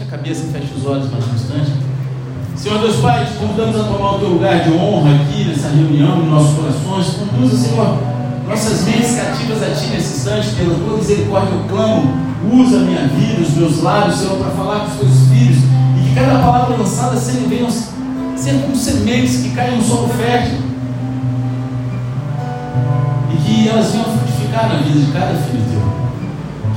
Baixa 0.00 0.04
a 0.04 0.18
cabeça 0.18 0.46
e 0.46 0.52
feche 0.52 0.74
os 0.74 0.86
olhos 0.86 1.10
mais 1.10 1.24
um 1.26 1.34
instante. 1.34 1.72
Senhor 2.56 2.78
Deus 2.78 2.96
Pai, 2.96 3.26
te 3.26 3.32
convidamos 3.34 3.78
a 3.78 3.84
tomar 3.84 4.14
o 4.14 4.18
teu 4.18 4.28
lugar 4.30 4.62
de 4.62 4.72
honra 4.72 5.10
aqui 5.14 5.44
nessa 5.44 5.68
reunião, 5.68 6.22
em 6.22 6.30
nossos 6.30 6.54
corações. 6.54 7.16
Conduza, 7.16 7.56
Senhor, 7.56 7.98
nossas 8.48 8.84
mentes 8.84 9.16
cativas 9.16 9.62
a 9.62 9.74
Ti 9.74 9.90
nesse 9.92 10.18
instante, 10.18 10.54
pela 10.54 10.74
tua 10.74 10.96
misericórdia 10.96 11.54
eu 11.54 11.64
clamo. 11.68 12.14
Usa 12.52 12.78
a 12.78 12.80
minha 12.80 13.08
vida, 13.08 13.42
os 13.42 13.54
meus 13.54 13.82
lábios, 13.82 14.16
Senhor, 14.16 14.38
para 14.38 14.50
falar 14.50 14.80
com 14.80 14.86
os 14.86 14.94
teus 15.00 15.28
filhos. 15.28 15.58
E 15.58 16.08
que 16.08 16.14
cada 16.14 16.38
palavra 16.38 16.76
lançada 16.76 17.16
seja, 17.16 17.46
venham 17.46 17.70
ser 17.70 18.62
como 18.62 18.76
sementes 18.76 19.42
que 19.42 19.50
caem 19.50 19.76
no 19.76 19.82
solo 19.82 20.08
fértil. 20.08 20.58
E 23.34 23.36
que 23.36 23.68
elas 23.68 23.90
venham 23.92 24.04
frutificar 24.04 24.68
na 24.68 24.76
vida 24.76 24.98
de 24.98 25.12
cada 25.12 25.34
filho 25.34 25.62
teu. 25.70 25.99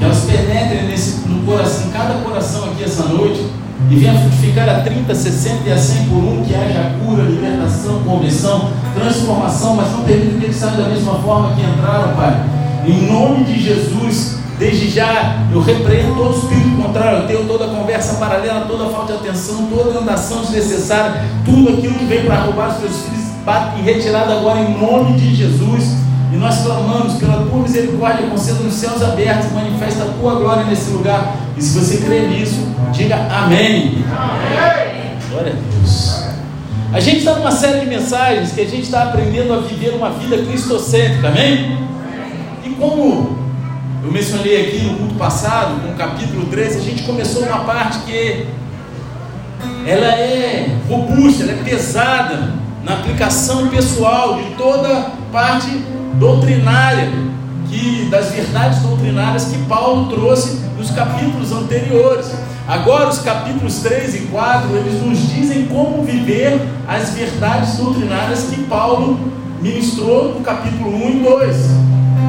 Elas 0.04 0.25
penetrem 0.25 0.88
nesse, 0.88 1.27
no 1.27 1.45
coração, 1.45 1.89
cada 1.91 2.15
coração 2.15 2.65
aqui 2.65 2.83
essa 2.83 3.03
noite 3.05 3.45
e 3.89 3.95
venha 3.95 4.20
frutificar 4.20 4.70
a 4.70 4.81
30, 4.81 5.13
60 5.13 5.70
e 5.70 5.71
a 5.71 5.77
100 5.77 6.05
por 6.07 6.17
um, 6.17 6.44
que 6.44 6.53
haja 6.53 6.91
cura, 7.05 7.23
libertação, 7.23 8.02
conversão, 8.03 8.70
transformação, 8.95 9.75
mas 9.75 9.91
não 9.91 10.03
permita 10.03 10.39
que 10.39 10.45
eles 10.45 10.55
saiam 10.55 10.77
da 10.77 10.89
mesma 10.89 11.16
forma 11.16 11.55
que 11.55 11.61
entraram, 11.61 12.16
Pai. 12.16 12.44
Em 12.85 13.11
nome 13.11 13.45
de 13.45 13.61
Jesus, 13.61 14.38
desde 14.59 14.89
já 14.89 15.38
eu 15.52 15.61
repreendo 15.61 16.16
todo 16.16 16.38
espírito 16.38 16.81
contrário 16.81 17.22
ao 17.22 17.27
teu, 17.27 17.45
toda 17.45 17.67
conversa 17.67 18.16
paralela, 18.16 18.61
toda 18.61 18.89
falta 18.89 19.13
de 19.13 19.20
atenção, 19.20 19.67
toda 19.67 19.99
andação 19.99 20.41
desnecessária, 20.41 21.23
tudo 21.45 21.70
aquilo 21.70 21.94
que 21.95 22.05
vem 22.05 22.25
para 22.25 22.44
roubar 22.44 22.70
os 22.70 22.77
teus 22.77 23.02
filhos, 23.03 23.23
bate 23.45 23.80
em 23.80 23.83
retirada 23.83 24.33
agora 24.33 24.59
em 24.59 24.77
nome 24.77 25.17
de 25.17 25.33
Jesus. 25.35 26.02
Nós 26.43 26.61
clamamos 26.61 27.13
pela 27.13 27.45
tua 27.45 27.59
misericórdia, 27.61 28.27
conceda 28.27 28.59
nos 28.59 28.73
céus 28.73 29.02
abertos, 29.02 29.49
manifesta 29.53 30.03
a 30.03 30.07
tua 30.07 30.35
glória 30.35 30.66
nesse 30.66 30.89
lugar. 30.89 31.38
E 31.55 31.61
se 31.61 31.79
você 31.79 32.05
crê 32.05 32.27
nisso, 32.27 32.67
diga 32.91 33.16
amém. 33.16 34.03
amém. 34.11 35.17
Glória 35.29 35.53
a 35.53 35.73
Deus. 35.77 36.23
A 36.91 37.00
gente 37.00 37.19
está 37.19 37.35
numa 37.35 37.50
série 37.50 37.80
de 37.80 37.85
mensagens 37.85 38.52
que 38.52 38.59
a 38.59 38.66
gente 38.66 38.81
está 38.81 39.03
aprendendo 39.03 39.53
a 39.53 39.59
viver 39.59 39.95
uma 39.95 40.09
vida 40.09 40.38
cristocêntrica, 40.39 41.30
amém? 41.30 41.77
E 42.66 42.72
como 42.72 43.39
eu 44.03 44.11
mencionei 44.11 44.67
aqui 44.67 44.83
no 44.83 44.97
culto 44.97 45.16
passado, 45.16 45.75
no 45.88 45.95
capítulo 45.95 46.47
13, 46.47 46.78
a 46.78 46.81
gente 46.81 47.03
começou 47.03 47.44
uma 47.44 47.59
parte 47.59 48.00
que 48.00 48.47
ela 49.88 50.07
é 50.07 50.75
robusta, 50.89 51.44
ela 51.44 51.53
é 51.53 51.63
pesada 51.63 52.52
na 52.83 52.95
aplicação 52.95 53.69
pessoal 53.69 54.35
de 54.35 54.55
toda 54.55 55.09
parte 55.31 55.92
doutrinária, 56.14 57.09
que 57.69 58.08
das 58.09 58.31
verdades 58.31 58.80
doutrinárias 58.80 59.45
que 59.45 59.58
Paulo 59.66 60.09
trouxe 60.09 60.61
nos 60.78 60.92
capítulos 60.92 61.52
anteriores. 61.52 62.31
Agora, 62.67 63.09
os 63.09 63.19
capítulos 63.19 63.80
3 63.80 64.16
e 64.16 64.19
4, 64.28 64.75
eles 64.78 65.02
nos 65.02 65.30
dizem 65.34 65.66
como 65.66 66.03
viver 66.03 66.61
as 66.88 67.09
verdades 67.11 67.78
doutrinárias 67.78 68.44
que 68.44 68.64
Paulo 68.64 69.19
ministrou 69.61 70.34
no 70.36 70.41
capítulo 70.41 70.95
1 70.95 71.09
e 71.09 71.19
2. 71.19 71.56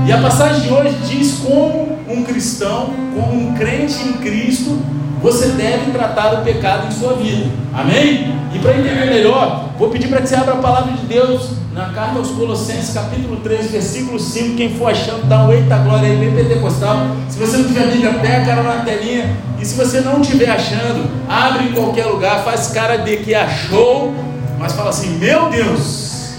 E 0.06 0.12
a 0.12 0.18
passagem 0.18 0.62
de 0.62 0.72
hoje 0.72 0.96
diz 1.08 1.38
como 1.38 1.98
um 2.08 2.22
cristão, 2.24 2.90
como 3.14 3.34
um 3.34 3.54
crente 3.54 4.02
em 4.02 4.14
Cristo, 4.14 4.78
você 5.22 5.48
deve 5.48 5.90
tratar 5.92 6.34
o 6.34 6.44
pecado 6.44 6.88
em 6.88 6.90
sua 6.90 7.14
vida. 7.14 7.46
Amém? 7.72 8.34
E 8.52 8.58
para 8.58 8.76
entender 8.76 9.06
melhor, 9.06 9.70
vou 9.78 9.88
pedir 9.88 10.08
para 10.08 10.20
que 10.20 10.28
você 10.28 10.34
abra 10.34 10.54
a 10.54 10.58
palavra 10.58 10.92
de 10.92 11.06
Deus 11.06 11.52
na 11.74 11.86
carta 11.86 12.18
aos 12.18 12.30
Colossenses, 12.30 12.94
capítulo 12.94 13.38
3, 13.38 13.72
versículo 13.72 14.18
5. 14.18 14.56
Quem 14.56 14.78
for 14.78 14.92
achando, 14.92 15.26
dá 15.26 15.44
um 15.44 15.52
eita 15.52 15.76
glória 15.78 16.08
aí, 16.08 16.16
bem 16.16 16.32
pentecostal. 16.32 16.98
Se 17.28 17.36
você 17.36 17.56
não 17.56 17.64
tiver 17.64 17.88
Bíblia, 17.88 18.14
pega 18.14 18.42
a 18.42 18.46
cara 18.46 18.62
na 18.62 18.84
telinha. 18.84 19.36
E 19.60 19.66
se 19.66 19.74
você 19.74 20.00
não 20.00 20.20
estiver 20.20 20.48
achando, 20.48 21.10
abre 21.28 21.64
em 21.64 21.72
qualquer 21.72 22.06
lugar, 22.06 22.44
faz 22.44 22.68
cara 22.68 22.98
de 22.98 23.16
que 23.18 23.34
achou, 23.34 24.14
mas 24.58 24.72
fala 24.72 24.90
assim: 24.90 25.18
Meu 25.18 25.50
Deus. 25.50 26.36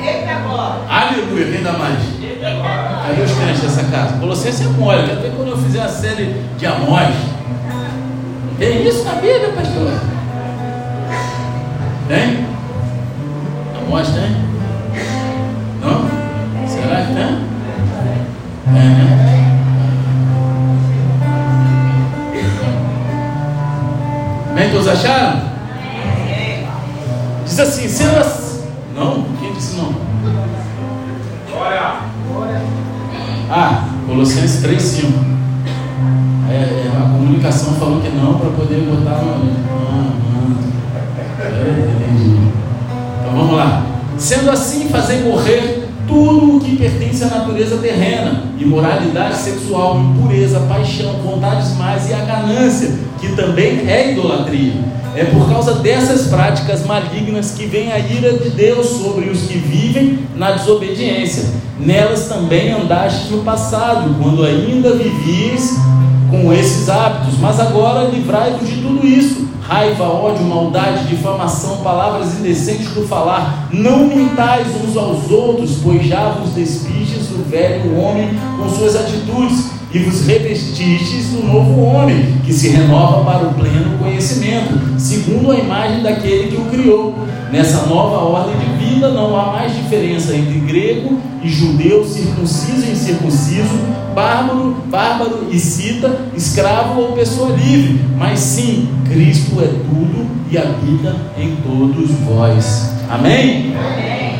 Eita 0.00 0.34
glória. 0.46 0.82
Aleluia, 0.88 1.52
quem 1.52 1.62
dá 1.62 1.72
mais? 1.72 1.98
Cadê 1.98 3.22
os 3.22 3.32
crentes 3.32 3.62
dessa 3.62 3.84
casa? 3.84 4.16
Colossenses 4.18 4.64
é 4.64 4.68
mole, 4.68 5.08
quero 5.08 5.20
ver 5.22 5.32
quando 5.34 5.48
eu 5.48 5.58
fizer 5.58 5.82
a 5.82 5.88
série 5.88 6.36
de 6.56 6.66
Amós. 6.66 7.14
Tem 8.60 8.86
isso 8.86 9.04
na 9.04 9.14
Bíblia, 9.14 9.52
pastor? 9.56 9.92
Tem? 12.06 12.57
Amós 13.88 14.08
tem? 14.08 14.30
Não? 15.80 16.68
Será 16.68 17.06
que 17.06 17.14
tem? 17.14 17.24
É, 18.66 18.80
né? 18.84 19.04
Bem, 24.54 24.70
todos 24.70 24.88
acharam? 24.88 25.40
Diz 27.46 27.58
assim, 27.58 27.88
sendo 27.88 28.18
assim. 28.18 28.68
Não? 28.94 29.24
Quem 29.40 29.54
disse 29.54 29.76
não? 29.76 29.94
Glória. 31.50 31.80
Ah, 33.50 33.88
Colossenses 34.06 34.62
3,5. 34.66 35.06
É, 36.50 36.52
é, 36.52 36.92
a 36.94 37.08
comunicação 37.08 37.72
falou 37.76 38.02
que 38.02 38.10
não 38.10 38.38
para 38.38 38.50
poder 38.50 38.82
botar 38.82 39.22
no. 39.22 39.50
Ah, 39.90 40.27
vamos 43.38 43.56
lá. 43.56 43.86
Sendo 44.16 44.50
assim, 44.50 44.88
fazer 44.88 45.24
morrer 45.24 45.88
tudo 46.06 46.56
o 46.56 46.60
que 46.60 46.76
pertence 46.76 47.22
à 47.22 47.28
natureza 47.28 47.76
terrena: 47.76 48.42
imoralidade 48.58 49.36
sexual, 49.36 50.00
impureza, 50.00 50.60
paixão, 50.60 51.12
vontades 51.24 51.76
más 51.76 52.08
e 52.08 52.14
a 52.14 52.24
ganância, 52.24 52.98
que 53.20 53.28
também 53.36 53.88
é 53.88 54.12
idolatria. 54.12 54.72
É 55.14 55.24
por 55.24 55.48
causa 55.48 55.74
dessas 55.74 56.28
práticas 56.28 56.84
malignas 56.84 57.52
que 57.52 57.66
vem 57.66 57.90
a 57.90 57.98
ira 57.98 58.34
de 58.34 58.50
Deus 58.50 58.86
sobre 58.86 59.28
os 59.28 59.42
que 59.42 59.58
vivem 59.58 60.20
na 60.36 60.52
desobediência. 60.52 61.46
Nelas 61.78 62.26
também 62.26 62.72
andastes 62.72 63.30
no 63.30 63.38
passado, 63.38 64.14
quando 64.20 64.44
ainda 64.44 64.94
vivies 64.94 65.76
com 66.30 66.52
esses 66.52 66.88
hábitos, 66.88 67.38
mas 67.40 67.58
agora 67.58 68.08
livrai-vos 68.08 68.68
de 68.68 68.76
tudo 68.76 69.06
isso: 69.06 69.47
raiva, 69.68 70.04
ódio, 70.04 70.46
maldade, 70.46 71.08
difamação, 71.08 71.76
palavras 71.78 72.38
indecentes 72.38 72.88
do 72.94 73.06
falar. 73.06 73.68
Não 73.70 74.06
mintais 74.06 74.66
uns 74.82 74.96
aos 74.96 75.30
outros, 75.30 75.80
pois 75.82 76.06
já 76.06 76.30
vos 76.30 76.52
despistes 76.54 77.26
do 77.26 77.48
velho 77.50 77.94
homem 77.98 78.30
com 78.56 78.66
suas 78.70 78.96
atitudes 78.96 79.66
e 79.92 79.98
vos 79.98 80.26
revestistes 80.26 81.32
do 81.32 81.46
novo 81.46 81.82
homem, 81.82 82.40
que 82.44 82.52
se 82.52 82.68
renova 82.68 83.22
para 83.24 83.46
o 83.46 83.54
pleno 83.54 83.98
conhecimento, 83.98 84.98
segundo 84.98 85.52
a 85.52 85.56
imagem 85.56 86.02
daquele 86.02 86.48
que 86.48 86.56
o 86.56 86.64
criou. 86.64 87.14
Nessa 87.52 87.86
nova 87.86 88.18
ordem 88.18 88.56
de 88.58 88.77
vida 88.98 89.10
não 89.10 89.38
há 89.38 89.52
mais 89.52 89.76
diferença 89.76 90.34
entre 90.34 90.58
grego 90.60 91.20
e 91.40 91.48
judeu, 91.48 92.04
circunciso 92.04 92.84
e 92.84 92.90
incircunciso, 92.90 93.78
bárbaro, 94.12 94.76
bárbaro 94.86 95.46
e 95.52 95.58
cita, 95.58 96.18
escravo 96.36 97.00
ou 97.00 97.12
pessoa 97.12 97.56
livre, 97.56 98.04
mas 98.16 98.40
sim, 98.40 98.88
Cristo 99.08 99.60
é 99.60 99.68
tudo 99.68 100.26
e 100.50 100.58
habita 100.58 101.14
em 101.38 101.56
todos 101.56 102.10
vós. 102.26 102.92
Amém? 103.08 103.76
Amém. 103.76 104.38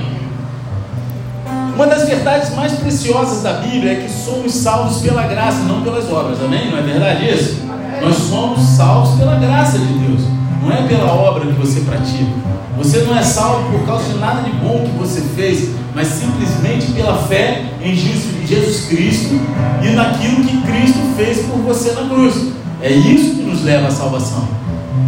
Uma 1.77 1.87
das 1.87 2.09
verdades 2.09 2.53
mais 2.57 2.73
preciosas 2.73 3.45
da 3.45 3.53
Bíblia 3.61 3.93
é 3.93 3.95
que 3.97 4.11
somos 4.11 4.53
salvos 4.53 5.01
pela 5.01 5.23
graça, 5.29 5.61
não 5.61 5.83
pelas 5.83 6.11
obras. 6.11 6.43
Amém? 6.43 6.73
Não 6.73 6.79
é 6.79 6.83
verdade 6.83 7.31
isso? 7.31 7.63
Nós 8.03 8.17
somos 8.17 8.61
salvos 8.61 9.17
pela 9.17 9.37
graça 9.37 9.79
de 9.79 9.87
Deus, 9.87 10.23
não 10.63 10.73
é 10.73 10.83
pela 10.87 11.13
obra 11.13 11.47
que 11.47 11.53
você 11.53 11.81
pratica. 11.81 12.33
Você 12.77 12.99
não 13.01 13.17
é 13.17 13.23
salvo 13.23 13.71
por 13.71 13.87
causa 13.87 14.13
de 14.13 14.19
nada 14.19 14.43
de 14.43 14.51
bom 14.51 14.85
que 14.85 14.99
você 14.99 15.21
fez, 15.21 15.71
mas 15.95 16.07
simplesmente 16.09 16.93
pela 16.93 17.17
fé 17.17 17.65
em 17.83 17.95
Jesus 17.95 18.87
Cristo 18.87 19.35
e 19.83 19.89
naquilo 19.91 20.45
que 20.45 20.63
Cristo 20.63 21.01
fez 21.17 21.47
por 21.47 21.59
você 21.59 21.93
na 21.93 22.09
cruz. 22.09 22.53
É 22.81 22.91
isso 22.91 23.35
que 23.37 23.43
nos 23.43 23.65
leva 23.65 23.89
à 23.89 23.91
salvação. 23.91 24.47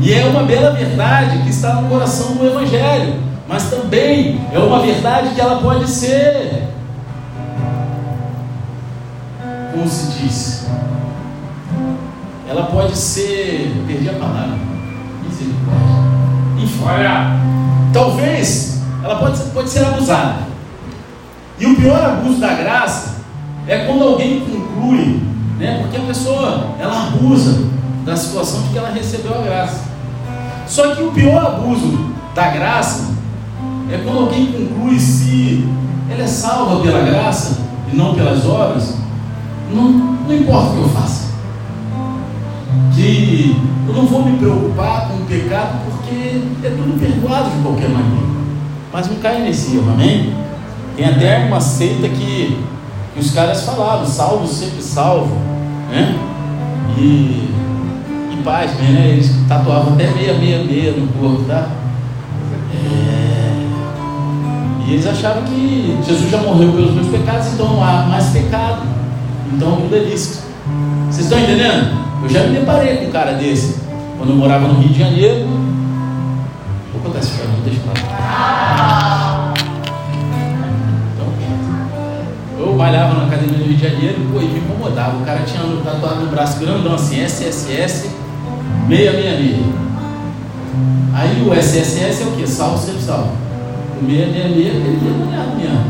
E 0.00 0.12
é 0.12 0.24
uma 0.24 0.42
bela 0.42 0.72
verdade 0.72 1.42
que 1.42 1.50
está 1.50 1.74
no 1.74 1.88
coração 1.88 2.34
do 2.34 2.46
Evangelho, 2.46 3.14
mas 3.46 3.70
também 3.70 4.40
é 4.52 4.58
uma 4.58 4.80
verdade 4.80 5.34
que 5.34 5.40
ela 5.40 5.60
pode 5.60 5.88
ser, 5.88 6.68
como 9.72 9.88
se 9.88 10.18
diz, 10.18 10.66
ela 12.48 12.64
pode 12.64 12.96
ser, 12.96 13.72
perdi 13.86 14.08
a 14.08 14.14
palavra, 14.14 14.69
misericórdia. 15.44 16.10
Olha. 16.82 17.40
talvez 17.92 18.80
ela 19.02 19.16
pode 19.16 19.38
pode 19.50 19.70
ser 19.70 19.84
abusada. 19.84 20.50
E 21.58 21.66
o 21.66 21.76
pior 21.76 22.02
abuso 22.02 22.40
da 22.40 22.54
graça 22.54 23.16
é 23.66 23.84
quando 23.84 24.02
alguém 24.02 24.40
conclui, 24.40 25.20
né, 25.58 25.80
porque 25.82 25.96
a 25.98 26.06
pessoa 26.06 26.74
ela 26.78 27.08
abusa 27.08 27.68
da 28.04 28.16
situação 28.16 28.62
de 28.62 28.68
que 28.68 28.78
ela 28.78 28.90
recebeu 28.90 29.38
a 29.38 29.42
graça. 29.42 29.84
Só 30.66 30.94
que 30.94 31.02
o 31.02 31.12
pior 31.12 31.44
abuso 31.44 32.12
da 32.34 32.48
graça 32.48 33.10
é 33.92 33.98
quando 33.98 34.20
alguém 34.20 34.52
conclui 34.52 34.98
se 34.98 35.68
ela 36.10 36.22
é 36.22 36.26
salva 36.26 36.80
pela 36.80 37.00
graça 37.02 37.58
e 37.92 37.96
não 37.96 38.14
pelas 38.14 38.46
obras, 38.46 38.96
não, 39.72 39.84
não 39.90 40.34
importa 40.34 40.70
o 40.70 40.74
que 40.74 40.78
eu 40.80 40.88
faça. 40.88 41.29
De 42.92 43.56
eu 43.88 43.94
não 43.94 44.06
vou 44.06 44.24
me 44.24 44.38
preocupar 44.38 45.08
com 45.08 45.14
o 45.14 45.26
pecado 45.26 45.78
porque 45.84 46.40
é 46.64 46.70
tudo 46.70 46.98
perdoado 47.00 47.50
de 47.50 47.62
qualquer 47.62 47.88
maneira. 47.88 48.30
Mas 48.92 49.08
não 49.08 49.16
cai 49.16 49.40
nesse 49.42 49.76
erro, 49.76 49.92
amém? 49.92 50.34
Tem 50.96 51.06
até 51.06 51.46
uma 51.46 51.60
seita 51.60 52.08
que, 52.08 52.58
que 53.14 53.20
os 53.20 53.30
caras 53.32 53.62
falavam, 53.62 54.06
salvo 54.06 54.46
sempre 54.46 54.82
salvo, 54.82 55.34
né? 55.90 56.18
E, 56.98 57.50
e 58.32 58.42
paz, 58.44 58.72
né? 58.74 59.10
Eles 59.12 59.34
tatuavam 59.48 59.94
até 59.94 60.10
meia, 60.10 60.34
meia, 60.34 60.64
meia 60.64 60.92
no 60.92 61.06
corpo, 61.08 61.44
tá? 61.44 61.68
É, 62.74 63.66
e 64.86 64.92
eles 64.92 65.06
achavam 65.06 65.44
que 65.44 65.98
Jesus 66.04 66.30
já 66.30 66.38
morreu 66.38 66.72
pelos 66.72 66.94
meus 66.94 67.08
pecados, 67.08 67.52
então 67.52 67.68
não 67.68 67.82
há 67.82 68.02
mais 68.06 68.26
pecado. 68.26 68.82
Então 69.52 69.76
tudo 69.76 69.96
é 69.96 70.00
lícito. 70.00 70.44
Vocês 71.08 71.26
estão 71.26 71.38
entendendo? 71.38 72.09
Eu 72.22 72.28
já 72.28 72.42
me 72.44 72.58
deparei 72.58 72.98
com 72.98 73.06
um 73.06 73.10
cara 73.10 73.32
desse. 73.32 73.80
Quando 74.18 74.30
eu 74.30 74.36
morava 74.36 74.68
no 74.68 74.80
Rio 74.80 74.90
de 74.90 74.98
Janeiro. 74.98 75.46
Vou 76.92 77.02
contar 77.02 77.20
essa 77.20 77.30
história, 77.30 77.52
não 77.52 77.60
deixa 77.64 77.80
pra 77.80 79.54
Então, 81.14 82.66
eu 82.66 82.74
malhava 82.74 83.14
na 83.14 83.26
academia 83.26 83.56
do 83.56 83.64
Rio 83.64 83.76
de 83.76 83.82
Janeiro 83.82 84.18
pô, 84.30 84.40
e 84.40 84.44
me 84.44 84.58
incomodava. 84.58 85.16
O 85.16 85.24
cara 85.24 85.40
tinha 85.44 85.62
tatuado 85.82 86.20
no 86.20 86.30
braço 86.30 86.60
grandão 86.60 86.94
assim, 86.94 87.22
SSS 87.22 88.10
666. 88.88 89.56
Aí 91.14 91.42
o 91.46 91.54
SSS 91.54 92.22
é 92.22 92.26
o 92.26 92.32
que? 92.32 92.46
Salvo, 92.46 92.78
sempre 92.78 93.02
salvo. 93.02 93.32
O 94.02 94.06
666 94.06 94.66
é 94.66 94.78
aquele 94.78 94.96
demoniado 94.96 95.56
mesmo. 95.56 95.84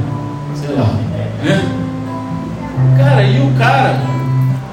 Sei 0.55 0.77
lá. 0.77 0.85
Né? 1.43 1.63
Cara, 2.97 3.23
e 3.23 3.41
o 3.41 3.59
cara 3.59 4.10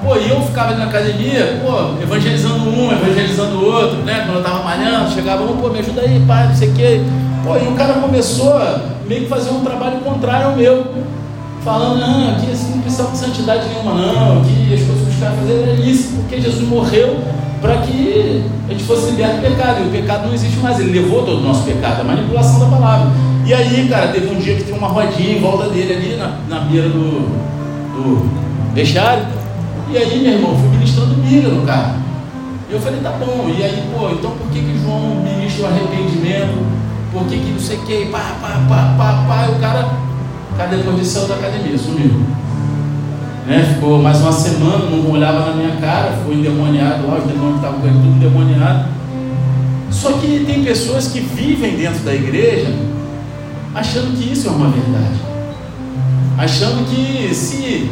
Pô, 0.02 0.16
e 0.16 0.30
eu 0.30 0.40
ficava 0.42 0.74
na 0.76 0.84
academia, 0.84 1.60
pô, 1.64 2.00
evangelizando 2.02 2.68
um, 2.68 2.92
evangelizando 2.92 3.64
outro, 3.64 3.98
né? 3.98 4.22
Quando 4.24 4.38
eu 4.38 4.42
tava 4.44 4.62
malhando, 4.62 5.10
chegava 5.10 5.42
um, 5.42 5.56
pô, 5.56 5.68
me 5.70 5.80
ajuda 5.80 6.02
aí, 6.02 6.22
pai, 6.26 6.46
não 6.48 6.54
sei 6.54 6.68
o 6.68 6.74
quê. 6.74 7.00
Pô, 7.44 7.56
e 7.56 7.66
o 7.66 7.72
cara 7.72 7.94
começou 7.94 8.56
a 8.56 8.80
meio 9.06 9.22
que 9.22 9.28
fazer 9.28 9.50
um 9.50 9.64
trabalho 9.64 9.98
contrário 9.98 10.48
ao 10.48 10.56
meu. 10.56 10.86
Falando, 11.64 11.98
não, 11.98 12.30
aqui 12.30 12.50
assim 12.52 12.70
não 12.70 12.82
precisa 12.82 13.08
de 13.08 13.18
santidade 13.18 13.68
nenhuma, 13.68 13.94
não, 13.94 14.42
que 14.44 14.72
as 14.72 14.80
coisas 14.80 15.04
que 15.04 15.10
os 15.10 15.20
caras 15.20 15.38
faziam 15.38 15.62
era 15.62 15.72
isso, 15.74 16.12
porque 16.16 16.40
Jesus 16.40 16.68
morreu 16.68 17.18
para 17.60 17.78
que 17.78 18.44
a 18.68 18.72
gente 18.72 18.84
fosse 18.84 19.10
liberto 19.10 19.36
do 19.36 19.42
pecado. 19.42 19.80
E 19.82 19.88
o 19.88 19.90
pecado 19.90 20.26
não 20.26 20.34
existe 20.34 20.58
mais, 20.58 20.78
ele 20.78 21.00
levou 21.00 21.24
todo 21.24 21.38
o 21.38 21.42
nosso 21.42 21.64
pecado, 21.64 22.00
a 22.00 22.04
manipulação 22.04 22.60
da 22.60 22.66
palavra. 22.66 23.08
E 23.44 23.52
aí, 23.52 23.88
cara, 23.88 24.08
teve 24.08 24.28
um 24.28 24.38
dia 24.38 24.54
que 24.54 24.64
tem 24.64 24.76
uma 24.76 24.88
rodinha 24.88 25.36
em 25.36 25.40
volta 25.40 25.68
dele 25.68 25.92
ali 25.94 26.16
na, 26.16 26.38
na 26.48 26.60
beira 26.64 26.88
do, 26.88 27.28
do 27.94 28.30
vestiário. 28.74 29.37
E 29.90 29.96
aí, 29.96 30.20
meu 30.22 30.32
irmão, 30.32 30.56
fui 30.56 30.68
ministrando 30.68 31.14
Bíblia 31.14 31.48
no 31.48 31.66
carro. 31.66 31.94
E 32.68 32.72
eu 32.72 32.80
falei, 32.80 33.00
tá 33.00 33.10
bom. 33.12 33.50
E 33.56 33.62
aí, 33.62 33.88
pô, 33.90 34.10
então 34.10 34.32
por 34.32 34.48
que, 34.50 34.60
que 34.60 34.78
João 34.82 35.24
ministra 35.24 35.64
o 35.64 35.66
arrependimento? 35.66 36.66
Por 37.10 37.24
que, 37.24 37.38
que 37.38 37.50
não 37.52 37.58
sei 37.58 37.78
o 37.78 37.82
que? 37.82 38.06
Pá, 38.06 38.36
pá, 38.40 38.60
pá, 38.68 38.94
pá, 38.98 39.24
pá. 39.26 39.46
E 39.48 39.56
o 39.56 39.58
cara, 39.58 39.88
cara 40.58 40.76
depois 40.76 41.12
de 41.12 41.26
da 41.26 41.34
academia, 41.36 41.78
sumiu. 41.78 42.10
Né? 43.46 43.72
Ficou 43.74 44.02
mais 44.02 44.20
uma 44.20 44.32
semana, 44.32 44.90
não 44.90 45.10
olhava 45.10 45.46
na 45.46 45.56
minha 45.56 45.76
cara, 45.76 46.12
ficou 46.18 46.34
endemoniado 46.34 47.06
lá, 47.06 47.16
os 47.16 47.24
demônios 47.24 47.56
estavam 47.56 47.80
com 47.80 47.88
tudo 47.88 48.16
endemoniado. 48.16 48.90
Só 49.90 50.12
que 50.12 50.44
tem 50.44 50.62
pessoas 50.62 51.08
que 51.08 51.20
vivem 51.20 51.76
dentro 51.76 52.00
da 52.00 52.14
igreja 52.14 52.74
achando 53.74 54.14
que 54.14 54.32
isso 54.32 54.48
é 54.48 54.50
uma 54.50 54.68
verdade. 54.68 55.18
Achando 56.36 56.86
que 56.90 57.34
se 57.34 57.90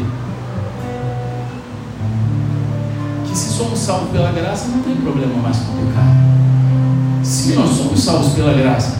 somos 3.56 3.79
salvos 3.79 4.11
pela 4.11 4.31
graça, 4.32 4.69
não 4.69 4.82
tem 4.82 4.97
problema 4.97 5.35
mais 5.43 5.56
com 5.56 5.73
o 5.73 5.87
pecado. 5.87 7.25
Se 7.25 7.55
nós 7.55 7.70
somos 7.70 8.00
salvos 8.00 8.35
pela 8.35 8.53
graça, 8.53 8.99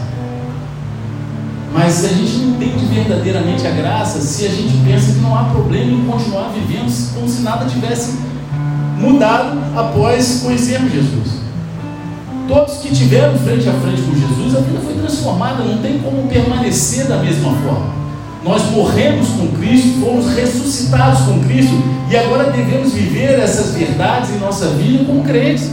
mas 1.73 2.05
a 2.07 2.09
gente 2.09 2.39
não 2.39 2.55
entende 2.55 2.87
verdadeiramente 2.87 3.67
a 3.67 3.71
graça 3.71 4.19
se 4.21 4.47
a 4.47 4.49
gente 4.49 4.79
pensa 4.79 5.13
que 5.13 5.19
não 5.19 5.37
há 5.37 5.45
problema 5.45 5.93
em 5.93 6.07
continuar 6.07 6.49
vivendo 6.49 7.15
como 7.15 7.29
se 7.29 7.43
nada 7.43 7.67
tivesse 7.67 8.19
mudado 8.99 9.59
após 9.77 10.41
conhecermos 10.43 10.91
Jesus. 10.91 11.37
Todos 12.49 12.79
que 12.79 12.95
tiveram 12.95 13.39
frente 13.39 13.69
a 13.69 13.73
frente 13.75 14.01
com 14.03 14.15
Jesus, 14.15 14.57
a 14.57 14.61
vida 14.61 14.81
foi 14.81 14.95
transformada, 14.95 15.65
não 15.65 15.79
tem 15.83 15.99
como 15.99 16.27
permanecer 16.29 17.07
da 17.07 17.19
mesma 17.19 17.53
forma. 17.57 17.96
Nós 18.47 18.63
morremos 18.71 19.29
com 19.31 19.49
Cristo, 19.59 20.01
fomos 20.01 20.33
ressuscitados 20.37 21.23
com 21.23 21.41
Cristo 21.41 21.75
e 22.09 22.17
agora 22.17 22.45
devemos 22.53 22.93
viver 22.93 23.41
essas 23.41 23.75
verdades 23.75 24.31
em 24.31 24.39
nossa 24.39 24.69
vida 24.69 25.05
com 25.05 25.21
crentes. 25.25 25.69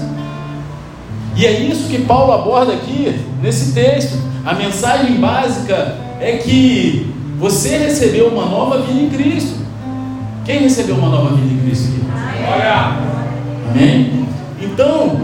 E 1.35 1.45
é 1.45 1.51
isso 1.51 1.87
que 1.87 1.99
Paulo 1.99 2.33
aborda 2.33 2.73
aqui 2.73 3.15
nesse 3.43 3.73
texto. 3.73 4.17
A 4.43 4.55
mensagem 4.55 5.17
básica 5.17 5.95
é 6.19 6.37
que 6.37 7.13
você 7.37 7.77
recebeu 7.77 8.29
uma 8.29 8.45
nova 8.45 8.79
vida 8.81 9.01
em 9.01 9.09
Cristo. 9.09 9.59
Quem 10.43 10.61
recebeu 10.61 10.95
uma 10.95 11.09
nova 11.09 11.35
vida 11.35 11.53
em 11.53 11.59
Cristo 11.67 11.89
aqui? 11.89 12.01
Amém? 13.69 14.25
Então, 14.59 15.21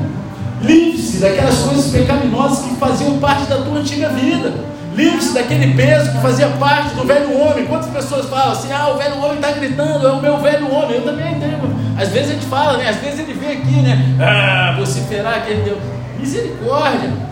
livre-se 0.61 1.17
daquelas 1.17 1.57
coisas 1.61 1.91
pecaminosas 1.91 2.65
que 2.65 2.75
faziam 2.75 3.17
parte 3.17 3.45
da 3.45 3.57
tua 3.57 3.79
antiga 3.79 4.09
vida. 4.09 4.68
Livre-se 4.95 5.33
daquele 5.33 5.73
peso 5.75 6.11
que 6.11 6.17
fazia 6.17 6.47
parte 6.49 6.95
do 6.95 7.05
velho 7.05 7.37
homem. 7.39 7.65
Quantas 7.65 7.89
pessoas 7.89 8.25
falam 8.25 8.51
assim: 8.51 8.71
ah, 8.71 8.89
o 8.89 8.97
velho 8.97 9.17
homem 9.17 9.35
está 9.35 9.51
gritando, 9.51 10.07
é 10.07 10.11
o 10.11 10.21
meu 10.21 10.37
velho 10.39 10.71
homem. 10.73 10.97
Eu 10.97 11.03
também 11.03 11.31
entendo. 11.31 11.75
Às 11.97 12.09
vezes 12.09 12.31
a 12.31 12.33
gente 12.33 12.45
fala, 12.45 12.77
né? 12.77 12.89
Às 12.89 12.97
vezes 12.97 13.19
ele 13.19 13.33
vem 13.33 13.57
aqui, 13.57 13.81
né? 13.81 14.15
Ah, 14.19 14.75
vociferar 14.77 15.37
aquele 15.37 15.61
Deus. 15.61 15.79
Misericórdia. 16.19 17.29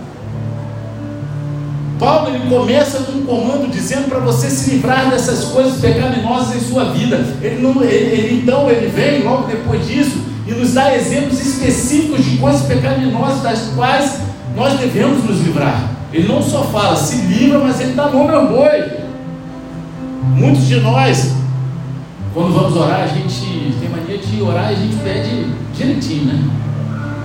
Paulo 2.00 2.30
ele 2.30 2.48
começa 2.48 3.00
com 3.00 3.14
um 3.14 3.26
comando 3.26 3.72
dizendo 3.72 4.08
para 4.08 4.20
você 4.20 4.50
se 4.50 4.72
livrar 4.72 5.10
dessas 5.10 5.46
coisas 5.46 5.80
pecaminosas 5.80 6.56
em 6.56 6.60
sua 6.60 6.86
vida. 6.92 7.18
Ele, 7.42 7.62
não, 7.62 7.82
ele, 7.84 7.94
ele, 7.94 8.42
então 8.44 8.70
ele 8.70 8.88
vem 8.88 9.24
logo 9.24 9.48
depois 9.48 9.86
disso 9.88 10.22
e 10.46 10.52
nos 10.52 10.74
dá 10.74 10.96
exemplos 10.96 11.42
específicos 11.42 12.24
de 12.24 12.38
coisas 12.38 12.62
pecaminosas 12.62 13.42
das 13.42 13.60
quais 13.76 14.20
nós 14.56 14.80
devemos 14.80 15.24
nos 15.24 15.42
livrar. 15.42 15.97
Ele 16.14 16.28
não 16.28 16.42
só 16.42 16.64
fala, 16.64 16.96
se 16.96 17.18
livra, 17.28 17.60
mas 17.60 17.80
ele 17.80 17.94
dá 17.94 18.08
nome 18.10 18.34
ao 18.34 18.48
boi. 18.48 19.08
Muitos 20.36 20.68
de 20.68 20.80
nós, 20.80 21.36
quando 22.34 22.54
vamos 22.54 22.78
orar, 22.78 23.02
a 23.02 23.08
gente 23.08 23.74
tem 23.80 23.90
mania 23.90 24.18
de 24.18 24.42
orar 24.42 24.72
e 24.72 24.76
a 24.76 24.78
gente 24.78 24.96
pede 24.98 25.48
direitinho, 25.74 26.26
né? 26.26 26.50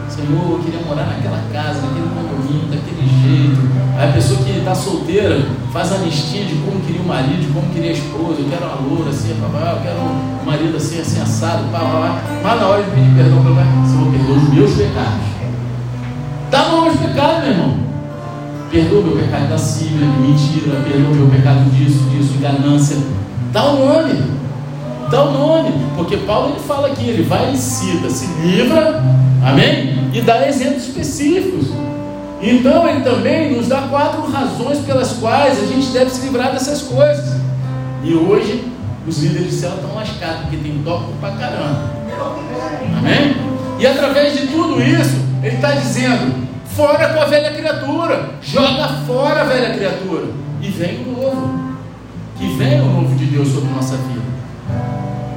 Senhor, 0.09 0.53
eu 0.53 0.61
queria 0.65 0.81
morar 0.81 1.07
naquela 1.07 1.41
casa, 1.53 1.81
naquele 1.81 2.09
condomínio, 2.09 2.69
daquele 2.69 3.09
jeito. 3.23 3.73
Aí 3.97 4.09
a 4.09 4.13
pessoa 4.13 4.41
que 4.43 4.51
está 4.51 4.75
solteira 4.75 5.47
faz 5.73 5.93
anistia 5.93 6.45
de 6.45 6.55
como 6.57 6.81
queria 6.81 7.01
o 7.01 7.07
marido, 7.07 7.41
de 7.41 7.53
como 7.53 7.69
queria 7.73 7.91
a 7.91 7.95
esposa. 7.95 8.41
Eu 8.41 8.49
quero 8.51 8.67
uma 8.67 8.89
loura 8.89 9.11
assim, 9.11 9.35
papá, 9.41 9.73
eu 9.77 9.83
quero 9.83 9.99
um 10.01 10.45
marido 10.45 10.77
assim, 10.77 11.01
assim, 11.01 11.21
assado, 11.21 11.65
pá, 11.71 11.79
pá, 11.79 12.23
Mas 12.43 12.61
na 12.61 12.67
hora 12.67 12.83
de 12.83 12.91
pedir 12.91 13.15
perdão, 13.15 13.43
meu 13.43 13.55
pai, 13.55 13.65
Senhor, 13.87 14.11
perdoa 14.11 14.37
os 14.37 14.49
meus 14.49 14.73
pecados. 14.73 15.33
Dá 16.51 16.69
nome 16.69 16.89
aos 16.89 16.99
pecados, 16.99 17.45
meu 17.45 17.53
irmão. 17.53 17.82
Perdoa 18.73 19.03
meu 19.03 19.19
pecado 19.19 19.51
da 19.51 19.59
síria, 19.59 19.99
de 19.99 20.19
mentira, 20.19 20.81
perdoa 20.81 21.15
meu 21.15 21.29
pecado 21.29 21.69
disso, 21.73 22.05
disso, 22.05 22.33
de 22.33 22.39
ganância. 22.39 22.97
Dá 23.53 23.67
o 23.67 23.75
um 23.75 23.87
nome. 23.87 24.23
Dá 25.11 25.25
o 25.25 25.29
um 25.29 25.33
nome. 25.33 25.73
Porque 25.95 26.17
Paulo 26.17 26.55
ele 26.55 26.61
fala 26.61 26.89
aqui, 26.89 27.07
ele 27.07 27.23
vai 27.23 27.53
e 27.53 27.57
cita, 27.59 28.09
se 28.09 28.27
livra, 28.41 29.03
amém? 29.45 30.09
E 30.15 30.23
dá 30.23 30.49
exemplos 30.49 30.85
específicos. 30.85 31.67
Então 32.41 32.89
ele 32.89 33.03
também 33.03 33.55
nos 33.55 33.69
dá 33.69 33.83
quatro 33.83 34.23
razões 34.33 34.79
pelas 34.79 35.13
quais 35.19 35.63
a 35.63 35.67
gente 35.67 35.89
deve 35.89 36.11
se 36.11 36.23
livrar 36.23 36.53
dessas 36.53 36.81
coisas. 36.81 37.37
E 38.03 38.15
hoje 38.15 38.65
os 39.07 39.19
líderes 39.23 39.49
do 39.49 39.53
céu 39.53 39.73
estão 39.75 39.95
lascados, 39.95 40.41
porque 40.45 40.57
tem 40.57 40.81
tópico 40.83 41.13
pra 41.21 41.33
caramba. 41.33 41.91
Amém? 42.97 43.37
E 43.79 43.87
através 43.87 44.33
de 44.33 44.47
tudo 44.47 44.83
isso, 44.83 45.17
ele 45.43 45.57
está 45.57 45.73
dizendo: 45.73 46.49
Fora 46.77 47.09
com 47.11 47.21
a 47.21 47.25
velha 47.27 47.53
criatura. 47.53 48.31
Joga 48.41 48.89
fora 49.07 49.43
a 49.43 49.45
velha 49.45 49.75
criatura. 49.75 50.27
E 50.61 50.69
vem 50.69 51.05
o 51.07 51.13
novo. 51.13 51.73
Que 52.39 52.47
vem 52.57 52.81
o 52.81 52.85
novo 52.87 53.15
de 53.15 53.27
Deus 53.27 53.49
sobre 53.49 53.71
nossa 53.71 53.97
vida. 53.97 54.23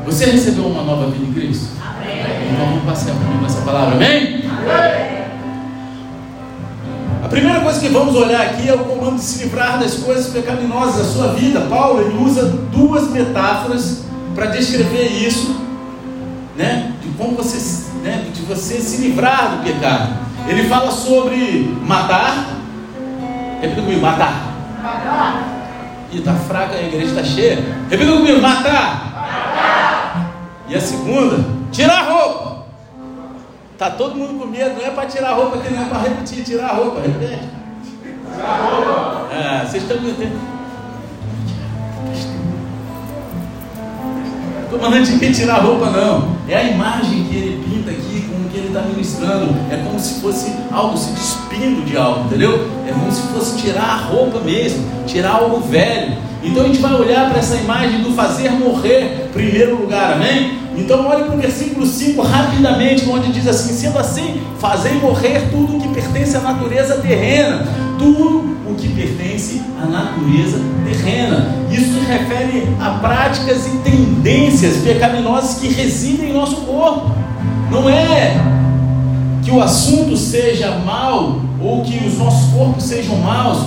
Você 0.05 0.25
recebeu 0.25 0.65
uma 0.65 0.83
nova 0.83 1.09
vida 1.09 1.25
em 1.25 1.33
Cristo? 1.33 1.67
Amém. 1.81 2.19
Então 2.53 2.65
vamos 2.67 2.83
passear 2.83 3.15
comigo 3.15 3.45
essa 3.45 3.61
palavra. 3.61 3.95
Amém? 3.95 4.43
Amém? 4.45 5.15
A 7.23 7.27
primeira 7.27 7.59
coisa 7.59 7.79
que 7.79 7.89
vamos 7.89 8.15
olhar 8.15 8.39
aqui 8.39 8.69
é 8.69 8.73
o 8.73 8.85
comando 8.85 9.15
de 9.15 9.23
se 9.23 9.43
livrar 9.43 9.79
das 9.79 9.95
coisas 9.95 10.27
pecaminosas 10.27 10.97
da 10.97 11.03
sua 11.11 11.33
vida. 11.33 11.61
Paulo 11.61 12.01
ele 12.01 12.23
usa 12.23 12.45
duas 12.71 13.09
metáforas 13.09 14.03
para 14.35 14.45
descrever 14.47 15.07
isso, 15.07 15.55
né? 16.55 16.93
De 17.01 17.09
como 17.17 17.35
você, 17.35 17.89
né? 18.03 18.27
De 18.31 18.41
você 18.43 18.79
se 18.79 19.01
livrar 19.01 19.57
do 19.57 19.63
pecado. 19.63 20.13
Ele 20.47 20.67
fala 20.69 20.91
sobre 20.91 21.75
matar. 21.85 22.47
Repita 23.61 23.81
comigo, 23.81 24.01
matar. 24.01 24.33
Matar. 24.81 25.43
Ih, 26.11 26.21
tá 26.21 26.33
fraca, 26.33 26.75
a 26.75 26.81
igreja 26.81 27.07
está 27.07 27.23
cheia. 27.23 27.63
Repita 27.89 28.11
comigo, 28.11 28.41
matar. 28.41 29.13
Matar. 29.15 30.31
E 30.67 30.75
a 30.75 30.81
segunda, 30.81 31.43
tirar 31.71 31.99
a 31.99 32.11
roupa. 32.11 32.65
Tá 33.77 33.89
todo 33.89 34.15
mundo 34.15 34.39
com 34.39 34.47
medo, 34.47 34.75
não 34.79 34.85
é 34.85 34.91
para 34.91 35.05
tirar 35.05 35.31
a 35.31 35.33
roupa 35.33 35.57
aqui, 35.57 35.73
não 35.73 35.83
é 35.83 35.85
para 35.85 35.99
repetir, 35.99 36.43
tirar 36.43 36.69
a 36.69 36.73
roupa, 36.75 37.01
repete. 37.01 37.49
Tirar 38.31 38.47
a 38.47 38.57
roupa. 38.57 39.29
Ah, 39.33 39.65
vocês 39.65 39.83
estão 39.83 39.99
me 39.99 40.11
entendendo? 40.11 40.55
Estou 44.63 44.79
mandando 44.79 45.09
ninguém 45.09 45.31
tirar 45.31 45.55
a 45.55 45.61
roupa, 45.61 45.89
não. 45.89 46.35
É 46.47 46.55
a 46.55 46.63
imagem 46.63 47.25
que 47.25 47.35
ele 47.35 47.63
pinta 47.63 47.74
está 48.75 48.81
ministrando. 48.81 49.55
É 49.71 49.77
como 49.77 49.97
se 49.99 50.19
fosse 50.19 50.51
algo 50.71 50.97
se 50.97 51.11
despindo 51.11 51.85
de 51.85 51.95
algo, 51.95 52.25
entendeu? 52.25 52.69
É 52.87 52.91
como 52.91 53.11
se 53.11 53.21
fosse 53.27 53.57
tirar 53.57 53.83
a 53.83 53.95
roupa 53.95 54.39
mesmo, 54.39 54.83
tirar 55.07 55.35
algo 55.35 55.61
velho. 55.61 56.17
Então 56.43 56.63
a 56.63 56.67
gente 56.67 56.79
vai 56.79 56.93
olhar 56.93 57.29
para 57.29 57.39
essa 57.39 57.55
imagem 57.55 58.03
do 58.03 58.11
fazer 58.11 58.51
morrer, 58.51 59.29
primeiro 59.33 59.77
lugar, 59.81 60.13
amém? 60.13 60.59
Então 60.77 61.07
olhe 61.07 61.23
para 61.23 61.35
o 61.35 61.39
versículo 61.39 61.85
5 61.85 62.21
rapidamente, 62.21 63.09
onde 63.09 63.31
diz 63.31 63.47
assim: 63.47 63.73
sendo 63.73 63.97
assim, 63.97 64.41
fazei 64.59 64.93
morrer 64.95 65.49
tudo 65.49 65.77
o 65.77 65.81
que 65.81 65.87
pertence 65.87 66.35
à 66.35 66.41
natureza 66.41 66.95
terrena, 66.95 67.65
tudo 67.97 68.55
o 68.69 68.75
que 68.75 68.89
pertence 68.89 69.61
à 69.81 69.85
natureza 69.85 70.59
terrena. 70.85 71.55
Isso 71.71 71.93
se 71.93 71.99
refere 72.05 72.67
a 72.79 72.89
práticas 72.99 73.65
e 73.65 73.77
tendências 73.77 74.77
pecaminosas 74.77 75.59
que 75.59 75.69
residem 75.69 76.29
em 76.29 76.33
nosso 76.33 76.57
corpo. 76.57 77.11
Não 77.71 77.89
é 77.89 78.54
que 79.45 79.51
o 79.51 79.61
assunto 79.61 80.17
seja 80.17 80.71
mal 80.71 81.39
ou 81.61 81.83
que 81.83 82.03
os 82.03 82.17
nossos 82.17 82.51
corpos 82.51 82.83
sejam 82.83 83.15
maus, 83.17 83.59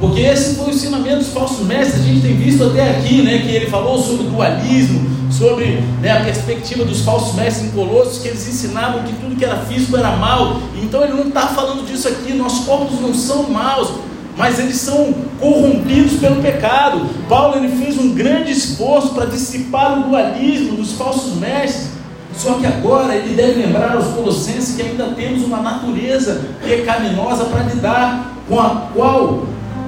porque 0.00 0.20
esse 0.20 0.56
foi 0.56 0.66
o 0.66 0.70
ensinamento 0.70 1.18
dos 1.18 1.28
falsos 1.28 1.64
mestres, 1.64 2.02
a 2.02 2.04
gente 2.04 2.20
tem 2.20 2.36
visto 2.36 2.64
até 2.64 2.90
aqui, 2.90 3.22
né, 3.22 3.38
que 3.38 3.48
ele 3.48 3.66
falou 3.66 3.96
sobre 4.02 4.26
dualismo, 4.26 5.08
sobre 5.30 5.82
né, 6.02 6.10
a 6.10 6.24
perspectiva 6.24 6.84
dos 6.84 7.02
falsos 7.02 7.34
mestres 7.36 7.68
em 7.68 7.70
Colossos, 7.70 8.18
que 8.18 8.28
eles 8.28 8.48
ensinavam 8.48 9.04
que 9.04 9.12
tudo 9.12 9.36
que 9.36 9.44
era 9.44 9.58
físico 9.58 9.96
era 9.96 10.16
mal. 10.16 10.60
Então 10.82 11.04
ele 11.04 11.12
não 11.12 11.28
está 11.28 11.46
falando 11.48 11.86
disso 11.86 12.08
aqui, 12.08 12.32
nossos 12.32 12.64
corpos 12.64 13.00
não 13.00 13.14
são 13.14 13.48
maus, 13.48 13.90
mas 14.36 14.58
eles 14.58 14.76
são 14.76 15.14
corrompidos 15.38 16.14
pelo 16.14 16.42
pecado. 16.42 17.06
Paulo 17.28 17.56
ele 17.56 17.68
fez 17.68 17.96
um 17.98 18.14
grande 18.14 18.50
esforço 18.50 19.10
para 19.10 19.26
dissipar 19.26 20.00
o 20.00 20.08
dualismo 20.08 20.76
dos 20.76 20.92
falsos 20.92 21.34
mestres. 21.34 21.99
Só 22.36 22.54
que 22.54 22.66
agora 22.66 23.14
ele 23.14 23.34
deve 23.34 23.62
lembrar 23.62 23.96
aos 23.96 24.08
colossenses 24.08 24.74
que 24.74 24.82
ainda 24.82 25.08
temos 25.08 25.44
uma 25.44 25.58
natureza 25.58 26.42
pecaminosa 26.62 27.44
para 27.46 27.64
lidar, 27.64 28.34
com 28.48 28.58
a 28.58 28.88
qual 28.94 29.46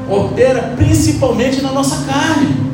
opera 0.08 0.74
principalmente 0.76 1.62
na 1.62 1.72
nossa 1.72 2.04
carne. 2.04 2.72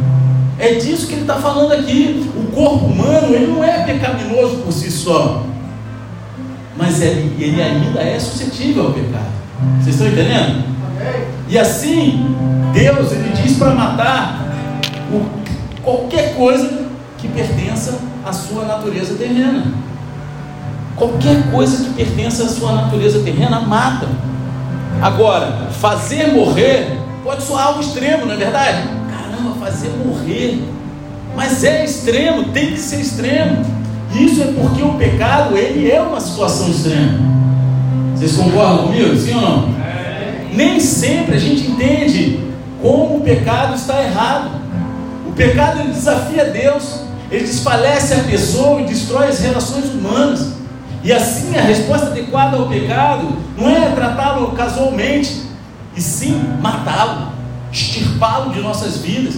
É 0.58 0.74
disso 0.74 1.06
que 1.06 1.12
ele 1.12 1.22
está 1.22 1.36
falando 1.36 1.72
aqui. 1.72 2.28
O 2.36 2.50
corpo 2.52 2.86
humano 2.86 3.34
ele 3.34 3.46
não 3.46 3.62
é 3.62 3.84
pecaminoso 3.84 4.56
por 4.58 4.72
si 4.72 4.90
só, 4.90 5.44
mas 6.76 7.00
ele, 7.00 7.36
ele 7.38 7.62
ainda 7.62 8.00
é 8.00 8.18
suscetível 8.18 8.86
ao 8.86 8.92
pecado. 8.92 9.38
Vocês 9.80 9.94
estão 9.94 10.08
entendendo? 10.08 10.64
E 11.48 11.58
assim, 11.58 12.36
Deus 12.72 13.12
ele 13.12 13.32
diz 13.42 13.56
para 13.56 13.74
matar 13.74 14.48
o, 15.12 15.24
qualquer 15.82 16.34
coisa 16.36 16.86
que 17.16 17.28
pertença 17.28 17.98
à 18.28 18.32
sua 18.32 18.64
natureza 18.64 19.14
terrena. 19.14 19.64
Qualquer 20.96 21.50
coisa 21.50 21.84
que 21.84 21.90
pertença 21.94 22.44
à 22.44 22.48
sua 22.48 22.72
natureza 22.72 23.20
terrena, 23.20 23.60
mata. 23.60 24.08
Agora, 25.00 25.68
fazer 25.80 26.32
morrer 26.32 26.98
Pode 27.28 27.42
soar 27.42 27.66
algo 27.66 27.80
extremo, 27.80 28.24
não 28.24 28.32
é 28.32 28.36
verdade? 28.38 28.88
Caramba, 29.10 29.54
fazer 29.60 29.90
morrer. 30.02 30.62
Mas 31.36 31.62
é 31.62 31.84
extremo, 31.84 32.44
tem 32.44 32.68
que 32.68 32.78
ser 32.78 33.00
extremo. 33.02 33.66
Isso 34.18 34.40
é 34.40 34.46
porque 34.46 34.82
o 34.82 34.94
pecado, 34.94 35.54
ele 35.54 35.90
é 35.90 36.00
uma 36.00 36.18
situação 36.20 36.70
extrema. 36.70 37.18
Vocês 38.14 38.34
concordam 38.34 38.86
comigo? 38.86 39.14
Sim 39.14 39.34
ou 39.34 39.42
não? 39.42 39.68
É. 39.84 40.46
Nem 40.54 40.80
sempre 40.80 41.34
a 41.34 41.38
gente 41.38 41.70
entende 41.70 42.40
como 42.80 43.18
o 43.18 43.20
pecado 43.20 43.74
está 43.74 44.02
errado. 44.02 44.50
O 45.28 45.32
pecado 45.32 45.86
desafia 45.86 46.46
Deus, 46.46 47.02
ele 47.30 47.44
desfalece 47.44 48.14
a 48.14 48.24
pessoa 48.24 48.80
e 48.80 48.84
destrói 48.84 49.28
as 49.28 49.40
relações 49.40 49.86
humanas. 49.86 50.52
E 51.02 51.12
assim 51.12 51.56
a 51.56 51.62
resposta 51.62 52.06
adequada 52.08 52.56
ao 52.56 52.68
pecado 52.68 53.28
não 53.56 53.70
é 53.70 53.90
tratá-lo 53.90 54.52
casualmente, 54.52 55.42
e 55.96 56.00
sim 56.00 56.40
matá-lo, 56.60 57.32
extirpá-lo 57.72 58.52
de 58.52 58.60
nossas 58.60 58.98
vidas. 58.98 59.34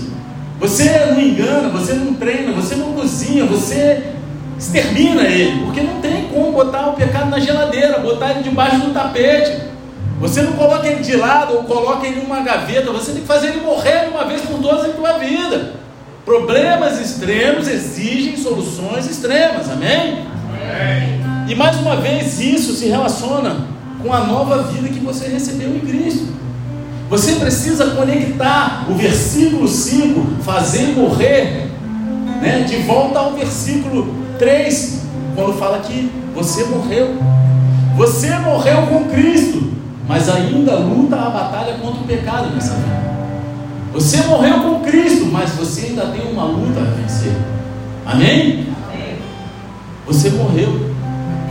Você 0.58 1.06
não 1.06 1.20
engana, 1.20 1.70
você 1.70 1.94
não 1.94 2.14
treina, 2.14 2.52
você 2.52 2.74
não 2.74 2.92
cozinha, 2.92 3.46
você 3.46 4.12
extermina 4.58 5.22
ele, 5.22 5.64
porque 5.64 5.80
não 5.80 6.02
tem 6.02 6.28
como 6.28 6.52
botar 6.52 6.88
o 6.88 6.92
pecado 6.92 7.30
na 7.30 7.40
geladeira, 7.40 7.98
botar 7.98 8.32
ele 8.32 8.42
debaixo 8.42 8.78
do 8.80 8.92
tapete. 8.92 9.70
Você 10.20 10.42
não 10.42 10.52
coloca 10.52 10.86
ele 10.86 11.02
de 11.02 11.16
lado 11.16 11.54
ou 11.54 11.64
coloca 11.64 12.06
ele 12.06 12.20
em 12.20 12.26
uma 12.26 12.40
gaveta, 12.40 12.92
você 12.92 13.12
tem 13.12 13.22
que 13.22 13.26
fazer 13.26 13.48
ele 13.48 13.62
morrer 13.62 14.10
uma 14.10 14.26
vez 14.26 14.42
por 14.42 14.60
todas 14.60 14.86
em 14.86 14.92
tua 14.92 15.14
vida. 15.14 15.72
Problemas 16.30 17.00
extremos 17.00 17.66
exigem 17.66 18.36
soluções 18.36 19.04
extremas, 19.10 19.68
amém? 19.68 20.26
amém? 20.46 21.20
E 21.48 21.56
mais 21.56 21.76
uma 21.78 21.96
vez, 21.96 22.38
isso 22.38 22.72
se 22.72 22.86
relaciona 22.86 23.66
com 24.00 24.12
a 24.12 24.20
nova 24.20 24.62
vida 24.62 24.88
que 24.90 25.00
você 25.00 25.26
recebeu 25.26 25.74
em 25.74 25.80
Cristo. 25.80 26.28
Você 27.08 27.32
precisa 27.32 27.96
conectar 27.96 28.86
o 28.88 28.94
versículo 28.94 29.66
5, 29.66 30.44
fazer 30.44 30.94
morrer, 30.94 31.68
né, 32.40 32.60
de 32.60 32.76
volta 32.82 33.18
ao 33.18 33.32
versículo 33.32 34.14
3, 34.38 35.00
quando 35.34 35.58
fala 35.58 35.80
que 35.80 36.12
você 36.32 36.62
morreu. 36.62 37.16
Você 37.96 38.38
morreu 38.38 38.86
com 38.86 39.08
Cristo, 39.08 39.72
mas 40.06 40.28
ainda 40.28 40.76
luta 40.76 41.16
a 41.16 41.28
batalha 41.28 41.74
contra 41.82 42.00
o 42.00 42.04
pecado 42.04 42.54
nessa 42.54 42.74
vida. 42.74 43.09
Você 43.92 44.18
morreu 44.22 44.60
com 44.60 44.80
Cristo, 44.80 45.26
mas 45.26 45.50
você 45.50 45.86
ainda 45.86 46.06
tem 46.06 46.30
uma 46.30 46.44
luta 46.44 46.80
a 46.80 46.84
vencer. 46.84 47.32
Amém? 48.06 48.68
Você 50.06 50.30
morreu. 50.30 50.90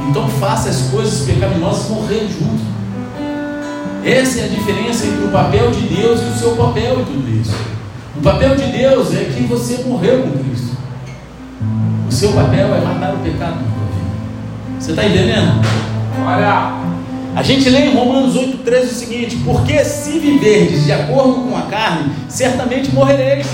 Então 0.10 0.27
faça 0.27 0.69
as 0.69 0.84
coisas 0.89 1.25
pecaminosas 1.25 1.89
morrer 1.89 2.27
junto. 2.27 2.69
Essa 4.03 4.39
é 4.39 4.46
a 4.46 4.48
diferença 4.48 5.05
entre 5.05 5.25
o 5.25 5.29
papel 5.29 5.72
de 5.72 5.81
Deus 5.81 6.22
e 6.22 6.25
o 6.25 6.38
seu 6.38 6.55
papel 6.55 7.01
em 7.01 7.05
tudo 7.05 7.41
isso. 7.41 7.55
O 8.17 8.22
papel 8.22 8.55
de 8.55 8.65
Deus 8.72 9.13
é 9.13 9.25
que 9.25 9.43
você 9.43 9.84
morreu 9.84 10.24
com 10.24 10.43
Cristo. 10.43 10.77
O 12.08 12.12
seu 12.12 12.31
papel 12.31 12.74
é 12.74 12.81
matar 12.81 13.13
o 13.13 13.19
pecado 13.19 13.55
na 13.55 13.62
tua 13.62 13.86
vida. 13.93 14.79
Você 14.79 14.91
está 14.91 15.05
entendendo? 15.05 15.62
Olha. 16.25 16.98
A 17.36 17.43
gente 17.43 17.69
lê 17.69 17.86
em 17.86 17.93
Romanos 17.93 18.36
8,13 18.36 18.83
o 18.83 18.88
seguinte: 18.88 19.38
Porque 19.45 19.83
se 19.86 20.19
viverdes 20.19 20.86
de 20.86 20.91
acordo 20.91 21.50
com 21.50 21.55
a 21.55 21.63
carne, 21.63 22.12
certamente 22.27 22.91
morrereis. 22.91 23.48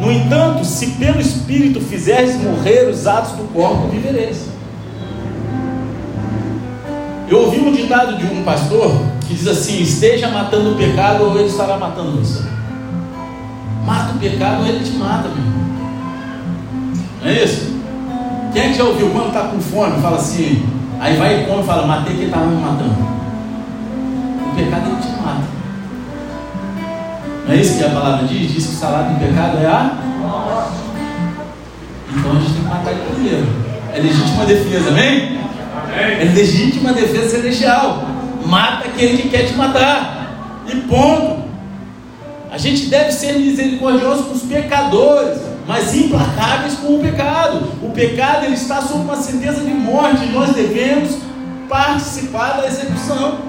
No 0.00 0.12
entanto, 0.12 0.64
se 0.64 0.88
pelo 0.92 1.20
Espírito 1.20 1.80
fizerdes 1.80 2.36
morrer 2.36 2.88
os 2.88 3.06
atos 3.06 3.32
do 3.32 3.52
corpo, 3.52 3.88
vivereis. 3.88 4.48
Eu 7.28 7.40
ouvi 7.40 7.58
um 7.58 7.72
ditado 7.72 8.16
de 8.16 8.24
um 8.26 8.42
pastor 8.42 8.90
que 9.26 9.34
diz 9.34 9.46
assim: 9.46 9.82
esteja 9.82 10.28
matando 10.28 10.72
o 10.72 10.76
pecado 10.76 11.24
ou 11.24 11.38
ele 11.38 11.48
estará 11.48 11.76
matando 11.76 12.18
você. 12.18 12.42
Mata 13.84 14.14
o 14.14 14.18
pecado 14.18 14.60
ou 14.62 14.66
ele 14.66 14.84
te 14.84 14.92
mata, 14.92 15.28
meu 15.28 15.38
irmão. 15.38 15.58
Não 17.22 17.28
é 17.28 17.44
isso? 17.44 17.78
Quem 18.52 18.62
é 18.62 18.72
já 18.72 18.84
ouviu 18.84 19.10
quando 19.10 19.28
está 19.28 19.42
com 19.42 19.60
fome? 19.60 20.00
Fala 20.00 20.16
assim, 20.16 20.62
aí 21.00 21.16
vai 21.16 21.42
e 21.42 21.46
come 21.46 21.62
e 21.62 21.66
fala: 21.66 21.86
matei 21.86 22.16
quem 22.16 22.26
estava 22.26 22.46
me 22.46 22.60
matando. 22.60 22.94
O 24.46 24.56
pecado 24.56 24.90
ele 24.90 25.00
te 25.00 25.22
mata. 25.22 25.58
Não 27.46 27.54
é 27.54 27.56
isso 27.56 27.78
que 27.78 27.84
a 27.84 27.90
palavra 27.90 28.26
diz? 28.26 28.52
Diz 28.52 28.66
que 28.66 28.72
o 28.72 28.76
salário 28.76 29.14
do 29.14 29.20
pecado 29.20 29.58
é 29.58 29.66
a 29.66 29.96
morte. 30.20 30.78
Então 32.10 32.30
a 32.32 32.34
gente 32.34 32.52
tem 32.52 32.62
que 32.62 32.68
matar 32.68 32.92
ele 32.92 33.02
primeiro. 33.12 33.46
É 33.94 34.00
legítima 34.00 34.44
defesa, 34.44 34.88
amém? 34.90 35.38
amém? 35.84 36.20
É 36.20 36.32
legítima 36.34 36.92
defesa 36.92 37.28
celestial 37.28 38.08
mata 38.48 38.88
aquele 38.88 39.18
que 39.18 39.28
quer 39.28 39.46
te 39.46 39.54
matar. 39.54 40.64
E 40.66 40.76
ponto. 40.82 41.48
A 42.50 42.56
gente 42.56 42.86
deve 42.86 43.12
ser 43.12 43.34
misericordioso 43.38 44.24
com 44.24 44.34
os 44.34 44.42
pecadores, 44.42 45.38
mas 45.68 45.94
implacáveis 45.94 46.76
com 46.76 46.96
o 46.96 46.98
pecado. 47.00 47.58
O 47.82 47.90
pecado 47.90 48.46
ele 48.46 48.54
está 48.54 48.80
sob 48.80 49.00
uma 49.00 49.16
sentença 49.16 49.60
de 49.60 49.70
morte 49.70 50.24
e 50.24 50.32
nós 50.32 50.54
devemos 50.54 51.18
participar 51.68 52.56
da 52.56 52.66
execução. 52.66 53.40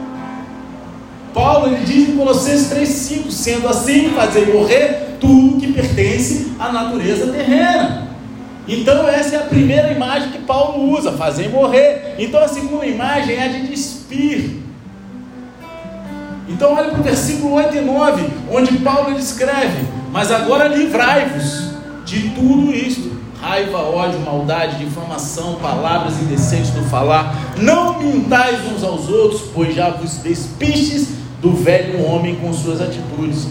Paulo 1.33 1.67
ele 1.67 1.85
diz 1.85 2.09
em 2.09 2.17
Colossenses 2.17 2.69
3,5: 2.73 3.31
sendo 3.31 3.69
assim, 3.69 4.09
fazer 4.09 4.53
morrer 4.53 5.15
tudo 5.17 5.61
que 5.61 5.71
pertence 5.71 6.51
à 6.59 6.69
natureza 6.73 7.31
terrena. 7.31 8.09
Então, 8.67 9.07
essa 9.07 9.35
é 9.35 9.39
a 9.39 9.43
primeira 9.43 9.93
imagem 9.93 10.31
que 10.31 10.39
Paulo 10.39 10.91
usa: 10.91 11.13
fazer 11.13 11.47
morrer. 11.47 12.15
Então, 12.19 12.43
a 12.43 12.49
segunda 12.49 12.85
imagem 12.85 13.37
é 13.37 13.45
a 13.45 13.47
de 13.47 13.67
despir. 13.67 14.59
Então 16.49 16.73
olha 16.73 16.89
para 16.89 16.99
o 16.99 17.03
versículo 17.03 17.53
8 17.53 17.77
e 17.77 17.81
9, 17.81 18.27
onde 18.51 18.79
Paulo 18.79 19.17
escreve: 19.17 19.85
Mas 20.11 20.31
agora 20.31 20.67
livrai-vos 20.67 21.68
de 22.09 22.29
tudo 22.29 22.73
isto, 22.73 23.11
raiva, 23.39 23.77
ódio, 23.77 24.19
maldade, 24.21 24.83
difamação, 24.83 25.55
palavras 25.55 26.19
indecentes 26.19 26.71
do 26.71 26.81
falar. 26.89 27.53
Não 27.57 27.99
mintais 27.99 28.59
uns 28.71 28.83
aos 28.83 29.07
outros, 29.07 29.43
pois 29.53 29.75
já 29.75 29.91
vos 29.91 30.15
despistes 30.15 31.09
do 31.39 31.53
velho 31.53 32.03
homem 32.03 32.35
com 32.35 32.51
suas 32.51 32.81
atitudes. 32.81 33.47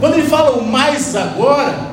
Quando 0.00 0.14
ele 0.14 0.26
fala 0.26 0.56
o 0.56 0.66
mais 0.66 1.14
agora, 1.14 1.92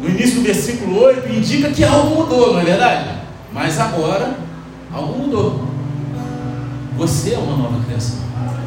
no 0.00 0.08
início 0.08 0.36
do 0.36 0.42
versículo 0.42 0.98
8, 0.98 1.30
indica 1.30 1.70
que 1.70 1.84
algo 1.84 2.16
mudou, 2.16 2.54
não 2.54 2.60
é 2.60 2.64
verdade? 2.64 3.10
Mas 3.52 3.78
agora, 3.78 4.34
algo 4.92 5.18
mudou. 5.18 5.62
Você 6.96 7.34
é 7.34 7.38
uma 7.38 7.56
nova 7.56 7.84
criação. 7.84 8.18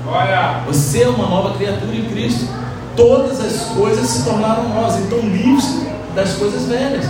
Olha. 0.08 0.64
Você 0.68 1.04
é 1.04 1.10
uma 1.10 1.28
nova 1.28 1.58
criatura 1.58 1.96
em 1.96 2.06
Cristo. 2.06 2.48
Todas 2.96 3.40
as 3.40 3.70
coisas 3.70 4.08
se 4.08 4.24
tornaram 4.24 4.70
novas, 4.70 4.98
então 4.98 5.20
livres 5.20 5.91
das 6.16 6.34
coisas 6.34 6.68
velhas. 6.68 7.06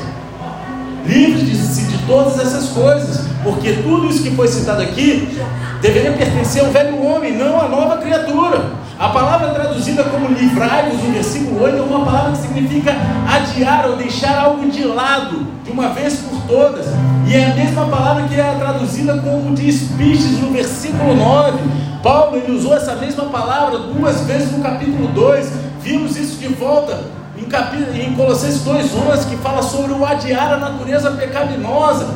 Livres 1.06 1.46
de, 1.46 1.88
de 1.88 1.98
todas 2.06 2.40
essas 2.40 2.70
coisas, 2.70 3.26
porque 3.44 3.74
tudo 3.74 4.08
isso 4.08 4.22
que 4.24 4.32
foi 4.32 4.48
citado 4.48 4.82
aqui 4.82 5.40
deveria 5.82 6.14
pertencer 6.14 6.64
ao 6.64 6.72
velho 6.72 7.04
homem, 7.04 7.36
não 7.36 7.60
à 7.60 7.68
nova 7.68 7.98
criatura. 7.98 8.82
A 9.00 9.10
palavra 9.10 9.50
traduzida 9.50 10.04
como 10.04 10.28
livrai-vos 10.28 11.02
no 11.02 11.12
versículo 11.12 11.64
8 11.64 11.76
é 11.76 11.82
uma 11.82 12.06
palavra 12.06 12.34
que 12.34 12.38
significa 12.38 12.96
adiar 13.28 13.88
ou 13.88 13.96
deixar 13.96 14.38
algo 14.38 14.70
de 14.70 14.84
lado, 14.84 15.48
de 15.64 15.72
uma 15.72 15.90
vez 15.90 16.18
por 16.18 16.40
todas. 16.44 16.86
E 17.28 17.34
é 17.34 17.46
a 17.46 17.56
mesma 17.56 17.88
palavra 17.88 18.28
que 18.28 18.40
é 18.40 18.56
traduzida 18.60 19.18
como 19.18 19.56
despistes 19.56 20.40
no 20.40 20.52
versículo 20.52 21.16
9. 21.16 21.58
Paulo 22.04 22.38
ele 22.38 22.52
usou 22.52 22.76
essa 22.76 22.96
mesma 22.96 23.26
palavra 23.26 23.80
duas 23.80 24.22
vezes 24.22 24.52
no 24.52 24.62
capítulo 24.64 25.08
2. 25.08 25.71
Vimos 25.84 26.16
isso 26.16 26.38
de 26.38 26.48
volta 26.48 27.04
em, 27.38 28.06
em 28.06 28.14
Colossenses 28.14 28.62
2,11, 28.62 29.30
que 29.30 29.38
fala 29.38 29.64
sobre 29.64 29.94
o 29.94 30.06
adiar 30.06 30.54
a 30.54 30.58
natureza 30.58 31.12
pecaminosa. 31.12 32.08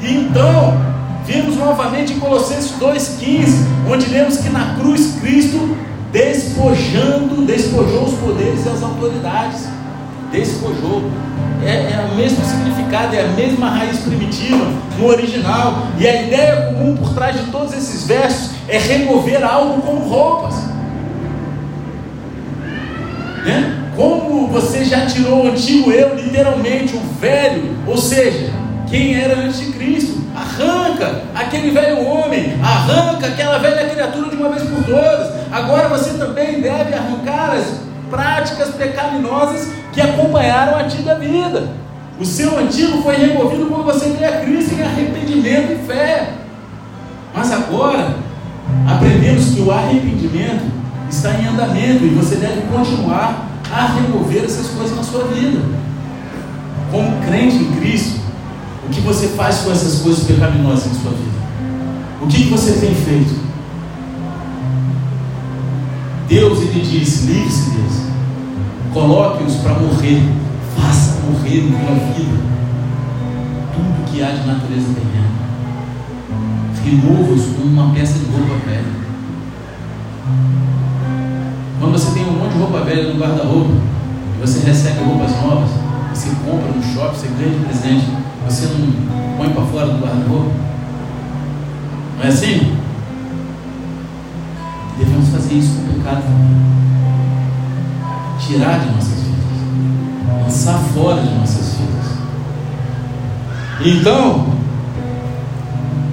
E 0.00 0.14
então, 0.14 0.76
vimos 1.26 1.56
novamente 1.56 2.12
em 2.12 2.20
Colossenses 2.20 2.72
2,15, 2.78 3.66
onde 3.90 4.06
lemos 4.06 4.38
que 4.38 4.48
na 4.50 4.76
cruz 4.76 5.16
Cristo 5.20 5.76
despojando, 6.12 7.44
despojou 7.44 8.04
os 8.04 8.14
poderes 8.14 8.64
e 8.64 8.68
as 8.68 8.82
autoridades. 8.82 9.68
Despojou. 10.30 11.02
É, 11.64 11.70
é 11.70 12.08
o 12.12 12.14
mesmo 12.14 12.44
significado, 12.44 13.16
é 13.16 13.24
a 13.24 13.28
mesma 13.28 13.68
raiz 13.68 13.98
primitiva 13.98 14.64
no 14.96 15.06
original. 15.06 15.88
E 15.98 16.06
a 16.06 16.22
ideia 16.22 16.72
comum 16.72 16.96
por 16.96 17.12
trás 17.14 17.36
de 17.36 17.50
todos 17.50 17.72
esses 17.72 18.06
versos 18.06 18.50
é 18.68 18.78
remover 18.78 19.44
algo 19.44 19.82
como 19.82 20.08
roupas. 20.08 20.54
Né? 23.48 23.92
Como 23.96 24.46
você 24.48 24.84
já 24.84 25.06
tirou 25.06 25.46
o 25.46 25.48
antigo 25.48 25.90
eu, 25.90 26.14
literalmente, 26.14 26.94
o 26.94 27.00
velho, 27.18 27.74
ou 27.86 27.96
seja, 27.96 28.52
quem 28.86 29.18
era 29.18 29.38
antes 29.38 29.60
de 29.60 29.72
Cristo. 29.72 30.18
Arranca 30.36 31.22
aquele 31.34 31.70
velho 31.70 32.06
homem, 32.06 32.52
arranca 32.62 33.26
aquela 33.26 33.58
velha 33.58 33.88
criatura 33.88 34.28
de 34.28 34.36
uma 34.36 34.50
vez 34.50 34.62
por 34.68 34.84
todas. 34.84 35.32
Agora 35.50 35.88
você 35.88 36.10
também 36.18 36.60
deve 36.60 36.94
arrancar 36.94 37.56
as 37.56 37.80
práticas 38.10 38.68
pecaminosas 38.74 39.70
que 39.92 40.00
acompanharam 40.00 40.76
a 40.76 40.82
antiga 40.82 41.14
vida. 41.14 41.68
O 42.20 42.24
seu 42.26 42.58
antigo 42.58 43.02
foi 43.02 43.16
removido 43.16 43.66
quando 43.66 43.84
você 43.84 44.10
veio 44.10 44.28
a 44.28 44.36
Cristo 44.42 44.74
em 44.74 44.82
arrependimento 44.82 45.72
e 45.72 45.86
fé. 45.86 46.34
Mas 47.34 47.50
agora 47.50 48.14
aprendemos 48.86 49.54
que 49.54 49.60
o 49.60 49.72
arrependimento 49.72 50.70
está 51.08 51.34
em 51.34 51.46
andamento 51.46 52.04
e 52.04 52.08
você 52.10 52.36
deve 52.36 52.62
continuar 52.62 53.48
a 53.72 53.86
remover 53.86 54.44
essas 54.44 54.68
coisas 54.68 54.96
na 54.96 55.02
sua 55.02 55.24
vida. 55.24 55.60
Como 56.90 57.20
crente 57.22 57.56
em 57.56 57.72
Cristo, 57.76 58.20
o 58.86 58.90
que 58.90 59.00
você 59.00 59.28
faz 59.28 59.58
com 59.58 59.70
essas 59.70 60.00
coisas 60.00 60.24
pecaminosas 60.24 60.86
em 60.86 61.00
sua 61.00 61.10
vida? 61.10 61.38
O 62.22 62.26
que, 62.26 62.44
que 62.44 62.50
você 62.50 62.72
tem 62.72 62.94
feito? 62.94 63.48
Deus, 66.28 66.60
Ele 66.60 66.80
diz: 66.80 67.24
livre-se 67.24 67.70
deles, 67.70 68.02
coloque-os 68.92 69.56
para 69.56 69.74
morrer, 69.74 70.22
faça 70.76 71.20
morrer 71.26 71.60
em 71.60 71.70
tua 71.70 71.94
vida 72.14 72.48
tudo 73.78 74.10
que 74.10 74.22
há 74.22 74.30
de 74.30 74.46
natureza 74.46 74.88
terrena, 74.94 75.28
remova-os 76.84 77.44
como 77.56 77.66
uma 77.66 77.94
peça 77.94 78.18
de 78.18 78.24
roupa 78.26 78.54
velha. 78.66 78.98
Quando 81.80 81.92
você 81.92 82.12
tem 82.12 82.28
um 82.28 82.32
monte 82.32 82.52
de 82.52 82.58
roupa 82.58 82.80
velha 82.80 83.12
no 83.12 83.20
guarda-roupa, 83.20 83.72
e 84.36 84.40
você 84.40 84.66
recebe 84.66 85.04
roupas 85.04 85.30
novas, 85.42 85.70
você 86.12 86.30
compra 86.44 86.72
no 86.72 86.82
shopping, 86.82 87.16
você 87.16 87.28
ganha 87.38 87.58
de 87.58 87.64
presente 87.64 88.28
você 88.48 88.66
não 88.66 89.36
põe 89.36 89.50
para 89.50 89.62
fora 89.66 89.86
do 89.88 89.98
guarda-roupa? 89.98 90.50
Não 92.16 92.24
é 92.24 92.28
assim? 92.28 92.78
Devemos 94.98 95.28
fazer 95.28 95.54
isso 95.54 95.74
com 95.74 95.90
o 95.90 95.94
pecado 95.94 96.22
Tirar 98.40 98.78
de 98.80 98.90
nossas 98.92 99.20
vidas. 99.20 100.44
Lançar 100.44 100.78
fora 100.94 101.20
de 101.20 101.34
nossas 101.34 101.74
vidas. 101.74 102.06
Então, 103.84 104.46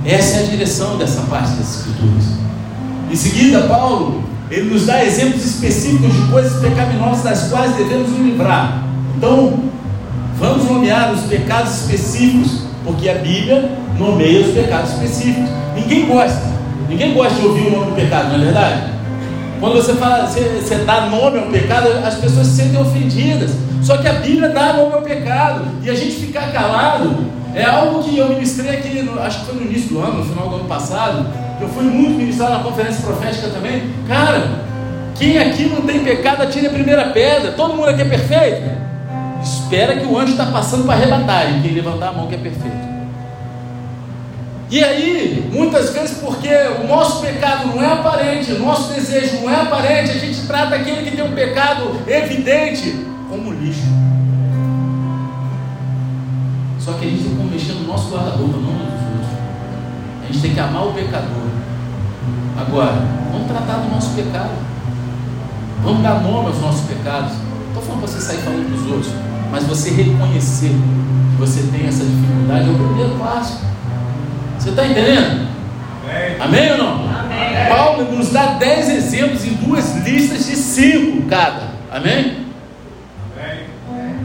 essa 0.04 0.39
é 0.39 0.43
a 0.43 0.49
direção 0.49 0.97
dessa 0.97 1.21
parte 1.21 1.51
das 1.51 1.78
Escrituras. 1.78 2.25
Em 3.10 3.15
seguida, 3.15 3.62
Paulo, 3.62 4.24
ele 4.51 4.73
nos 4.73 4.86
dá 4.86 5.03
exemplos 5.03 5.45
específicos 5.45 6.13
de 6.13 6.31
coisas 6.31 6.62
pecaminosas 6.62 7.23
das 7.23 7.49
quais 7.49 7.75
devemos 7.75 8.10
nos 8.10 8.19
livrar. 8.19 8.84
Então, 9.17 9.65
Vamos 10.38 10.65
nomear 10.69 11.13
os 11.13 11.21
pecados 11.21 11.81
específicos, 11.81 12.63
porque 12.84 13.08
a 13.08 13.15
Bíblia 13.15 13.71
nomeia 13.97 14.45
os 14.45 14.53
pecados 14.53 14.91
específicos. 14.91 15.49
Ninguém 15.73 16.08
gosta, 16.08 16.41
ninguém 16.89 17.13
gosta 17.13 17.39
de 17.39 17.47
ouvir 17.47 17.67
o 17.67 17.71
nome 17.71 17.91
do 17.91 17.95
pecado, 17.95 18.29
não 18.29 18.36
é 18.36 18.39
verdade? 18.39 18.81
Quando 19.62 19.75
você 19.75 19.93
fala, 19.93 20.27
você, 20.27 20.41
você 20.62 20.75
dá 20.79 21.05
nome 21.05 21.39
ao 21.39 21.45
pecado, 21.45 21.88
as 22.05 22.15
pessoas 22.15 22.47
se 22.47 22.58
sentem 22.58 22.79
ofendidas. 22.79 23.51
Só 23.81 23.97
que 23.97 24.08
a 24.08 24.13
Bíblia 24.13 24.49
dá 24.49 24.73
nome 24.73 24.93
ao 24.93 25.01
pecado 25.01 25.65
e 25.81 25.89
a 25.89 25.95
gente 25.95 26.12
ficar 26.12 26.51
calado 26.51 27.15
é 27.53 27.63
algo 27.63 28.03
que 28.03 28.17
eu 28.17 28.27
ministrei 28.27 28.71
aqui, 28.71 29.10
acho 29.21 29.39
que 29.39 29.45
foi 29.45 29.55
no 29.55 29.62
início 29.62 29.89
do 29.89 29.99
ano, 29.99 30.17
no 30.17 30.25
final 30.25 30.49
do 30.49 30.55
ano 30.55 30.65
passado. 30.65 31.25
Eu 31.60 31.70
fui 31.70 31.84
muito 31.84 32.18
ministrado 32.18 32.54
na 32.54 32.63
conferência 32.63 33.02
profética 33.02 33.48
também. 33.50 33.84
Cara, 34.08 34.65
quem 35.15 35.38
aqui 35.38 35.65
não 35.65 35.82
tem 35.82 36.04
pecado, 36.04 36.44
atire 36.44 36.68
a 36.68 36.72
primeira 36.72 37.06
pedra. 37.10 37.54
Todo 37.54 37.76
mundo 37.76 37.89
aqui 37.89 38.02
é 38.02 38.06
perfeito? 38.06 38.86
espera 39.46 39.96
que 39.96 40.06
o 40.06 40.18
anjo 40.18 40.32
está 40.32 40.48
passando 40.48 40.86
para 40.86 40.96
arrebatar, 40.96 41.58
e 41.58 41.62
quem 41.62 41.72
levantar 41.72 42.10
a 42.10 42.13
mão 42.13 42.28
que 42.28 42.36
é 42.36 42.38
perfeito. 42.38 42.96
E 44.70 44.84
aí, 44.84 45.48
muitas 45.54 45.91
vezes, 45.91 46.18
porque 46.18 46.50
o 46.84 46.88
nosso 46.88 47.22
pecado 47.22 47.68
não 47.68 47.84
é 47.84 47.86
aparente, 47.86 48.52
o 48.52 48.60
nosso 48.60 48.91
desejo 48.94 49.41
não 49.41 49.50
é 49.50 49.62
aparente, 49.62 50.12
a 50.12 50.18
gente 50.18 50.48
trata 50.48 50.76
aquele 50.76 51.10
que 51.10 51.15
tem 51.15 51.24
um 51.24 51.34
pecado 51.34 52.02
evidente 52.08 52.96
como 53.30 53.54
lixo. 53.54 53.86
Só 56.80 56.94
que 56.94 57.06
a 57.06 57.10
gente 57.10 57.24
tem 57.24 57.36
que 57.36 57.44
mexer 57.44 57.74
no 57.74 57.88
nosso 57.88 58.12
guarda-roupa, 58.12 58.58
não 58.58 58.74
gente 60.36 60.41
tem 60.41 60.54
que 60.54 60.60
amar 60.60 60.88
o 60.88 60.93
pecador. 60.93 61.48
Agora, 62.58 63.02
vamos 63.32 63.48
tratar 63.48 63.78
do 63.78 63.89
nosso 63.89 64.12
pecado. 64.12 64.52
Vamos 65.82 66.04
dar 66.04 66.21
nome 66.21 66.48
aos 66.48 66.62
nossos 66.62 66.82
pecados. 66.82 67.32
Estou 67.67 67.84
falando 67.84 68.02
para 68.02 68.12
você 68.12 68.21
sair 68.21 68.38
falando 68.39 68.69
dos 68.69 68.91
outros. 68.91 69.13
Mas 69.52 69.63
você 69.63 69.91
reconhecer 69.91 70.69
que 70.69 71.38
você 71.39 71.63
tem 71.71 71.88
essa 71.88 72.04
dificuldade 72.04 72.67
é 72.67 72.71
o 72.71 72.76
primeiro 72.76 73.15
passo. 73.15 73.62
Você 74.60 74.69
está 74.69 74.86
entendendo? 74.86 75.48
Amém. 76.04 76.38
Amém 76.39 76.71
ou 76.71 76.78
não? 76.78 77.19
Amém. 77.19 77.69
Paulo 77.69 78.12
nos 78.12 78.32
dá 78.32 78.54
dez 78.54 78.89
exemplos 78.89 79.45
em 79.45 79.54
duas 79.54 79.95
listas 80.04 80.45
de 80.45 80.56
cinco 80.56 81.28
cada. 81.30 81.76
Amém? 81.91 82.45
Amém? 83.38 84.15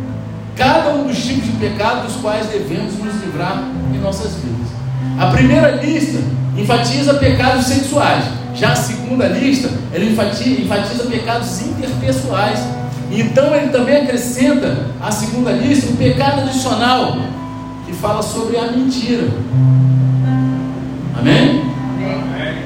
Cada 0.56 0.90
um 0.90 1.06
dos 1.06 1.18
tipos 1.24 1.44
de 1.44 1.52
pecado 1.52 2.06
dos 2.06 2.16
quais 2.16 2.46
devemos 2.48 2.98
nos 2.98 3.14
livrar 3.22 3.64
em 3.94 3.98
nossas 3.98 4.34
vidas. 4.34 4.79
A 5.20 5.26
primeira 5.26 5.72
lista 5.72 6.18
enfatiza 6.56 7.12
pecados 7.12 7.66
sexuais. 7.66 8.24
Já 8.54 8.72
a 8.72 8.76
segunda 8.76 9.28
lista, 9.28 9.68
ela 9.92 10.02
enfatiza, 10.02 10.62
enfatiza 10.62 11.04
pecados 11.04 11.60
interpessoais. 11.60 12.58
Então 13.10 13.54
ele 13.54 13.68
também 13.68 13.98
acrescenta 13.98 14.86
a 14.98 15.10
segunda 15.10 15.52
lista 15.52 15.92
um 15.92 15.96
pecado 15.96 16.40
adicional 16.40 17.18
que 17.84 17.92
fala 17.92 18.22
sobre 18.22 18.56
a 18.56 18.72
mentira. 18.72 19.28
Amém? 21.18 21.64
Amém? 21.98 22.62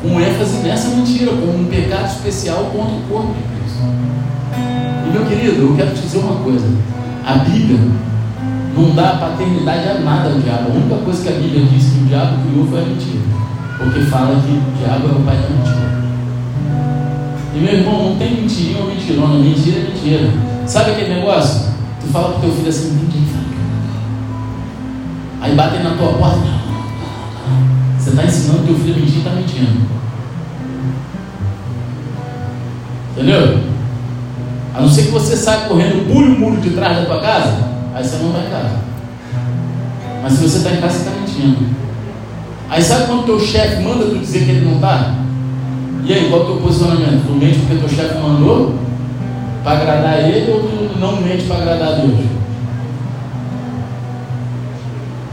Com 0.00 0.18
ênfase 0.22 0.56
nessa 0.62 0.88
mentira, 0.88 1.32
como 1.32 1.58
um 1.58 1.66
pecado 1.66 2.06
especial 2.06 2.70
contra 2.72 2.94
o 2.94 3.02
corpo 3.10 3.34
de 3.34 3.60
Cristo. 3.60 3.82
E 5.06 5.10
meu 5.12 5.26
querido, 5.26 5.62
eu 5.68 5.76
quero 5.76 5.90
te 5.90 6.00
dizer 6.00 6.18
uma 6.18 6.42
coisa: 6.42 6.66
a 7.26 7.34
Bíblia 7.34 7.78
não 8.76 8.94
dá 8.94 9.14
paternidade 9.14 9.88
a 9.88 9.94
nada 10.00 10.30
ao 10.30 10.38
diabo. 10.38 10.70
A 10.70 10.74
única 10.74 10.96
coisa 11.04 11.22
que 11.22 11.28
a 11.28 11.40
Bíblia 11.40 11.64
diz 11.66 11.92
que 11.92 11.98
o 12.00 12.06
diabo 12.06 12.36
criou 12.46 12.66
foi 12.66 12.80
a 12.80 12.84
mentira. 12.84 13.20
Porque 13.78 14.00
fala 14.02 14.40
que 14.40 14.52
o 14.52 14.78
diabo 14.78 15.08
é 15.08 15.12
o 15.12 15.22
pai 15.22 15.36
da 15.36 15.48
mentira. 15.48 15.92
E 17.54 17.58
meu 17.60 17.74
irmão, 17.74 18.10
não 18.10 18.16
tem 18.16 18.40
mentirinha 18.40 18.80
ou 18.80 18.86
mentirona, 18.86 19.34
mentira 19.34 19.78
é 19.78 19.82
mentira. 19.82 20.30
Sabe 20.66 20.92
aquele 20.92 21.14
negócio? 21.16 21.72
Tu 22.00 22.06
fala 22.08 22.30
pro 22.30 22.40
teu 22.40 22.52
filho 22.52 22.68
assim, 22.68 22.92
ninguém 22.92 23.26
fala. 23.26 23.44
Aí 25.42 25.54
batem 25.54 25.82
na 25.82 25.96
tua 25.96 26.14
porta. 26.14 26.62
Você 27.98 28.10
está 28.10 28.24
ensinando 28.24 28.66
teu 28.66 28.74
filho 28.76 28.94
a 28.94 28.98
mentir, 28.98 29.18
está 29.18 29.30
mentindo. 29.30 29.82
Entendeu? 33.12 33.60
A 34.74 34.80
não 34.80 34.88
ser 34.88 35.02
que 35.02 35.10
você 35.10 35.36
saia 35.36 35.68
correndo, 35.68 36.10
pule 36.10 36.28
o 36.28 36.38
muro 36.38 36.60
de 36.60 36.70
trás 36.70 36.96
da 36.96 37.04
tua 37.04 37.20
casa, 37.20 37.72
aí 37.94 38.04
você 38.04 38.16
não 38.16 38.32
vai 38.32 38.46
em 38.46 38.50
casa. 38.50 38.76
Mas 40.22 40.32
se 40.32 40.42
você 40.42 40.58
está 40.58 40.70
em 40.70 40.80
casa, 40.80 40.98
você 40.98 41.08
está 41.08 41.20
mentindo. 41.20 41.66
Aí 42.70 42.82
sabe 42.82 43.06
quando 43.06 43.26
teu 43.26 43.40
chefe 43.40 43.82
manda 43.82 44.06
tu 44.06 44.18
dizer 44.18 44.44
que 44.44 44.50
ele 44.50 44.64
não 44.64 44.76
está? 44.76 45.14
E 46.04 46.12
aí, 46.12 46.28
qual 46.28 46.40
é 46.40 46.44
o 46.44 46.46
teu 46.46 46.56
posicionamento? 46.56 47.26
Tu 47.26 47.32
mente 47.32 47.58
porque 47.60 47.76
teu 47.76 47.88
chefe 47.88 48.18
mandou 48.18 48.74
para 49.62 49.78
agradar 49.78 50.18
ele 50.28 50.50
ou 50.50 50.60
tu 50.60 50.98
não 50.98 51.20
mente 51.20 51.44
para 51.44 51.56
agradar 51.56 51.88
a 51.88 51.92
Deus? 51.96 52.18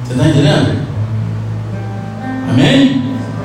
Você 0.04 0.14
está 0.14 0.28
entendendo? 0.28 0.86
Amém? 2.50 3.04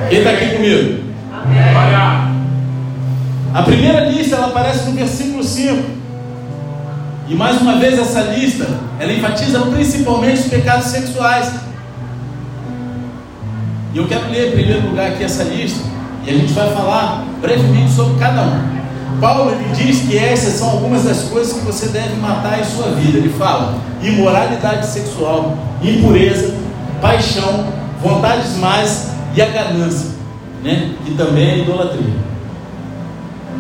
Quem 0.09 0.19
está 0.19 0.31
aqui 0.31 0.49
comigo? 0.57 1.05
Amém. 1.33 2.35
A 3.55 3.63
primeira 3.63 4.09
lista 4.09 4.37
ela 4.37 4.49
aparece 4.49 4.89
no 4.89 4.97
versículo 4.97 5.45
5. 5.45 6.04
E 7.27 7.35
mais 7.35 7.61
uma 7.61 7.77
vez 7.77 7.99
essa 7.99 8.21
lista, 8.21 8.67
ela 9.01 9.13
enfatiza 9.13 9.61
principalmente 9.61 10.41
os 10.41 10.47
pecados 10.49 10.87
sexuais. 10.87 11.51
E 13.95 13.99
eu 13.99 14.07
quero 14.07 14.31
ler 14.31 14.49
em 14.49 14.53
primeiro 14.53 14.89
lugar 14.89 15.13
aqui 15.13 15.25
essa 15.25 15.45
lista, 15.45 15.81
e 16.27 16.31
a 16.31 16.33
gente 16.33 16.53
vai 16.53 16.71
falar 16.75 17.25
brevemente 17.41 17.93
sobre 17.93 18.19
cada 18.19 18.43
um. 18.43 18.75
Paulo 19.21 19.53
ele 19.53 19.73
diz 19.75 20.01
que 20.01 20.19
essas 20.19 20.55
são 20.55 20.69
algumas 20.69 21.05
das 21.05 21.23
coisas 21.23 21.55
que 21.55 21.61
você 21.61 21.89
deve 21.89 22.15
matar 22.17 22.61
em 22.61 22.65
sua 22.65 22.89
vida. 22.89 23.19
Ele 23.19 23.31
fala: 23.31 23.79
imoralidade 24.03 24.87
sexual, 24.87 25.57
impureza, 25.83 26.55
paixão, 27.01 27.67
vontades 28.03 28.57
más 28.57 29.11
e 29.35 29.41
a 29.41 29.47
ganância, 29.47 30.11
né? 30.63 30.95
que 31.05 31.15
também 31.15 31.51
é 31.51 31.59
idolatria. 31.61 32.24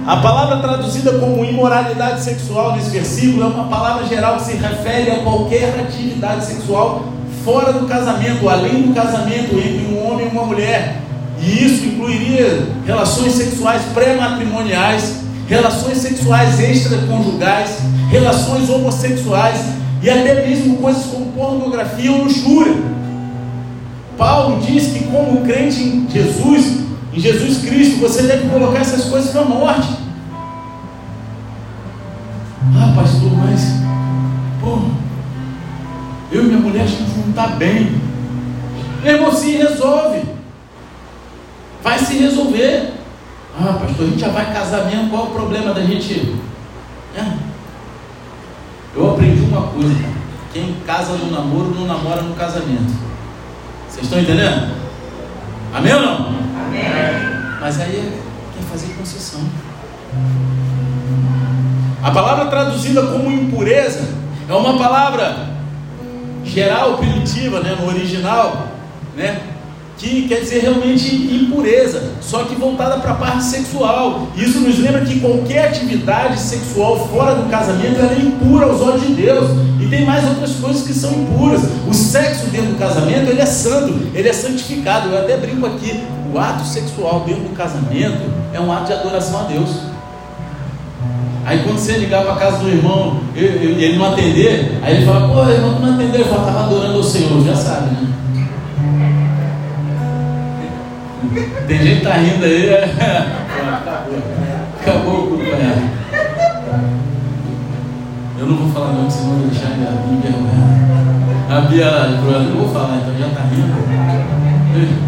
A 0.07 0.19
palavra 0.19 0.59
traduzida 0.59 1.12
como 1.14 1.43
imoralidade 1.47 2.23
sexual 2.23 2.77
nesse 2.77 2.90
versículo 2.90 3.43
é 3.43 3.47
uma 3.47 3.64
palavra 3.69 4.07
geral 4.07 4.37
que 4.37 4.45
se 4.45 4.53
refere 4.53 5.11
a 5.11 5.23
qualquer 5.23 5.81
atividade 5.81 6.45
sexual 6.45 7.07
fora 7.43 7.73
do 7.73 7.87
casamento, 7.87 8.47
além 8.47 8.83
do 8.83 8.95
casamento 8.95 9.57
entre 9.57 9.87
um 9.95 10.07
homem 10.07 10.27
e 10.27 10.29
uma 10.29 10.45
mulher. 10.45 11.01
E 11.40 11.64
isso 11.64 11.87
incluiria 11.87 12.67
relações 12.85 13.33
sexuais 13.33 13.81
pré-matrimoniais, 13.95 15.23
relações 15.49 15.97
sexuais 15.97 16.61
extraconjugais, 16.61 17.79
relações 18.11 18.69
homossexuais 18.69 19.59
e 20.03 20.11
até 20.11 20.47
mesmo 20.47 20.77
coisas 20.77 21.07
como 21.07 21.33
pornografia 21.33 22.12
ou 22.12 22.25
luxúria. 22.25 22.77
Paulo 24.19 24.61
diz 24.61 24.88
que 24.88 25.05
como 25.05 25.40
crente 25.47 25.83
em 25.83 26.07
Jesus, 26.11 26.84
em 27.14 27.20
Jesus 27.20 27.59
Cristo, 27.59 28.00
você 28.00 28.24
deve 28.24 28.48
colocar 28.48 28.81
essas 28.81 29.05
coisas 29.05 29.33
na 29.33 29.42
morte. 29.42 29.88
Ah, 32.77 32.92
pastor, 32.96 33.31
mas, 33.37 33.61
pô, 34.61 34.81
eu 36.33 36.42
e 36.42 36.46
minha 36.46 36.59
mulher 36.59 36.83
a 36.83 36.87
gente 36.87 37.03
não 37.03 37.31
está 37.31 37.46
bem. 37.48 38.00
Meu 39.03 39.14
irmão, 39.14 39.33
se 39.33 39.53
resolve. 39.53 40.22
Vai 41.85 41.98
se 42.00 42.14
resolver. 42.18 42.94
Ah, 43.61 43.74
pastor, 43.74 44.07
a 44.07 44.11
gente 44.11 44.20
já 44.20 44.31
vai 44.31 44.53
casar 44.53 44.87
mesmo, 44.87 45.11
qual 45.11 45.27
é 45.27 45.29
o 45.29 45.33
problema 45.33 45.72
da 45.72 45.83
gente? 45.83 46.35
É. 47.16 47.33
Eu 48.96 49.12
aprendi 49.12 49.40
uma 49.42 49.68
coisa, 49.68 49.94
quem 50.53 50.74
casa 50.85 51.12
no 51.12 51.31
namoro 51.31 51.72
não 51.77 51.87
namora 51.87 52.22
no 52.22 52.35
casamento. 52.35 52.92
Vocês 53.88 54.05
estão 54.05 54.18
entendendo? 54.18 54.74
Amém 55.72 55.94
ou 55.94 56.00
não? 56.00 56.43
Mas 57.61 57.81
aí 57.81 57.97
é 57.97 58.35
quer 58.55 58.65
fazer 58.71 58.93
concessão. 58.95 59.41
A 62.03 62.11
palavra 62.11 62.47
traduzida 62.47 63.03
como 63.07 63.33
impureza 63.33 64.01
é 64.49 64.53
uma 64.53 64.77
palavra 64.77 65.49
geral, 66.45 66.99
primitiva, 66.99 67.61
né, 67.61 67.77
no 67.81 67.89
original, 67.89 68.69
né, 69.17 69.41
que 69.97 70.29
quer 70.29 70.41
dizer 70.41 70.61
realmente 70.61 71.15
impureza, 71.15 72.13
só 72.21 72.45
que 72.45 72.55
voltada 72.55 72.99
para 72.99 73.13
a 73.13 73.15
parte 73.15 73.45
sexual. 73.45 74.29
Isso 74.37 74.61
nos 74.61 74.79
lembra 74.79 75.01
que 75.03 75.21
qualquer 75.21 75.69
atividade 75.69 76.39
sexual 76.39 77.09
fora 77.09 77.37
do 77.37 77.49
casamento 77.49 78.01
é 78.01 78.21
impura 78.21 78.67
aos 78.67 78.81
olhos 78.81 79.07
de 79.07 79.15
Deus. 79.15 79.51
E 79.81 79.87
tem 79.87 80.05
mais 80.05 80.25
outras 80.25 80.57
coisas 80.57 80.83
que 80.83 80.93
são 80.93 81.13
impuras. 81.13 81.63
O 81.89 81.95
sexo 81.95 82.47
dentro 82.47 82.73
do 82.73 82.79
casamento 82.79 83.31
ele 83.31 83.41
é 83.41 83.47
santo, 83.47 84.09
ele 84.15 84.29
é 84.29 84.33
santificado. 84.33 85.11
Eu 85.11 85.19
até 85.19 85.37
brinco 85.37 85.67
aqui, 85.67 86.03
o 86.35 86.38
ato 86.38 86.64
sexual 86.64 87.20
dentro 87.20 87.44
do 87.44 87.57
casamento 87.57 88.29
é 88.53 88.59
um 88.59 88.73
ato 88.73 88.87
de 88.87 88.92
adoração 88.92 89.40
a 89.40 89.42
Deus. 89.44 89.83
Aí 91.47 91.62
quando 91.62 91.79
você 91.79 91.99
ligar 91.99 92.25
para 92.25 92.33
a 92.33 92.37
casa 92.37 92.59
do 92.59 92.68
irmão 92.68 93.20
e 93.37 93.38
ele 93.38 93.97
não 93.97 94.12
atender, 94.12 94.81
aí 94.83 94.97
ele 94.97 95.07
fala, 95.07 95.29
pô, 95.29 95.49
irmão, 95.49 95.79
não 95.79 95.94
atendeu, 95.94 96.23
ele 96.23 96.25
fala, 96.25 96.49
estava 96.49 96.64
adorando 96.64 96.99
o 96.99 97.05
Senhor, 97.05 97.40
já 97.44 97.55
sabe, 97.55 97.90
né? 97.90 98.09
Tem 101.68 101.79
gente 101.79 102.01
que 102.01 102.05
tá 102.05 102.14
rindo 102.14 102.44
aí, 102.44 102.68
é. 102.68 102.85
acabou. 103.73 104.18
Acabou 104.81 105.14
o 105.14 105.29
culto 105.29 105.44
Eu 108.37 108.47
não 108.47 108.57
vou 108.57 108.70
falar 108.70 108.92
não, 108.92 109.09
senão 109.09 109.35
eu 109.35 109.38
vou 109.38 109.49
deixar 109.49 109.68
a 109.68 109.70
Bia 109.70 109.88
envergonhada. 110.11 110.75
A 111.49 111.61
Bia, 111.61 111.85
eu 111.85 112.57
vou 112.57 112.68
falar, 112.73 112.97
então 112.97 113.16
já 113.16 113.29
tá 113.29 113.42
rindo. 113.42 115.04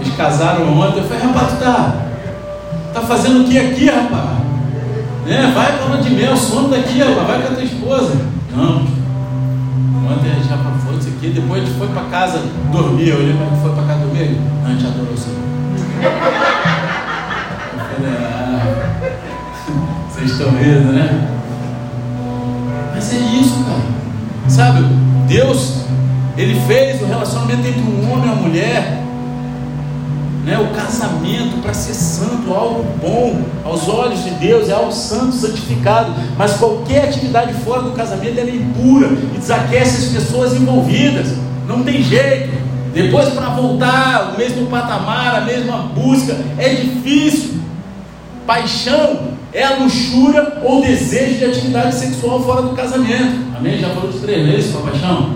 Eles 0.00 0.14
casaram 0.16 0.78
ontem. 0.78 0.98
Eu 0.98 1.04
falei, 1.04 1.22
rapaz, 1.24 1.52
tu 1.52 1.56
tá, 1.64 1.94
tá 2.94 3.00
fazendo 3.02 3.40
o 3.40 3.44
que 3.44 3.58
aqui, 3.58 3.86
rapaz? 3.86 4.38
É, 5.26 5.50
vai 5.52 5.76
para 5.76 5.94
onde 5.94 6.10
mesmo, 6.10 6.36
some 6.36 6.70
daqui, 6.70 7.00
rapaz, 7.00 7.26
vai 7.26 7.42
com 7.42 7.48
a 7.48 7.56
tua 7.56 7.64
esposa. 7.64 8.16
Não, 8.56 8.76
ontem 10.10 10.30
a 10.30 10.34
gente 10.34 10.48
já 10.48 10.56
foi 10.56 10.96
isso 10.96 11.08
aqui, 11.08 11.28
depois 11.28 11.62
a 11.62 11.66
gente 11.66 11.78
foi 11.78 11.88
para 11.88 12.02
casa 12.04 12.42
dormir. 12.72 13.08
Eu 13.08 13.18
olhei, 13.18 13.34
mas 13.34 13.60
foi 13.60 13.72
para 13.72 13.82
casa 13.84 14.00
dormir? 14.00 14.38
A 14.64 14.68
gente 14.70 14.86
adorou 14.86 15.12
o 15.12 15.18
Senhor. 15.18 15.38
Ah, 18.00 18.62
vocês 20.10 20.30
estão 20.30 20.50
rindo, 20.50 20.92
né? 20.92 21.28
Mas 22.94 23.12
é 23.12 23.18
isso, 23.18 23.64
cara. 23.64 23.82
Sabe, 24.48 24.84
Deus, 25.26 25.84
Ele 26.36 26.58
fez 26.66 27.02
o 27.02 27.06
relacionamento 27.06 27.66
entre 27.66 27.80
um 27.80 28.12
homem 28.12 28.28
e 28.28 28.32
uma 28.32 28.42
mulher 28.42 29.07
né, 30.48 30.58
o 30.58 30.68
casamento 30.68 31.60
para 31.60 31.74
ser 31.74 31.92
santo, 31.92 32.54
algo 32.54 32.82
bom 33.02 33.42
aos 33.62 33.86
olhos 33.86 34.24
de 34.24 34.30
Deus, 34.30 34.70
é 34.70 34.72
algo 34.72 34.90
santo, 34.90 35.32
santificado, 35.32 36.14
mas 36.38 36.54
qualquer 36.54 37.04
atividade 37.04 37.52
fora 37.64 37.82
do 37.82 37.92
casamento 37.92 38.40
é 38.40 38.48
impura 38.48 39.08
e 39.34 39.38
desaquece 39.38 40.06
as 40.06 40.12
pessoas 40.12 40.54
envolvidas, 40.54 41.34
não 41.66 41.82
tem 41.84 42.02
jeito. 42.02 42.56
Depois, 42.94 43.28
para 43.28 43.50
voltar 43.50 44.32
o 44.34 44.38
mesmo 44.38 44.66
patamar, 44.68 45.36
a 45.36 45.40
mesma 45.42 45.76
busca, 45.94 46.34
é 46.56 46.70
difícil. 46.70 47.58
Paixão 48.46 49.28
é 49.52 49.62
a 49.62 49.76
luxúria 49.76 50.54
ou 50.64 50.80
desejo 50.80 51.38
de 51.38 51.44
atividade 51.44 51.94
sexual 51.94 52.42
fora 52.42 52.62
do 52.62 52.70
casamento. 52.70 53.54
Amém? 53.54 53.78
Já 53.78 53.90
falou 53.90 54.10
de 54.10 54.18
três 54.20 54.46
vezes 54.46 54.72
com 54.72 54.78
a 54.78 54.90
paixão? 54.90 55.34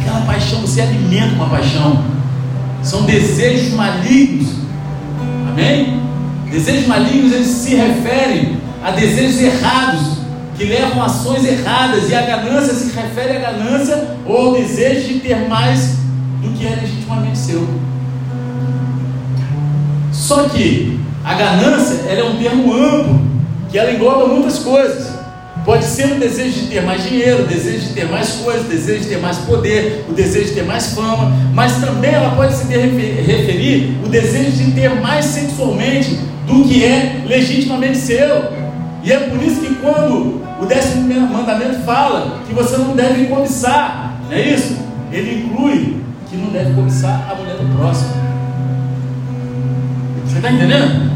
Aquela 0.00 0.20
paixão, 0.20 0.60
você 0.60 0.82
alimenta 0.82 1.34
uma 1.34 1.48
paixão 1.48 2.14
são 2.84 3.02
desejos 3.04 3.72
malignos. 3.72 4.48
Amém? 5.48 6.00
Desejos 6.50 6.86
malignos 6.86 7.32
eles 7.32 7.48
se 7.48 7.74
referem 7.74 8.58
a 8.84 8.90
desejos 8.92 9.40
errados 9.40 10.14
que 10.56 10.64
levam 10.64 11.02
a 11.02 11.06
ações 11.06 11.44
erradas 11.44 12.08
e 12.08 12.14
a 12.14 12.22
ganância 12.22 12.74
se 12.74 12.94
refere 12.94 13.38
à 13.38 13.50
ganância 13.50 14.16
ou 14.24 14.48
ao 14.48 14.52
desejo 14.54 15.08
de 15.08 15.20
ter 15.20 15.48
mais 15.48 15.96
do 16.40 16.50
que 16.56 16.66
é 16.66 16.76
legitimamente 16.80 17.38
seu. 17.38 17.66
Só 20.12 20.48
que 20.48 21.00
a 21.24 21.34
ganância 21.34 22.02
ela 22.06 22.20
é 22.20 22.24
um 22.24 22.36
termo 22.36 22.72
amplo 22.72 23.20
que 23.70 23.78
ela 23.78 23.90
engloba 23.90 24.26
muitas 24.26 24.58
coisas. 24.60 25.13
Pode 25.64 25.86
ser 25.86 26.12
o 26.12 26.20
desejo 26.20 26.60
de 26.60 26.66
ter 26.66 26.82
mais 26.82 27.02
dinheiro, 27.02 27.44
o 27.44 27.46
desejo 27.46 27.86
de 27.86 27.94
ter 27.94 28.04
mais 28.06 28.32
coisas, 28.32 28.66
o 28.66 28.68
desejo 28.68 29.00
de 29.04 29.08
ter 29.08 29.18
mais 29.18 29.38
poder, 29.38 30.04
o 30.06 30.12
desejo 30.12 30.48
de 30.48 30.54
ter 30.56 30.64
mais 30.64 30.92
fama, 30.92 31.32
mas 31.54 31.80
também 31.80 32.12
ela 32.12 32.36
pode 32.36 32.54
se 32.54 32.66
referir 32.66 33.98
o 34.04 34.08
desejo 34.08 34.50
de 34.50 34.72
ter 34.72 34.90
mais 35.00 35.24
sexualmente 35.24 36.18
do 36.46 36.64
que 36.64 36.84
é 36.84 37.22
legitimamente 37.26 37.96
seu. 37.96 38.44
E 39.02 39.10
é 39.10 39.18
por 39.20 39.42
isso 39.42 39.62
que 39.62 39.74
quando 39.76 40.42
o 40.60 40.66
décimo 40.66 41.08
mandamento 41.32 41.80
fala 41.80 42.40
que 42.46 42.52
você 42.52 42.76
não 42.76 42.94
deve 42.94 43.24
cobiçar, 43.26 44.20
não 44.28 44.36
é 44.36 44.42
isso? 44.42 44.76
Ele 45.10 45.46
inclui 45.46 45.96
que 46.28 46.36
não 46.36 46.50
deve 46.50 46.74
cobiçar 46.74 47.26
a 47.30 47.34
mulher 47.34 47.56
do 47.56 47.74
próximo. 47.74 48.12
Você 50.26 50.36
está 50.36 50.50
entendendo? 50.50 51.10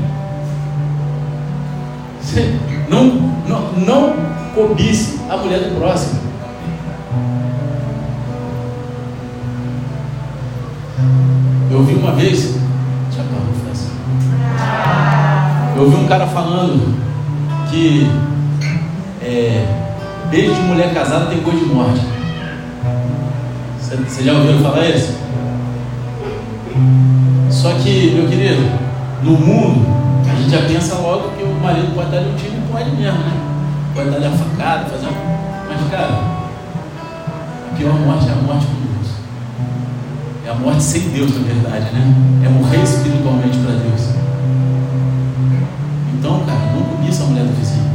Você 2.22 2.54
não, 2.88 3.04
não, 3.46 3.72
não 3.72 4.37
cobice 4.58 5.20
a 5.30 5.36
mulher 5.36 5.60
do 5.60 5.78
próximo. 5.78 6.18
Eu 11.70 11.84
vi 11.84 11.94
uma 11.94 12.12
vez, 12.12 12.56
já 13.14 13.22
parou, 13.22 13.46
Eu 15.76 15.90
vi 15.90 15.96
um 15.96 16.08
cara 16.08 16.26
falando 16.26 16.98
que 17.70 18.10
é, 19.22 19.64
beijo 20.28 20.54
de 20.54 20.60
mulher 20.62 20.92
casada 20.92 21.26
tem 21.26 21.40
coisa 21.40 21.60
de 21.60 21.66
morte. 21.66 22.00
Você 23.80 24.24
já 24.24 24.32
ouviu 24.32 24.58
falar 24.58 24.88
isso? 24.88 25.16
Só 27.48 27.74
que, 27.74 28.12
meu 28.12 28.28
querido, 28.28 28.62
no 29.22 29.32
mundo, 29.32 29.86
a 30.28 30.34
gente 30.34 30.50
já 30.50 30.62
pensa 30.62 30.96
logo 30.96 31.30
que 31.36 31.44
o 31.44 31.54
marido 31.62 31.94
pode 31.94 32.10
dar 32.10 32.22
um 32.22 32.34
tiro 32.34 32.54
e 32.54 32.72
pode 32.72 32.90
mesmo, 32.90 33.18
né? 33.18 33.47
Pode 33.98 34.10
dar 34.10 34.28
a 34.28 34.30
facada, 34.30 34.84
fazer 34.90 35.08
uma. 35.08 35.18
Mas, 35.68 35.90
cara, 35.90 36.06
a 37.66 37.76
pior 37.76 37.94
morte 37.94 38.28
é 38.28 38.30
a 38.30 38.36
morte 38.36 38.66
com 38.66 38.94
Deus. 38.94 39.08
É 40.46 40.50
a 40.50 40.54
morte 40.54 40.82
sem 40.84 41.08
Deus, 41.08 41.34
na 41.34 41.42
verdade, 41.42 41.92
né? 41.92 42.14
É 42.46 42.48
morrer 42.48 42.80
espiritualmente 42.84 43.58
para 43.58 43.72
Deus. 43.72 44.02
Então, 46.14 46.44
cara, 46.46 46.60
não 46.76 46.82
cobiça 46.84 47.24
a 47.24 47.26
mulher 47.26 47.42
do 47.42 47.52
vizinho. 47.58 47.90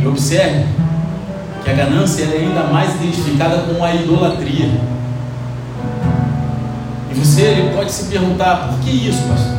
E 0.00 0.06
observe 0.08 0.66
que 1.62 1.70
a 1.70 1.74
ganância 1.74 2.24
é 2.24 2.38
ainda 2.38 2.64
mais 2.64 2.92
identificada 2.96 3.58
com 3.58 3.84
a 3.84 3.94
idolatria. 3.94 4.68
E 7.08 7.14
você 7.14 7.70
pode 7.72 7.92
se 7.92 8.06
perguntar, 8.06 8.66
por 8.66 8.80
que 8.80 8.90
isso, 8.90 9.22
pastor? 9.28 9.58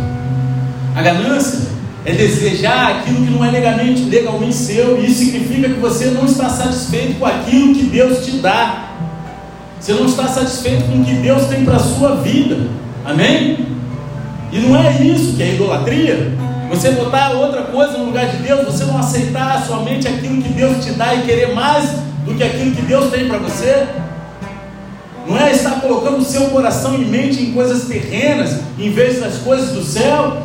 A 0.97 1.01
ganância 1.01 1.61
é 2.05 2.11
desejar 2.11 2.97
aquilo 2.97 3.25
que 3.25 3.31
não 3.31 3.45
é 3.45 3.51
legalmente, 3.51 4.03
legalmente 4.03 4.55
seu, 4.55 5.01
e 5.01 5.05
isso 5.05 5.19
significa 5.19 5.69
que 5.69 5.79
você 5.79 6.07
não 6.07 6.25
está 6.25 6.49
satisfeito 6.49 7.17
com 7.17 7.25
aquilo 7.25 7.73
que 7.73 7.83
Deus 7.83 8.25
te 8.25 8.31
dá. 8.37 8.89
Você 9.79 9.93
não 9.93 10.05
está 10.05 10.27
satisfeito 10.27 10.83
com 10.85 11.01
o 11.01 11.05
que 11.05 11.13
Deus 11.15 11.45
tem 11.47 11.63
para 11.63 11.77
a 11.77 11.79
sua 11.79 12.15
vida. 12.15 12.67
Amém? 13.05 13.67
E 14.51 14.59
não 14.59 14.77
é 14.77 15.01
isso 15.01 15.35
que 15.35 15.43
é 15.43 15.55
idolatria. 15.55 16.31
Você 16.69 16.91
botar 16.91 17.31
outra 17.31 17.63
coisa 17.63 17.97
no 17.97 18.05
lugar 18.05 18.27
de 18.27 18.37
Deus, 18.37 18.65
você 18.65 18.83
não 18.85 18.97
aceitar 18.97 19.63
somente 19.65 20.07
aquilo 20.07 20.41
que 20.41 20.49
Deus 20.49 20.83
te 20.83 20.91
dá 20.91 21.13
e 21.15 21.23
querer 21.23 21.53
mais 21.53 21.89
do 22.25 22.33
que 22.35 22.43
aquilo 22.43 22.75
que 22.75 22.81
Deus 22.81 23.11
tem 23.11 23.27
para 23.27 23.37
você. 23.37 23.87
Não 25.27 25.37
é 25.37 25.51
estar 25.51 25.81
colocando 25.81 26.17
o 26.17 26.25
seu 26.25 26.49
coração 26.49 26.95
e 26.95 27.05
mente 27.05 27.41
em 27.41 27.53
coisas 27.53 27.85
terrenas 27.85 28.59
em 28.77 28.89
vez 28.91 29.19
das 29.19 29.37
coisas 29.37 29.71
do 29.71 29.83
céu. 29.83 30.43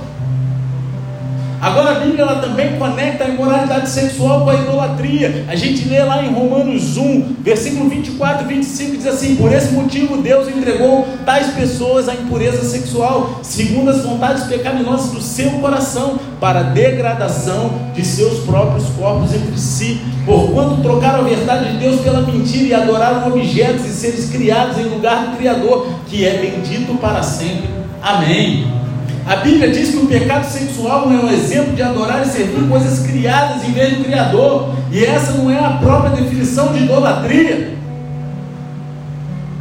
Agora 1.60 1.90
a 1.90 2.00
Bíblia 2.00 2.22
ela 2.22 2.36
também 2.36 2.78
conecta 2.78 3.24
a 3.24 3.28
imoralidade 3.28 3.90
sexual 3.90 4.44
com 4.44 4.50
a 4.50 4.54
idolatria. 4.54 5.44
A 5.48 5.56
gente 5.56 5.88
lê 5.88 6.02
lá 6.02 6.22
em 6.22 6.32
Romanos 6.32 6.96
1, 6.96 7.36
versículo 7.40 7.88
24 7.88 8.44
e 8.44 8.54
25, 8.54 8.96
diz 8.96 9.06
assim: 9.06 9.34
Por 9.34 9.52
esse 9.52 9.72
motivo 9.72 10.18
Deus 10.18 10.48
entregou 10.48 11.06
tais 11.26 11.48
pessoas 11.48 12.08
à 12.08 12.14
impureza 12.14 12.62
sexual, 12.62 13.40
segundo 13.42 13.90
as 13.90 14.04
vontades 14.04 14.44
pecaminosas 14.44 15.10
do 15.10 15.20
seu 15.20 15.50
coração, 15.52 16.18
para 16.40 16.62
degradação 16.62 17.72
de 17.92 18.04
seus 18.04 18.44
próprios 18.44 18.88
corpos 18.90 19.34
entre 19.34 19.58
si. 19.58 20.00
Porquanto 20.24 20.80
trocaram 20.80 21.20
a 21.20 21.28
verdade 21.28 21.72
de 21.72 21.78
Deus 21.78 22.00
pela 22.02 22.20
mentira 22.20 22.64
e 22.64 22.74
adoraram 22.74 23.26
objetos 23.26 23.84
e 23.84 23.90
seres 23.90 24.30
criados 24.30 24.78
em 24.78 24.84
lugar 24.84 25.26
do 25.26 25.36
Criador, 25.36 25.88
que 26.06 26.24
é 26.24 26.38
bendito 26.38 26.96
para 27.00 27.22
sempre. 27.22 27.68
Amém. 28.00 28.77
A 29.28 29.36
Bíblia 29.36 29.70
diz 29.70 29.90
que 29.90 29.98
o 29.98 30.06
pecado 30.06 30.44
sexual 30.44 31.06
não 31.06 31.20
é 31.20 31.22
um 31.24 31.30
exemplo 31.30 31.76
de 31.76 31.82
adorar 31.82 32.22
e 32.22 32.30
servir 32.30 32.66
coisas 32.66 33.06
criadas 33.06 33.62
em 33.62 33.72
vez 33.72 33.98
do 33.98 34.04
Criador. 34.04 34.74
E 34.90 35.04
essa 35.04 35.32
não 35.32 35.50
é 35.50 35.62
a 35.62 35.72
própria 35.72 36.16
definição 36.16 36.72
de 36.72 36.84
idolatria. 36.84 37.76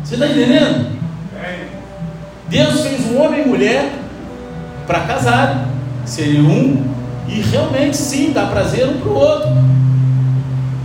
Você 0.01 0.13
está 0.13 0.25
entendendo? 0.25 0.97
Deus 2.47 2.79
fez 2.79 3.11
um 3.11 3.21
homem 3.21 3.41
e 3.43 3.45
mulher 3.45 3.91
para 4.87 5.01
casar, 5.01 5.67
serem 6.05 6.43
um, 6.43 6.81
e 7.27 7.41
realmente 7.41 7.97
sim, 7.97 8.31
dá 8.31 8.45
prazer 8.45 8.87
um 8.87 9.01
para 9.01 9.09
o 9.09 9.15
outro. 9.15 9.49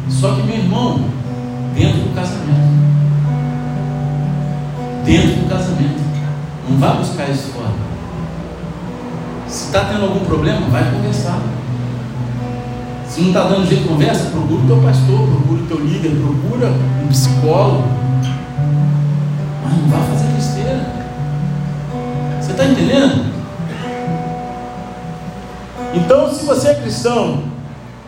Só 0.09 0.35
que, 0.35 0.43
meu 0.43 0.57
irmão, 0.57 1.05
dentro 1.77 2.01
do 2.01 2.15
casamento. 2.17 2.73
Dentro 5.05 5.41
do 5.41 5.49
casamento. 5.49 6.03
Não 6.69 6.79
vá 6.79 6.95
buscar 6.95 7.31
isso 7.31 7.53
fora. 7.53 7.92
Se 9.53 9.67
está 9.67 9.85
tendo 9.85 10.05
algum 10.05 10.25
problema, 10.25 10.67
vai 10.71 10.83
conversar. 10.91 11.39
Se 13.07 13.21
não 13.21 13.29
está 13.29 13.45
dando 13.45 13.69
jeito 13.69 13.87
conversa, 13.87 14.31
procura 14.31 14.63
o 14.63 14.67
teu 14.67 14.77
pastor, 14.79 15.29
procura 15.29 15.63
o 15.63 15.67
teu 15.67 15.79
líder, 15.79 16.17
procura 16.23 16.73
um 17.05 17.09
psicólogo. 17.09 17.85
Mas 19.63 19.79
não 19.79 19.89
vai 19.91 20.01
fazer 20.09 20.25
besteira. 20.35 20.87
Você 22.41 22.53
está 22.53 22.65
entendendo? 22.65 23.27
Então, 25.97 26.33
se 26.33 26.47
você 26.47 26.69
é 26.69 26.75
cristão 26.77 27.43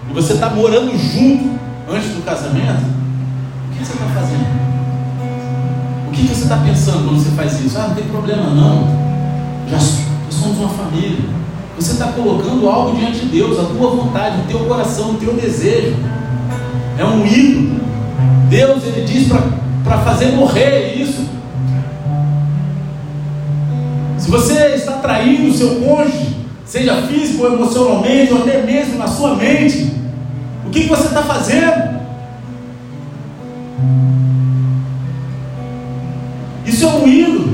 e 0.08 0.14
você 0.14 0.32
está 0.32 0.48
morando 0.48 0.96
junto 0.96 1.60
antes 1.90 2.08
do 2.08 2.24
casamento, 2.24 2.84
o 3.68 3.76
que 3.76 3.84
você 3.84 3.92
está 3.92 4.06
fazendo? 4.14 4.46
O 6.08 6.10
que 6.10 6.22
você 6.26 6.44
está 6.44 6.56
pensando 6.56 7.04
quando 7.04 7.22
você 7.22 7.36
faz 7.36 7.60
isso? 7.60 7.78
Ah, 7.78 7.88
não 7.88 7.94
tem 7.94 8.04
problema 8.04 8.46
não. 8.46 8.88
Já 9.70 9.78
somos 10.44 10.58
uma 10.58 10.68
família. 10.68 11.24
Você 11.76 11.92
está 11.92 12.12
colocando 12.12 12.68
algo 12.68 12.96
diante 12.96 13.20
de 13.20 13.26
Deus, 13.26 13.58
a 13.58 13.64
tua 13.64 13.90
vontade, 13.90 14.42
o 14.42 14.44
teu 14.44 14.60
coração, 14.60 15.12
o 15.12 15.14
teu 15.14 15.32
desejo. 15.34 15.96
É 16.98 17.04
um 17.04 17.26
ídolo. 17.26 17.80
Deus 18.48 18.84
ele 18.84 19.04
diz 19.04 19.28
para 19.82 19.98
fazer 19.98 20.32
morrer 20.32 20.94
isso. 20.94 21.24
Se 24.18 24.30
você 24.30 24.74
está 24.74 24.92
traindo 24.98 25.48
o 25.48 25.54
seu 25.54 25.76
cônjuge, 25.76 26.36
seja 26.64 27.02
físico 27.02 27.44
ou 27.44 27.54
emocionalmente, 27.54 28.32
ou 28.32 28.42
até 28.42 28.62
mesmo 28.62 28.98
na 28.98 29.08
sua 29.08 29.34
mente, 29.34 29.92
o 30.66 30.70
que, 30.70 30.82
que 30.82 30.88
você 30.88 31.08
está 31.08 31.22
fazendo? 31.22 31.94
Isso 36.64 36.84
é 36.84 36.88
um 36.88 37.08
ídolo. 37.08 37.53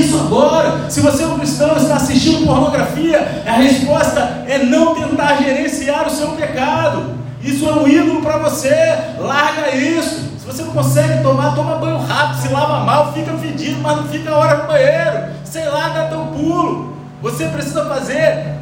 Disso 0.00 0.18
agora. 0.18 0.88
Se 0.88 1.02
você 1.02 1.24
é 1.24 1.26
um 1.26 1.38
cristão 1.38 1.74
e 1.76 1.82
está 1.82 1.96
assistindo 1.96 2.46
pornografia, 2.46 3.42
a 3.46 3.52
resposta 3.52 4.44
é 4.48 4.64
não 4.64 4.94
tentar 4.94 5.34
gerenciar 5.34 6.06
o 6.06 6.10
seu 6.10 6.28
pecado. 6.28 7.18
Isso 7.42 7.68
é 7.68 7.72
um 7.72 7.86
ídolo 7.86 8.22
para 8.22 8.38
você. 8.38 8.72
Larga 9.18 9.76
isso. 9.76 10.30
Se 10.38 10.46
você 10.46 10.62
não 10.62 10.72
consegue 10.72 11.22
tomar, 11.22 11.54
toma 11.54 11.74
banho 11.74 11.98
rápido. 11.98 12.40
Se 12.40 12.48
lava 12.48 12.80
mal, 12.80 13.12
fica 13.12 13.30
fedido, 13.34 13.78
mas 13.82 13.96
não 13.98 14.04
fica 14.04 14.30
a 14.30 14.38
hora 14.38 14.56
no 14.62 14.68
banheiro. 14.68 15.34
Sei 15.44 15.68
lá, 15.68 15.88
dá 15.90 16.04
teu 16.06 16.20
pulo. 16.34 16.96
Você 17.20 17.44
precisa 17.48 17.84
fazer, 17.84 18.54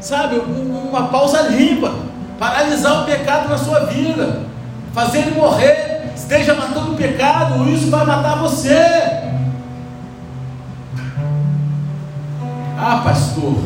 sabe, 0.00 0.36
uma 0.36 1.08
pausa 1.08 1.42
limpa. 1.42 1.92
Paralisar 2.38 3.02
o 3.02 3.04
pecado 3.04 3.50
na 3.50 3.58
sua 3.58 3.80
vida. 3.80 4.40
Fazer 4.94 5.18
ele 5.18 5.32
morrer. 5.32 6.10
Esteja 6.16 6.54
matando 6.54 6.92
o 6.92 6.96
pecado, 6.96 7.68
isso 7.68 7.90
vai 7.90 8.06
matar 8.06 8.38
você. 8.38 9.29
Ah, 12.82 13.02
pastor, 13.04 13.56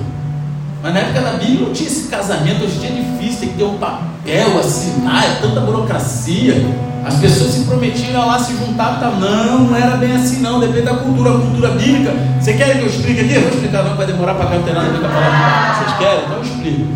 mas 0.82 0.92
na 0.92 1.00
época 1.00 1.20
da 1.20 1.32
Bíblia 1.34 1.60
não 1.66 1.72
tinha 1.72 1.88
esse 1.88 2.08
casamento, 2.08 2.64
hoje 2.64 2.76
em 2.76 2.80
dia 2.80 2.90
é 2.90 2.92
difícil, 2.92 3.40
tem 3.40 3.48
que 3.50 3.54
ter 3.54 3.64
um 3.64 3.78
papel, 3.78 4.58
assinar, 4.58 5.24
é 5.24 5.34
tanta 5.40 5.60
burocracia. 5.60 6.66
As 7.06 7.14
pessoas 7.16 7.52
se 7.52 7.64
prometiam 7.64 8.26
lá, 8.26 8.38
se 8.38 8.56
juntavam, 8.56 8.98
tá? 8.98 9.10
não, 9.10 9.60
não 9.60 9.76
era 9.76 9.96
bem 9.96 10.12
assim 10.12 10.40
não, 10.40 10.58
depende 10.58 10.82
da 10.82 10.94
cultura, 10.94 11.30
a 11.30 11.40
cultura 11.40 11.68
bíblica. 11.70 12.12
Você 12.40 12.54
quer 12.54 12.76
que 12.76 12.82
eu 12.82 12.86
explique 12.86 13.20
aqui? 13.20 13.34
Eu 13.34 13.42
vou 13.42 13.50
explicar 13.50 13.84
não, 13.84 13.96
vai 13.96 14.06
demorar 14.06 14.34
para 14.34 14.46
cá, 14.46 14.56
não 14.56 14.62
tem 14.62 14.74
nada 14.74 14.88
a 14.88 14.90
ver 14.90 14.98
com 14.98 15.06
a 15.06 15.08
palavra. 15.08 15.84
Vocês 15.84 15.96
querem? 15.96 16.24
Então 16.24 16.36
eu 16.36 16.42
explico. 16.42 16.86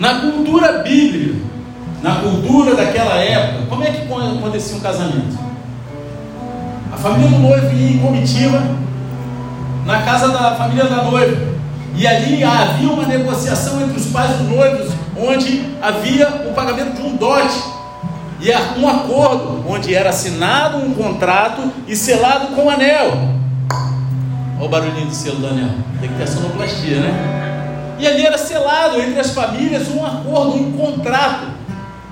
Na 0.00 0.14
cultura 0.14 0.82
bíblica, 0.82 1.34
na 2.02 2.14
cultura 2.16 2.74
daquela 2.74 3.14
época, 3.16 3.66
como 3.68 3.84
é 3.84 3.90
que 3.90 4.02
acontecia 4.02 4.76
um 4.76 4.80
casamento? 4.80 5.38
A 6.92 6.96
família 6.96 7.28
do 7.28 7.38
noivo 7.38 7.76
ia 7.76 7.90
em 7.90 7.98
comitiva, 7.98 8.60
na 9.84 10.02
casa 10.02 10.28
da 10.28 10.54
família 10.54 10.84
da 10.84 11.04
noiva. 11.04 11.52
E 11.94 12.06
ali 12.06 12.42
havia 12.42 12.90
uma 12.90 13.06
negociação 13.06 13.80
entre 13.82 13.98
os 13.98 14.06
pais 14.06 14.30
dos 14.36 14.48
noivos, 14.48 14.92
onde 15.16 15.64
havia 15.80 16.28
o 16.48 16.54
pagamento 16.54 16.96
de 16.96 17.02
um 17.02 17.16
dote. 17.16 17.62
E 18.40 18.50
um 18.80 18.88
acordo, 18.88 19.64
onde 19.68 19.94
era 19.94 20.10
assinado 20.10 20.78
um 20.78 20.92
contrato 20.94 21.62
e 21.86 21.94
selado 21.94 22.56
com 22.56 22.68
anel. 22.68 23.12
Olha 24.58 24.66
o 24.66 24.68
barulhinho 24.68 25.06
do 25.06 25.14
selo 25.14 25.36
do 25.36 25.46
anel. 25.46 25.70
Tem 26.00 26.08
que 26.08 26.16
ter 26.16 26.26
sonoplastia, 26.26 27.00
né? 27.00 27.42
E 28.00 28.06
ali 28.06 28.26
era 28.26 28.36
selado 28.36 29.00
entre 29.00 29.20
as 29.20 29.30
famílias 29.30 29.88
um 29.88 30.04
acordo, 30.04 30.56
um 30.56 30.72
contrato. 30.72 31.46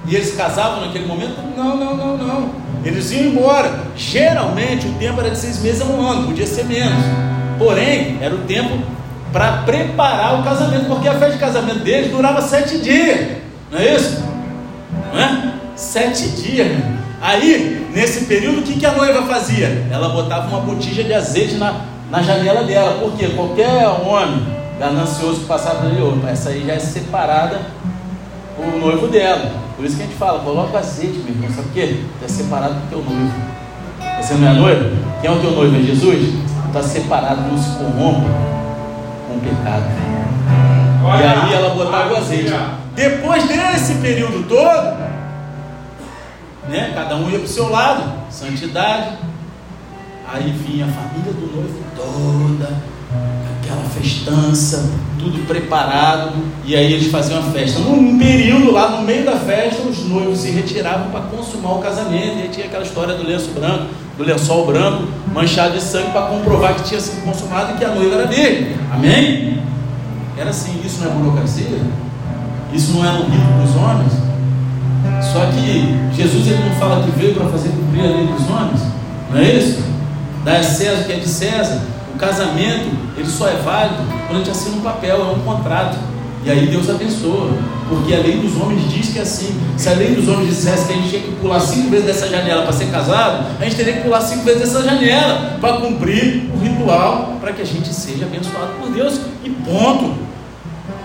E 0.07 0.15
eles 0.15 0.37
casavam 0.37 0.87
naquele 0.87 1.07
momento? 1.07 1.35
Não, 1.57 1.77
não, 1.77 1.97
não, 1.97 2.17
não. 2.17 2.51
Eles 2.85 3.11
iam 3.11 3.25
embora. 3.25 3.81
Geralmente 3.97 4.87
o 4.87 4.95
tempo 4.95 5.21
era 5.21 5.31
de 5.31 5.39
seis 5.39 5.61
meses 5.61 5.83
a 5.83 5.85
um 5.87 6.01
ano, 6.01 6.27
podia 6.29 6.47
ser 6.47 6.65
menos. 6.65 7.05
Porém, 7.61 8.19
era 8.23 8.35
o 8.35 8.39
tempo 8.39 8.79
para 9.31 9.59
preparar 9.59 10.41
o 10.41 10.43
casamento, 10.43 10.87
porque 10.87 11.07
a 11.07 11.13
festa 11.13 11.35
de 11.35 11.39
casamento 11.39 11.81
deles 11.81 12.11
durava 12.11 12.41
sete 12.41 12.79
dias, 12.79 13.37
não 13.71 13.79
é 13.79 13.95
isso? 13.95 14.25
Não 15.13 15.21
é? 15.21 15.53
Sete 15.77 16.29
dias, 16.31 16.67
Aí, 17.21 17.87
nesse 17.95 18.25
período, 18.25 18.61
o 18.61 18.63
que, 18.63 18.85
a 18.85 18.93
noiva 18.93 19.23
fazia? 19.25 19.87
Ela 19.91 20.09
botava 20.09 20.49
uma 20.49 20.61
botija 20.61 21.05
de 21.05 21.13
azeite 21.13 21.57
na, 21.57 21.83
na 22.11 22.23
janela 22.23 22.65
dela, 22.65 22.99
porque 22.99 23.27
qualquer 23.29 23.87
homem 23.87 24.43
ganancioso 24.79 25.41
que 25.41 25.47
passava 25.47 25.87
ali, 25.87 26.01
opa, 26.01 26.31
essa 26.31 26.49
aí 26.49 26.65
já 26.67 26.73
é 26.73 26.79
separada 26.79 27.61
o 28.59 28.79
noivo 28.79 29.07
dela. 29.09 29.53
Por 29.77 29.85
isso 29.85 29.97
que 29.97 30.03
a 30.03 30.07
gente 30.07 30.17
fala, 30.17 30.39
coloca 30.39 30.79
azeite, 30.79 31.19
meu 31.19 31.35
irmão, 31.35 31.51
sabe 31.51 31.69
por 31.69 31.75
quê? 31.75 32.01
É 32.25 32.29
separado 32.29 32.75
do 32.75 32.89
teu 32.89 32.99
noivo. 33.03 33.33
Você 34.23 34.35
não 34.35 34.49
é 34.49 34.53
noivo? 34.55 34.97
Quem 35.21 35.31
é 35.31 35.33
o 35.35 35.41
teu 35.41 35.51
noivo? 35.51 35.77
É 35.77 35.81
Jesus? 35.81 36.35
Está 36.71 36.85
separado, 36.85 37.43
não 37.51 37.59
se 37.59 37.71
corrompe 37.71 38.29
com 39.27 39.35
o 39.35 39.41
pecado. 39.41 39.87
E 41.03 41.27
aí 41.27 41.53
ela 41.53 41.75
botava 41.75 42.15
o 42.15 42.17
azeite. 42.17 42.53
Depois 42.95 43.49
desse 43.49 43.97
período 43.97 44.47
todo, 44.49 44.97
né, 46.69 46.93
cada 46.95 47.17
um 47.17 47.29
ia 47.29 47.41
para 47.41 47.45
o 47.45 47.49
seu 47.49 47.69
lado, 47.69 48.13
santidade. 48.31 49.19
Aí 50.33 50.53
vinha 50.53 50.85
a 50.85 50.89
família 50.89 51.33
do 51.33 51.57
noivo 51.57 51.83
toda, 51.97 52.73
aquela 53.71 53.89
festança, 53.89 54.91
tudo 55.19 55.47
preparado, 55.47 56.33
e 56.65 56.75
aí 56.75 56.93
eles 56.93 57.11
faziam 57.11 57.39
a 57.39 57.43
festa. 57.43 57.79
Num 57.79 58.19
período 58.19 58.73
lá 58.73 58.91
no 58.91 59.03
meio 59.03 59.25
da 59.25 59.37
festa, 59.37 59.83
os 59.89 60.05
noivos 60.09 60.39
se 60.39 60.51
retiravam 60.51 61.11
para 61.11 61.21
consumar 61.23 61.75
o 61.75 61.79
casamento, 61.79 62.39
e 62.39 62.43
aí 62.43 62.49
tinha 62.49 62.67
aquela 62.67 62.83
história 62.83 63.15
do 63.15 63.25
lenço 63.25 63.51
branco, 63.51 63.87
do 64.19 64.25
lençol 64.25 64.67
branco, 64.67 65.05
manchado 65.33 65.75
de 65.75 65.83
sangue, 65.83 66.11
para 66.11 66.23
comprovar 66.23 66.75
que 66.75 66.85
tinha 66.85 67.01
sido 67.01 67.23
consumado 67.25 67.75
e 67.75 67.79
que 67.79 67.85
a 67.85 67.95
noiva 67.95 68.17
era 68.17 68.27
dele. 68.27 68.77
Amém? 68.93 69.63
Era 70.37 70.51
assim, 70.51 70.81
isso 70.85 71.03
não 71.03 71.11
é 71.11 71.15
burocracia? 71.15 71.81
Isso 72.73 72.93
não 72.93 73.05
é 73.05 73.13
no 73.13 73.25
rito 73.25 73.63
dos 73.63 73.77
homens? 73.77 74.13
Só 75.33 75.47
que 75.47 76.17
Jesus 76.17 76.47
ele 76.47 76.65
não 76.69 76.75
fala 76.77 77.05
que 77.05 77.11
veio 77.13 77.35
para 77.35 77.47
fazer 77.47 77.69
cumprir 77.71 78.05
a 78.05 78.09
lei 78.09 78.27
dos 78.27 78.49
homens, 78.49 78.81
não 79.31 79.39
é 79.39 79.53
isso? 79.53 79.83
Dá 80.45 80.57
a 80.59 80.63
César 80.63 81.03
o 81.03 81.05
que 81.05 81.13
é 81.13 81.17
de 81.17 81.29
César, 81.29 81.83
casamento, 82.21 82.91
ele 83.17 83.29
só 83.29 83.49
é 83.49 83.57
válido 83.57 84.05
quando 84.27 84.37
a 84.37 84.39
gente 84.45 84.51
assina 84.51 84.77
um 84.77 84.83
papel, 84.83 85.21
é 85.21 85.25
um 85.25 85.41
contrato. 85.41 85.99
E 86.45 86.51
aí 86.51 86.67
Deus 86.67 86.89
abençoa. 86.89 87.51
Porque 87.89 88.15
a 88.15 88.19
lei 88.19 88.39
dos 88.39 88.57
homens 88.57 88.89
diz 88.89 89.09
que 89.09 89.19
é 89.19 89.23
assim. 89.23 89.61
Se 89.77 89.89
a 89.89 89.93
lei 89.93 90.15
dos 90.15 90.29
homens 90.29 90.49
dissesse 90.51 90.87
que 90.87 90.93
a 90.93 90.97
gente 90.97 91.09
tinha 91.09 91.23
que 91.23 91.33
pular 91.33 91.59
cinco 91.59 91.91
vezes 91.91 92.07
dessa 92.07 92.29
janela 92.29 92.63
para 92.63 92.73
ser 92.73 92.87
casado, 92.87 93.47
a 93.59 93.65
gente 93.65 93.77
teria 93.77 93.95
que 93.95 94.03
pular 94.03 94.21
cinco 94.21 94.45
vezes 94.45 94.61
dessa 94.61 94.83
janela 94.83 95.59
para 95.61 95.79
cumprir 95.79 96.49
o 96.55 96.59
ritual 96.59 97.37
para 97.41 97.53
que 97.53 97.63
a 97.63 97.67
gente 97.67 97.93
seja 97.93 98.27
abençoado 98.27 98.75
por 98.81 98.91
Deus. 98.91 99.21
E 99.43 99.51
ponto. 99.51 100.15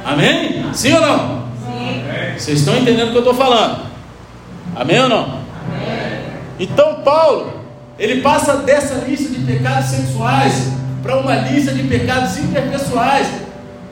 Amém? 0.05 0.65
Sim 0.73 0.93
ou 0.93 1.01
não? 1.01 1.45
Sim. 1.65 2.03
Vocês 2.37 2.59
estão 2.59 2.77
entendendo 2.77 3.07
o 3.07 3.11
que 3.11 3.17
eu 3.17 3.21
estou 3.21 3.33
falando? 3.33 3.79
Amém 4.75 4.99
ou 4.99 5.09
não? 5.09 5.23
Amém. 5.23 5.39
Então 6.59 7.01
Paulo, 7.03 7.51
ele 7.97 8.21
passa 8.21 8.57
dessa 8.57 8.93
lista 9.05 9.29
de 9.29 9.39
pecados 9.39 9.89
sexuais 9.89 10.71
para 11.05 11.19
uma 11.19 11.35
lista 11.35 11.71
de 11.71 11.83
pecados 11.83 12.35
interpessoais. 12.39 13.27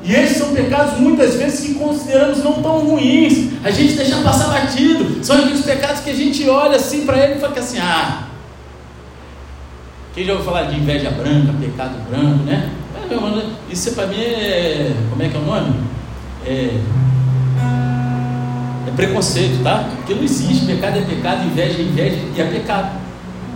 E 0.04 0.14
esses 0.14 0.38
são 0.38 0.52
pecados 0.52 1.00
muitas 1.00 1.36
vezes 1.36 1.60
que 1.62 1.76
consideramos 1.76 2.44
não 2.44 2.62
tão 2.62 2.80
ruins. 2.80 3.52
A 3.64 3.70
gente 3.70 3.94
deixa 3.94 4.18
passar 4.18 4.50
batido. 4.50 5.24
São 5.24 5.38
aqueles 5.38 5.62
pecados 5.62 6.02
que 6.02 6.10
a 6.10 6.16
gente 6.16 6.50
olha 6.50 6.76
assim 6.76 7.06
para 7.06 7.24
ele 7.24 7.36
e 7.36 7.40
fala 7.40 7.58
assim: 7.58 7.78
ah. 7.80 8.24
Quem 10.14 10.26
já 10.26 10.34
ouviu 10.34 10.46
falar 10.46 10.64
de 10.64 10.76
inveja 10.76 11.12
branca, 11.12 11.54
pecado 11.62 11.96
branco, 12.10 12.44
né? 12.44 12.72
Isso 13.70 13.92
para 13.94 14.08
mim 14.08 14.20
é. 14.20 14.92
Como 15.10 15.22
é 15.22 15.30
que 15.30 15.38
é 15.38 15.40
o 15.40 15.46
nome? 15.46 15.74
É. 16.46 16.80
É 18.88 18.92
preconceito, 18.96 19.64
tá? 19.64 19.88
Porque 19.98 20.16
não 20.16 20.24
existe. 20.24 20.66
Pecado 20.66 20.98
é 20.98 21.02
pecado, 21.02 21.46
inveja 21.46 21.80
é 21.80 21.82
inveja 21.82 22.18
e 22.36 22.42
é 22.42 22.46
pecado. 22.46 22.92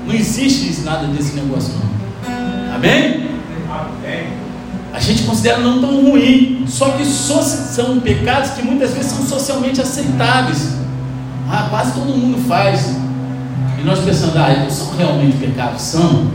Não 0.06 0.14
existe 0.14 0.82
nada 0.82 1.08
desse 1.08 1.36
negócio, 1.36 1.74
não. 1.74 2.76
Amém? 2.76 3.37
A 4.94 5.00
gente 5.00 5.24
considera 5.24 5.60
não 5.60 5.80
tão 5.80 6.10
ruim, 6.10 6.66
só 6.68 6.90
que 6.92 7.06
são 7.06 8.00
pecados 8.00 8.52
que 8.52 8.64
muitas 8.64 8.94
vezes 8.94 9.12
são 9.12 9.26
socialmente 9.26 9.82
aceitáveis. 9.82 10.76
Ah, 11.50 11.68
quase 11.70 11.94
todo 11.94 12.08
mundo 12.08 12.46
faz. 12.48 12.96
E 13.80 13.84
nós 13.84 14.00
pensando, 14.00 14.38
ah, 14.38 14.64
não 14.64 14.70
são 14.70 14.96
realmente 14.96 15.38
pecados? 15.38 15.82
São. 15.82 16.28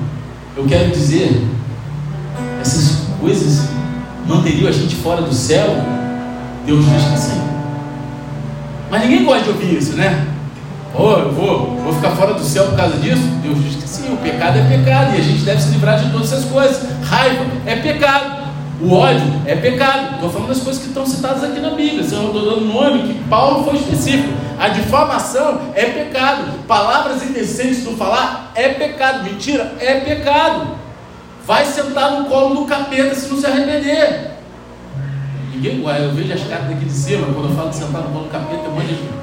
Eu 0.57 0.65
quero 0.67 0.91
dizer, 0.91 1.45
essas 2.61 2.99
coisas 3.21 3.69
manteriam 4.27 4.69
a 4.69 4.73
gente 4.73 4.95
fora 4.97 5.23
do 5.23 5.35
céu? 5.35 5.69
Deus 6.65 6.85
diz 6.85 7.05
que 7.05 7.19
sim. 7.19 7.41
Mas 8.91 9.03
ninguém 9.03 9.25
gosta 9.25 9.45
de 9.45 9.51
ouvir 9.51 9.79
isso, 9.79 9.95
né? 9.95 10.27
Oh, 10.95 11.13
eu 11.13 11.33
vou, 11.33 11.81
vou 11.83 11.93
ficar 11.95 12.11
fora 12.11 12.35
do 12.35 12.45
céu 12.45 12.67
por 12.67 12.77
causa 12.77 12.99
disso? 12.99 13.23
Deus 13.43 13.59
diz 13.65 13.77
que 13.77 13.89
sim, 13.89 14.13
o 14.13 14.19
pecado 14.19 14.59
é 14.59 14.63
pecado 14.77 15.17
e 15.17 15.21
a 15.21 15.23
gente 15.23 15.43
deve 15.43 15.61
se 15.61 15.71
livrar 15.71 15.99
de 15.99 16.11
todas 16.11 16.31
essas 16.31 16.45
coisas. 16.45 16.83
Raiva 17.13 17.45
é 17.67 17.77
pecado, 17.77 18.43
o 18.81 18.95
ódio 18.95 19.43
é 19.45 19.55
pecado. 19.55 20.15
Estou 20.15 20.31
falando 20.31 20.49
das 20.49 20.61
coisas 20.61 20.83
que 20.83 20.89
estão 20.89 21.05
citadas 21.05 21.45
aqui 21.45 21.61
na 21.61 21.73
Bíblia. 21.73 22.01
Eu 22.01 22.27
estou 22.27 22.33
dando 22.33 22.63
nome 22.63 23.03
que 23.03 23.29
Paulo 23.29 23.65
foi 23.65 23.75
específico. 23.75 24.33
A 24.59 24.69
difamação 24.69 25.61
é 25.75 25.85
pecado. 25.85 26.67
Palavras 26.67 27.23
indecentes 27.23 27.85
do 27.85 27.91
falar 27.99 28.51
é 28.55 28.71
pecado. 28.71 29.25
Mentira 29.25 29.75
é 29.79 30.01
pecado. 30.01 30.69
Vai 31.47 31.67
sentar 31.67 32.13
no 32.13 32.25
colo 32.31 32.55
do 32.55 32.65
capeta 32.65 33.15
se 33.15 33.29
não 33.29 33.39
se 33.39 33.45
arrepender. 33.45 34.31
Ninguém, 35.53 35.85
eu 35.85 36.15
vejo 36.15 36.33
as 36.33 36.45
cartas 36.45 36.71
aqui 36.71 36.87
de 36.87 36.93
cima, 36.93 37.27
quando 37.27 37.51
eu 37.51 37.55
falo 37.55 37.69
de 37.69 37.77
sentar 37.77 38.01
no 38.01 38.09
colo 38.09 38.25
do 38.25 38.31
capeta, 38.31 38.65
eu 38.65 38.73
mando 38.73 39.23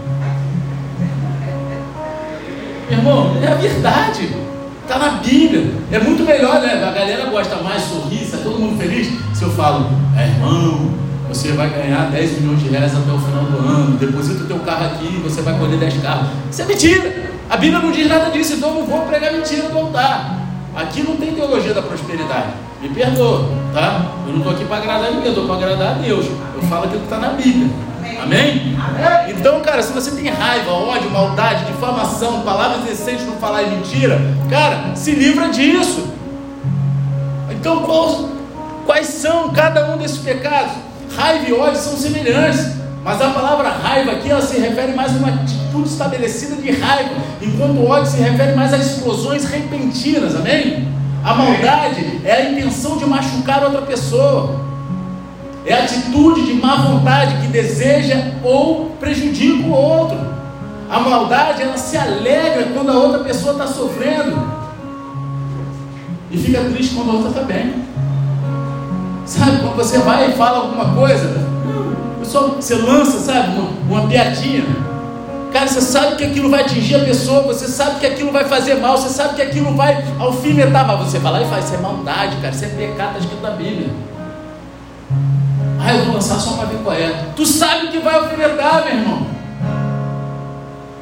Irmão, 2.92 3.36
é 3.42 3.48
a 3.48 3.56
verdade. 3.56 4.49
Está 4.90 4.98
na 4.98 5.10
Bíblia. 5.20 5.72
É 5.92 6.00
muito 6.00 6.24
melhor, 6.24 6.62
né? 6.62 6.84
A 6.84 6.92
galera 6.92 7.30
gosta 7.30 7.58
mais, 7.58 7.84
sorrir, 7.84 8.24
está 8.24 8.38
todo 8.38 8.58
mundo 8.58 8.76
feliz. 8.76 9.08
Se 9.36 9.44
eu 9.44 9.52
falo, 9.52 9.86
é, 10.18 10.30
irmão, 10.30 10.90
você 11.28 11.52
vai 11.52 11.70
ganhar 11.70 12.10
10 12.10 12.42
milhões 12.42 12.60
de 12.60 12.70
reais 12.70 12.92
até 12.98 13.12
o 13.12 13.20
final 13.20 13.44
do 13.44 13.70
ano, 13.70 13.98
deposita 13.98 14.46
o 14.46 14.48
teu 14.48 14.58
carro 14.62 14.88
aqui 14.88 15.06
e 15.06 15.22
você 15.22 15.44
vai 15.44 15.56
colher 15.60 15.78
10 15.78 16.02
carros. 16.02 16.30
Isso 16.50 16.64
é 16.64 16.66
mentira. 16.66 17.30
A 17.48 17.56
Bíblia 17.56 17.80
não 17.80 17.92
diz 17.92 18.10
nada 18.10 18.32
disso, 18.32 18.56
então 18.56 18.70
eu 18.70 18.76
não 18.78 18.86
vou 18.88 19.02
pregar 19.02 19.32
mentira 19.32 19.70
no 19.70 19.78
altar. 19.78 20.40
Aqui 20.76 21.04
não 21.04 21.18
tem 21.18 21.36
teologia 21.36 21.76
da 21.76 21.84
prosperidade. 21.84 22.48
Me 22.82 22.90
perdoa, 22.90 23.48
tá? 23.72 24.08
Eu 24.26 24.32
não 24.32 24.40
estou 24.40 24.54
aqui 24.54 24.66
para 24.66 24.78
agradar 24.78 25.12
ninguém, 25.12 25.26
eu 25.26 25.34
estou 25.34 25.46
para 25.46 25.56
agradar 25.56 25.90
a 25.90 26.00
Deus. 26.00 26.26
Eu 26.26 26.64
falo 26.64 26.86
aquilo 26.86 27.02
que 27.02 27.14
está 27.14 27.20
na 27.20 27.34
Bíblia. 27.34 27.70
Amém? 28.22 28.78
Então, 29.30 29.62
cara, 29.62 29.82
se 29.82 29.94
você 29.94 30.12
tem 30.12 30.30
raiva, 30.30 30.72
ódio, 30.72 31.10
maldade, 31.10 31.66
difamação, 31.66 32.42
palavras 32.42 32.82
decentes 32.84 33.26
não 33.26 33.38
falar 33.38 33.64
mentira, 33.64 34.20
cara, 34.50 34.96
se 34.96 35.12
livra 35.12 35.50
disso. 35.50 36.08
Então, 37.50 37.84
quais, 37.84 38.26
quais 38.86 39.08
são 39.08 39.50
cada 39.50 39.92
um 39.92 39.98
desses 39.98 40.20
pecados? 40.20 40.74
Raiva 41.16 41.50
e 41.50 41.54
ódio 41.54 41.80
são 41.80 41.98
semelhantes, 41.98 42.74
mas 43.04 43.22
a 43.22 43.30
palavra 43.30 43.70
raiva 43.70 44.12
aqui 44.12 44.30
ela 44.30 44.42
se 44.42 44.60
refere 44.60 44.94
mais 44.94 45.14
a 45.14 45.18
uma 45.18 45.30
atitude 45.30 45.90
estabelecida 45.90 46.56
de 46.56 46.72
raiva, 46.72 47.16
enquanto 47.42 47.88
ódio 47.88 48.12
se 48.12 48.18
refere 48.18 48.56
mais 48.56 48.74
a 48.74 48.78
explosões 48.78 49.46
repentinas, 49.46 50.36
amém? 50.36 50.88
A 51.24 51.34
maldade 51.34 52.22
é 52.24 52.34
a 52.34 52.52
intenção 52.52 52.98
de 52.98 53.06
machucar 53.06 53.64
outra 53.64 53.82
pessoa. 53.82 54.69
É 55.70 55.84
atitude 55.84 56.48
de 56.48 56.54
má 56.54 56.78
vontade 56.78 57.42
que 57.42 57.48
deseja 57.48 58.16
ou 58.44 58.88
prejudica 59.00 59.68
o 59.68 59.72
outro. 59.72 60.18
A 60.90 61.00
maldade, 61.00 61.62
ela 61.62 61.78
se 61.78 61.96
alegra 61.96 62.72
quando 62.74 62.90
a 62.90 62.96
outra 62.96 63.20
pessoa 63.20 63.52
está 63.52 63.68
sofrendo. 63.68 64.36
E 66.32 66.38
fica 66.40 66.62
triste 66.62 66.96
quando 66.96 67.12
a 67.12 67.14
outra 67.14 67.30
está 67.30 67.42
bem. 67.44 67.76
Sabe, 69.28 69.60
quando 69.60 69.76
você 69.76 70.00
vai 70.00 70.32
e 70.32 70.34
fala 70.34 70.58
alguma 70.58 70.96
coisa, 70.96 71.48
você 72.24 72.74
lança, 72.74 73.20
sabe, 73.20 73.50
uma, 73.60 74.00
uma 74.00 74.08
piadinha. 74.08 74.66
Cara, 75.54 75.68
você 75.68 75.82
sabe 75.82 76.16
que 76.16 76.24
aquilo 76.24 76.50
vai 76.50 76.62
atingir 76.62 76.96
a 76.96 77.06
pessoa, 77.06 77.44
você 77.44 77.68
sabe 77.68 78.00
que 78.00 78.08
aquilo 78.08 78.32
vai 78.32 78.46
fazer 78.46 78.74
mal, 78.76 78.98
você 78.98 79.10
sabe 79.10 79.36
que 79.36 79.42
aquilo 79.44 79.76
vai 79.76 80.04
alfinetar, 80.18 80.88
mas 80.88 81.00
você 81.08 81.20
vai 81.20 81.32
lá 81.32 81.42
e 81.44 81.46
faz, 81.46 81.66
isso 81.66 81.76
é 81.76 81.78
maldade, 81.78 82.38
cara, 82.38 82.56
isso 82.56 82.66
é 82.66 82.70
pecado, 82.70 83.10
está 83.10 83.20
escrito 83.20 83.44
na 83.44 83.52
Bíblia. 83.52 84.09
Ah, 85.80 85.96
eu 85.96 86.06
vou 86.06 86.16
lançar 86.16 86.38
só 86.40 86.58
para 86.58 86.66
ver 86.66 86.80
qual 86.84 86.96
é. 86.96 87.30
Tu 87.36 87.46
sabe 87.46 87.88
que 87.88 88.00
vai 88.00 88.16
alfinetar, 88.16 88.84
meu 88.86 88.96
irmão. 88.96 89.28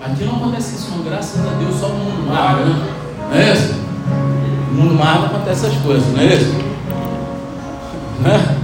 Aqui 0.03 0.23
não 0.23 0.35
acontece 0.35 0.75
isso, 0.75 0.91
não. 0.91 1.03
Graças 1.03 1.41
a 1.45 1.49
Deus, 1.57 1.79
só 1.79 1.87
no 1.89 1.95
mundo 1.95 2.27
mar, 2.27 2.57
né? 2.57 2.93
Não 3.31 3.37
é 3.37 3.53
isso? 3.53 3.73
No 4.71 4.83
mundo 4.83 4.93
mar 4.93 5.19
não 5.19 5.25
acontece 5.25 5.65
essas 5.65 5.77
coisas, 5.79 6.07
não 6.13 6.21
é 6.21 6.25
isso? 6.25 6.53
Né? 8.21 8.57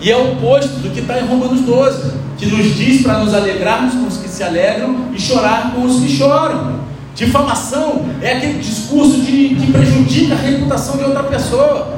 E 0.00 0.10
é 0.10 0.16
o 0.16 0.32
oposto 0.32 0.80
do 0.80 0.90
que 0.90 1.00
está 1.00 1.18
em 1.18 1.26
Romanos 1.26 1.62
12, 1.62 2.12
que 2.36 2.46
nos 2.46 2.76
diz 2.76 3.02
para 3.02 3.18
nos 3.18 3.34
alegrarmos 3.34 3.94
com 3.94 4.06
os 4.06 4.18
que 4.18 4.28
se 4.28 4.42
alegram 4.42 4.96
e 5.12 5.20
chorar 5.20 5.72
com 5.74 5.82
os 5.82 6.00
que 6.00 6.08
choram. 6.08 6.80
Difamação 7.14 8.04
é 8.20 8.36
aquele 8.36 8.58
discurso 8.58 9.20
de, 9.20 9.54
que 9.54 9.72
prejudica 9.72 10.34
a 10.34 10.38
reputação 10.38 10.96
de 10.96 11.04
outra 11.04 11.22
pessoa. 11.24 11.93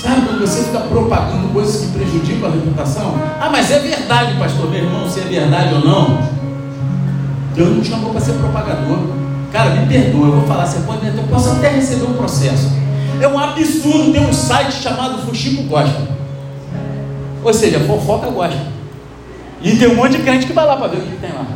Sabe 0.00 0.26
quando 0.26 0.40
você 0.40 0.64
fica 0.64 0.80
propagando 0.80 1.48
coisas 1.48 1.82
que 1.84 1.92
prejudicam 1.92 2.48
a 2.48 2.52
reputação? 2.52 3.14
Ah, 3.38 3.50
mas 3.50 3.70
é 3.70 3.80
verdade, 3.80 4.34
pastor, 4.38 4.70
meu 4.70 4.82
irmão, 4.82 5.06
se 5.06 5.20
é 5.20 5.24
verdade 5.24 5.74
ou 5.74 5.84
não. 5.84 6.18
Deus 7.54 7.76
não 7.76 7.84
chamou 7.84 8.10
para 8.10 8.20
ser 8.20 8.32
propagador. 8.32 8.98
Cara, 9.52 9.70
me 9.70 9.86
perdoa, 9.86 10.28
eu 10.28 10.32
vou 10.36 10.46
falar, 10.46 10.64
você 10.64 10.80
pode, 10.80 11.06
eu 11.06 11.24
posso 11.24 11.50
até 11.50 11.68
receber 11.68 12.04
um 12.04 12.14
processo. 12.14 12.70
é 13.20 13.28
um 13.28 13.38
absurdo 13.38 14.10
ter 14.12 14.20
um 14.20 14.32
site 14.32 14.72
chamado 14.72 15.18
Fuxico 15.26 15.64
Gospel. 15.64 16.08
Ou 17.44 17.52
seja, 17.52 17.80
fofoca 17.80 18.30
gosta. 18.30 18.58
E 19.60 19.76
tem 19.76 19.88
um 19.88 19.96
monte 19.96 20.16
de 20.16 20.22
crente 20.22 20.46
que 20.46 20.54
vai 20.54 20.64
lá 20.64 20.78
para 20.78 20.88
ver 20.88 20.98
o 20.98 21.02
que 21.02 21.16
tem 21.16 21.30
lá. 21.30 21.46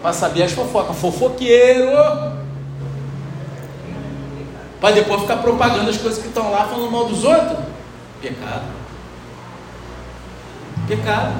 Para 0.00 0.14
saber 0.14 0.44
as 0.44 0.52
fofocas. 0.52 0.96
Fofoqueiro. 0.96 2.39
Para 4.80 4.94
depois 4.94 5.20
ficar 5.20 5.36
propagando 5.36 5.90
as 5.90 5.98
coisas 5.98 6.20
que 6.20 6.28
estão 6.28 6.50
lá 6.50 6.64
falando 6.64 6.90
mal 6.90 7.06
dos 7.06 7.22
outros. 7.22 7.58
Pecado. 8.22 8.64
Pecado. 10.88 11.34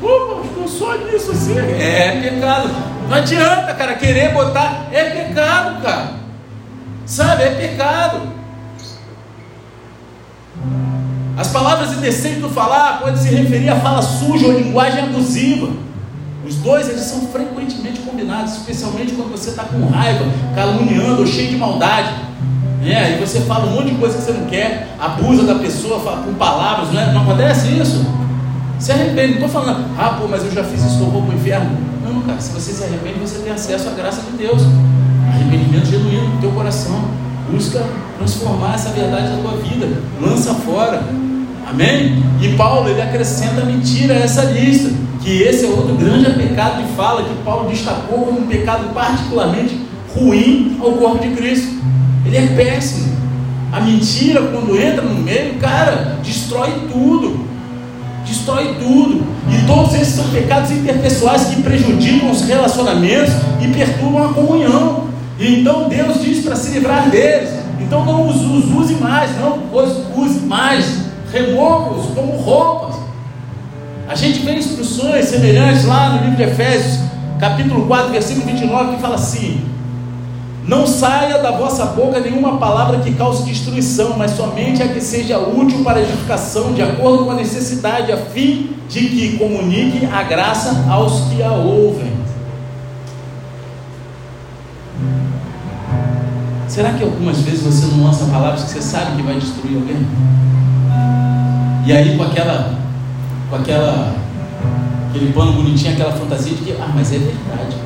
Pô, 0.00 0.42
não 0.56 0.68
sou 0.68 0.98
nisso 1.06 1.32
assim. 1.32 1.58
É 1.58 2.20
pecado. 2.20 2.68
Não 3.08 3.16
adianta, 3.16 3.72
cara, 3.74 3.94
querer 3.94 4.32
botar. 4.32 4.88
É 4.92 5.04
pecado, 5.04 5.82
cara. 5.82 6.14
Sabe, 7.06 7.42
é 7.42 7.50
pecado. 7.50 8.34
As 11.36 11.48
palavras 11.48 11.92
indecentes 11.92 12.40
do 12.40 12.48
falar 12.48 13.00
podem 13.00 13.16
se 13.16 13.28
referir 13.34 13.68
a 13.68 13.76
fala 13.76 14.02
suja 14.02 14.46
ou 14.46 14.52
linguagem 14.52 15.00
abusiva. 15.02 15.68
Os 16.46 16.56
dois 16.56 16.88
eles 16.88 17.02
são 17.02 17.28
frequentemente 17.28 18.00
combinados, 18.00 18.52
especialmente 18.58 19.14
quando 19.14 19.30
você 19.30 19.50
está 19.50 19.64
com 19.64 19.86
raiva, 19.86 20.24
caluniando 20.54 21.20
ou 21.20 21.26
cheio 21.26 21.48
de 21.48 21.56
maldade. 21.56 22.33
É, 22.84 23.16
e 23.16 23.20
você 23.24 23.40
fala 23.40 23.66
um 23.66 23.76
monte 23.76 23.90
de 23.90 23.96
coisa 23.96 24.16
que 24.16 24.22
você 24.22 24.32
não 24.32 24.46
quer, 24.46 24.88
abusa 24.98 25.44
da 25.44 25.54
pessoa 25.56 25.98
com 26.22 26.34
palavras, 26.34 26.92
não, 26.92 27.00
é? 27.00 27.12
não 27.12 27.22
acontece 27.22 27.68
isso? 27.68 28.04
Se 28.78 28.92
arrepende, 28.92 29.38
não 29.38 29.46
estou 29.46 29.48
falando, 29.48 29.84
ah, 29.98 30.18
pô, 30.20 30.28
mas 30.28 30.44
eu 30.44 30.52
já 30.52 30.62
fiz 30.64 30.84
isso, 30.84 31.00
eu 31.00 31.06
vou 31.06 31.22
para 31.22 31.34
o 31.34 31.38
inferno. 31.38 31.70
Não, 32.04 32.20
cara, 32.22 32.40
se 32.40 32.52
você 32.52 32.72
se 32.72 32.84
arrepende, 32.84 33.18
você 33.20 33.38
tem 33.38 33.52
acesso 33.52 33.88
à 33.88 33.92
graça 33.92 34.20
de 34.30 34.36
Deus. 34.36 34.62
Arrependimento 35.32 35.86
genuíno 35.86 36.28
no 36.34 36.40
teu 36.40 36.50
coração. 36.50 37.04
Busca 37.50 37.82
transformar 38.18 38.74
essa 38.74 38.90
verdade 38.90 39.28
na 39.28 39.36
tua 39.38 39.56
vida. 39.56 39.88
Lança 40.20 40.54
fora. 40.54 41.02
Amém? 41.66 42.22
E 42.40 42.48
Paulo 42.56 42.90
ele 42.90 43.00
acrescenta 43.00 43.64
mentira 43.64 44.14
a 44.14 44.18
essa 44.18 44.44
lista, 44.44 44.90
que 45.22 45.42
esse 45.42 45.64
é 45.64 45.68
outro 45.68 45.94
grande 45.94 46.30
pecado 46.34 46.82
de 46.82 46.92
fala 46.94 47.22
que 47.22 47.34
Paulo 47.42 47.70
destacou 47.70 48.26
como 48.26 48.40
um 48.40 48.46
pecado 48.46 48.92
particularmente 48.92 49.80
ruim 50.14 50.76
ao 50.80 50.92
corpo 50.92 51.26
de 51.26 51.34
Cristo. 51.34 51.74
Ele 52.24 52.36
é 52.36 52.46
péssimo. 52.56 53.14
A 53.72 53.80
mentira, 53.80 54.40
quando 54.40 54.78
entra 54.80 55.02
no 55.02 55.20
meio, 55.22 55.54
cara, 55.54 56.18
destrói 56.22 56.72
tudo. 56.92 57.44
Destrói 58.24 58.76
tudo. 58.78 59.24
E 59.50 59.66
todos 59.66 59.94
esses 59.94 60.14
são 60.14 60.28
pecados 60.28 60.70
interpessoais 60.70 61.46
que 61.46 61.62
prejudicam 61.62 62.30
os 62.30 62.42
relacionamentos 62.42 63.34
e 63.60 63.68
perturbam 63.68 64.30
a 64.30 64.32
comunhão. 64.32 65.08
E 65.38 65.60
então 65.60 65.88
Deus 65.88 66.22
diz 66.22 66.44
para 66.44 66.56
se 66.56 66.70
livrar 66.70 67.10
deles. 67.10 67.50
Então 67.80 68.04
não 68.04 68.28
os, 68.28 68.36
os 68.36 68.70
use 68.72 68.94
mais, 68.94 69.30
não 69.38 69.58
os 69.72 70.16
use 70.16 70.40
mais 70.40 71.04
remova-os 71.32 72.06
como 72.14 72.36
roupas. 72.36 72.94
A 74.08 74.14
gente 74.14 74.40
vê 74.40 74.54
instruções 74.54 75.26
semelhantes 75.26 75.84
lá 75.84 76.10
no 76.10 76.22
livro 76.22 76.36
de 76.36 76.42
Efésios, 76.44 77.00
capítulo 77.40 77.86
4, 77.86 78.12
versículo 78.12 78.46
29, 78.46 78.94
que 78.94 79.02
fala 79.02 79.16
assim: 79.16 79.60
Não 80.66 80.86
saia 80.86 81.42
da 81.42 81.50
vossa 81.50 81.84
boca 81.86 82.18
nenhuma 82.20 82.56
palavra 82.56 83.00
que 83.00 83.12
cause 83.14 83.44
destruição, 83.44 84.16
mas 84.16 84.30
somente 84.30 84.82
a 84.82 84.88
que 84.88 85.00
seja 85.00 85.38
útil 85.38 85.84
para 85.84 86.00
edificação, 86.00 86.72
de 86.72 86.80
acordo 86.80 87.26
com 87.26 87.32
a 87.32 87.34
necessidade, 87.34 88.10
a 88.10 88.16
fim 88.16 88.70
de 88.88 89.00
que 89.00 89.36
comunique 89.36 90.06
a 90.06 90.22
graça 90.22 90.86
aos 90.88 91.28
que 91.28 91.42
a 91.42 91.52
ouvem. 91.52 92.14
Será 96.66 96.94
que 96.94 97.04
algumas 97.04 97.38
vezes 97.40 97.60
você 97.60 97.86
não 97.94 98.06
lança 98.06 98.24
palavras 98.24 98.64
que 98.64 98.70
você 98.70 98.82
sabe 98.82 99.16
que 99.16 99.22
vai 99.22 99.38
destruir 99.38 99.76
alguém? 99.76 100.06
E 101.86 101.92
aí 101.92 102.16
com 102.16 102.22
aquela, 102.22 102.74
com 103.50 103.56
aquela, 103.56 104.14
aquele 105.10 105.30
pano 105.32 105.52
bonitinho, 105.52 105.92
aquela 105.92 106.12
fantasia 106.12 106.54
de 106.54 106.64
que, 106.64 106.72
ah, 106.72 106.90
mas 106.94 107.12
é 107.12 107.18
verdade. 107.18 107.76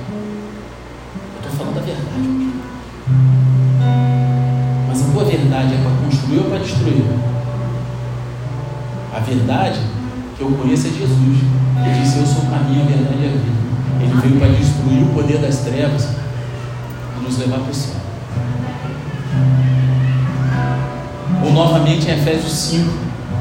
Verdade 5.59 5.75
é 5.75 5.79
para 5.79 6.05
construir 6.05 6.39
ou 6.39 6.45
para 6.45 6.59
destruir? 6.59 7.05
A 9.15 9.19
verdade 9.21 9.81
que 10.37 10.43
eu 10.43 10.51
conheço 10.53 10.87
é 10.87 10.91
Jesus. 10.91 11.39
Ele 11.85 12.01
disse, 12.01 12.19
eu 12.19 12.27
sou 12.27 12.45
o 12.45 12.47
caminho, 12.47 12.83
a 12.83 12.87
verdade 12.87 13.19
e 13.21 13.27
a 13.27 13.31
vida. 13.31 13.59
Ele 14.01 14.21
veio 14.21 14.39
para 14.39 14.49
destruir 14.49 15.03
o 15.03 15.07
poder 15.15 15.39
das 15.39 15.59
trevas 15.59 16.09
e 17.19 17.25
nos 17.25 17.39
levar 17.39 17.59
para 17.59 17.71
o 17.71 17.75
céu. 17.75 17.97
Ou 21.45 21.53
novamente 21.53 22.09
em 22.09 22.15
Efésios 22.15 22.53
5, 22.53 22.91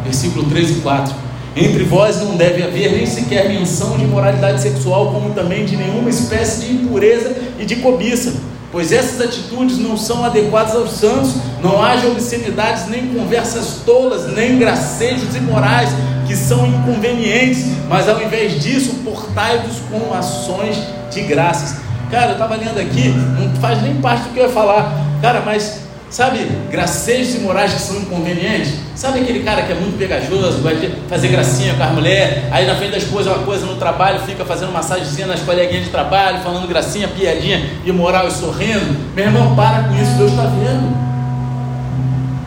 versículo 0.03 0.45
3 0.49 0.69
e 0.71 0.75
4. 0.81 1.15
Entre 1.55 1.83
vós 1.83 2.21
não 2.21 2.35
deve 2.35 2.63
haver 2.63 2.91
nem 2.91 3.05
sequer 3.05 3.49
menção 3.49 3.97
de 3.97 4.03
imoralidade 4.03 4.61
sexual, 4.61 5.11
como 5.11 5.33
também 5.33 5.65
de 5.65 5.75
nenhuma 5.75 6.09
espécie 6.09 6.65
de 6.65 6.73
impureza 6.73 7.35
e 7.59 7.65
de 7.65 7.77
cobiça, 7.77 8.35
pois 8.77 8.91
essas 8.91 9.19
atitudes 9.19 9.79
não 9.79 9.97
são 9.97 10.23
adequadas 10.23 10.75
aos 10.75 10.91
santos. 10.91 11.33
Não 11.63 11.81
haja 11.81 12.09
obscenidades, 12.09 12.87
nem 12.87 13.07
conversas 13.07 13.81
tolas, 13.83 14.31
nem 14.33 14.59
gracejos 14.59 15.35
imorais, 15.35 15.89
que 16.27 16.35
são 16.35 16.67
inconvenientes, 16.67 17.65
mas 17.89 18.07
ao 18.07 18.21
invés 18.21 18.61
disso, 18.61 18.93
portai-vos 19.03 19.79
com 19.89 20.13
ações 20.13 20.77
de 21.09 21.21
graças. 21.21 21.79
Cara, 22.11 22.27
eu 22.27 22.31
estava 22.33 22.55
lendo 22.55 22.79
aqui, 22.79 23.09
não 23.09 23.49
faz 23.59 23.81
nem 23.81 23.95
parte 23.95 24.25
do 24.25 24.29
que 24.35 24.39
eu 24.41 24.43
ia 24.43 24.49
falar, 24.51 24.93
cara, 25.23 25.41
mas 25.43 25.79
Sabe, 26.09 26.39
gracejos 26.71 27.35
e 27.35 27.39
morais 27.39 27.73
que 27.73 27.81
são 27.81 27.97
inconvenientes? 27.97 28.75
Sabe 28.95 29.19
aquele 29.19 29.43
cara 29.43 29.63
que 29.63 29.73
é 29.73 29.75
muito 29.75 29.97
pegajoso, 29.97 30.61
vai 30.61 30.89
fazer 31.09 31.27
gracinha 31.27 31.73
com 31.73 31.83
a 31.83 31.87
mulher, 31.87 32.47
aí 32.49 32.65
na 32.65 32.75
frente 32.75 32.91
da 32.91 32.97
esposa 32.97 33.29
uma 33.31 33.43
coisa 33.43 33.65
no 33.65 33.75
trabalho, 33.75 34.21
fica 34.21 34.45
fazendo 34.45 34.71
massagenzinha 34.71 35.27
nas 35.27 35.41
coleguinhas 35.41 35.83
de 35.83 35.89
trabalho, 35.89 36.39
falando 36.39 36.65
gracinha, 36.65 37.09
piadinha, 37.09 37.61
imoral 37.85 38.27
e 38.27 38.31
sorrindo? 38.31 38.95
Meu 39.13 39.25
irmão, 39.25 39.53
para 39.53 39.83
com 39.83 39.95
isso, 39.95 40.11
Deus 40.17 40.31
está 40.31 40.43
vendo. 40.43 40.95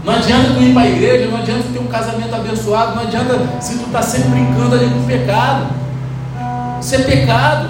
Não 0.05 0.15
adianta 0.15 0.55
tu 0.55 0.63
ir 0.63 0.73
para 0.73 0.83
a 0.83 0.89
igreja, 0.89 1.27
não 1.27 1.37
adianta 1.37 1.63
tu 1.65 1.73
ter 1.75 1.79
um 1.81 1.87
casamento 1.87 2.35
abençoado, 2.35 2.97
não 2.97 3.03
adianta 3.03 3.39
se 3.61 3.77
tu 3.77 3.85
está 3.85 4.01
sempre 4.01 4.31
brincando 4.31 4.75
ali 4.75 4.89
com 4.89 5.01
o 5.01 5.05
pecado. 5.05 5.67
Isso 6.81 6.95
é 6.95 6.99
pecado. 6.99 7.69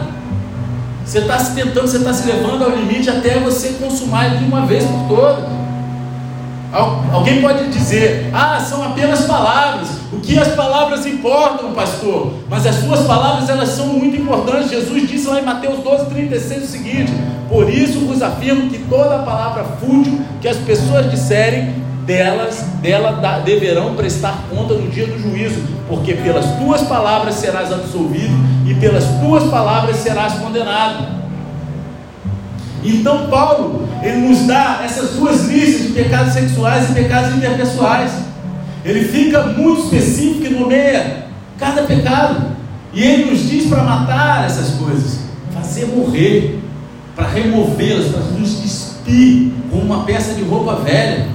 Você 1.05 1.19
está 1.19 1.37
se 1.41 1.57
tentando, 1.57 1.89
você 1.89 1.97
está 1.97 2.13
se 2.13 2.29
levando 2.29 2.63
ao 2.63 2.71
limite 2.71 3.11
até 3.11 3.41
você 3.41 3.71
consumar 3.71 4.37
de 4.37 4.45
uma 4.45 4.65
vez 4.65 4.85
por 4.85 5.09
todas. 5.09 5.60
Alguém 6.73 7.43
pode 7.43 7.69
dizer, 7.69 8.31
ah, 8.33 8.61
são 8.61 8.83
apenas 8.85 9.23
palavras. 9.23 9.89
O 10.13 10.21
que 10.21 10.39
as 10.39 10.49
palavras 10.49 11.05
importam, 11.05 11.73
pastor? 11.73 12.35
Mas 12.49 12.67
as 12.67 12.77
suas 12.77 13.01
palavras 13.07 13.49
elas 13.49 13.71
são 13.71 13.87
muito 13.87 14.17
importantes. 14.17 14.71
Jesus 14.71 15.09
disse 15.09 15.27
lá 15.27 15.41
em 15.41 15.45
Mateus 15.45 15.81
12, 15.83 16.07
36 16.07 16.63
o 16.63 16.67
seguinte: 16.67 17.13
Por 17.49 17.69
isso 17.69 18.01
vos 18.01 18.23
afirmo 18.23 18.71
que 18.71 18.79
toda 18.79 19.19
palavra 19.21 19.65
fútil 19.81 20.21
que 20.41 20.49
as 20.49 20.59
pessoas 20.59 21.11
disserem, 21.11 21.75
delas, 22.07 22.63
dela 22.81 23.13
deverão 23.45 23.95
prestar 23.95 24.45
conta 24.51 24.75
no 24.75 24.89
dia 24.89 25.07
do 25.07 25.19
juízo, 25.19 25.61
porque 25.89 26.15
pelas 26.15 26.47
tuas 26.57 26.83
palavras 26.83 27.37
serás 27.37 27.73
absolvido 27.73 28.35
e 28.67 28.75
pelas 28.75 29.05
tuas 29.21 29.45
palavras 29.45 29.97
serás 29.97 30.35
condenado. 30.35 31.20
Então 32.83 33.29
Paulo, 33.29 33.89
ele 34.03 34.29
nos 34.29 34.47
dá 34.47 34.81
essas 34.85 35.11
duas 35.11 35.47
listas 35.47 35.89
de 35.89 35.93
pecados 35.93 36.33
sexuais 36.33 36.91
e 36.91 36.95
pecados 36.95 37.37
interpessoais. 37.37 38.11
Ele 38.85 39.05
fica 39.05 39.43
muito 39.43 39.83
específico 39.83 40.47
e 40.47 40.51
nomeia 40.51 41.27
cada 41.59 41.83
pecado. 41.83 42.51
E 42.93 43.03
ele 43.03 43.31
nos 43.31 43.49
diz 43.49 43.67
para 43.69 43.83
matar 43.85 44.47
essas 44.47 44.71
coisas, 44.77 45.21
fazer 45.53 45.87
morrer, 45.87 46.59
para 47.15 47.29
removê-las, 47.29 48.09
para 48.09 48.23
nos 48.23 48.61
despir 48.63 49.53
como 49.71 49.83
uma 49.83 50.05
peça 50.05 50.35
de 50.35 50.43
roupa 50.43 50.77
velha. 50.77 51.29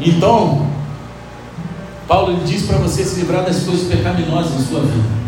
Então, 0.00 0.66
Paulo 2.08 2.40
diz 2.46 2.62
para 2.62 2.78
você 2.78 3.04
se 3.04 3.20
livrar 3.20 3.44
das 3.44 3.62
coisas 3.64 3.86
pecaminosas 3.86 4.52
da 4.52 4.60
sua 4.60 4.80
vida. 4.80 5.19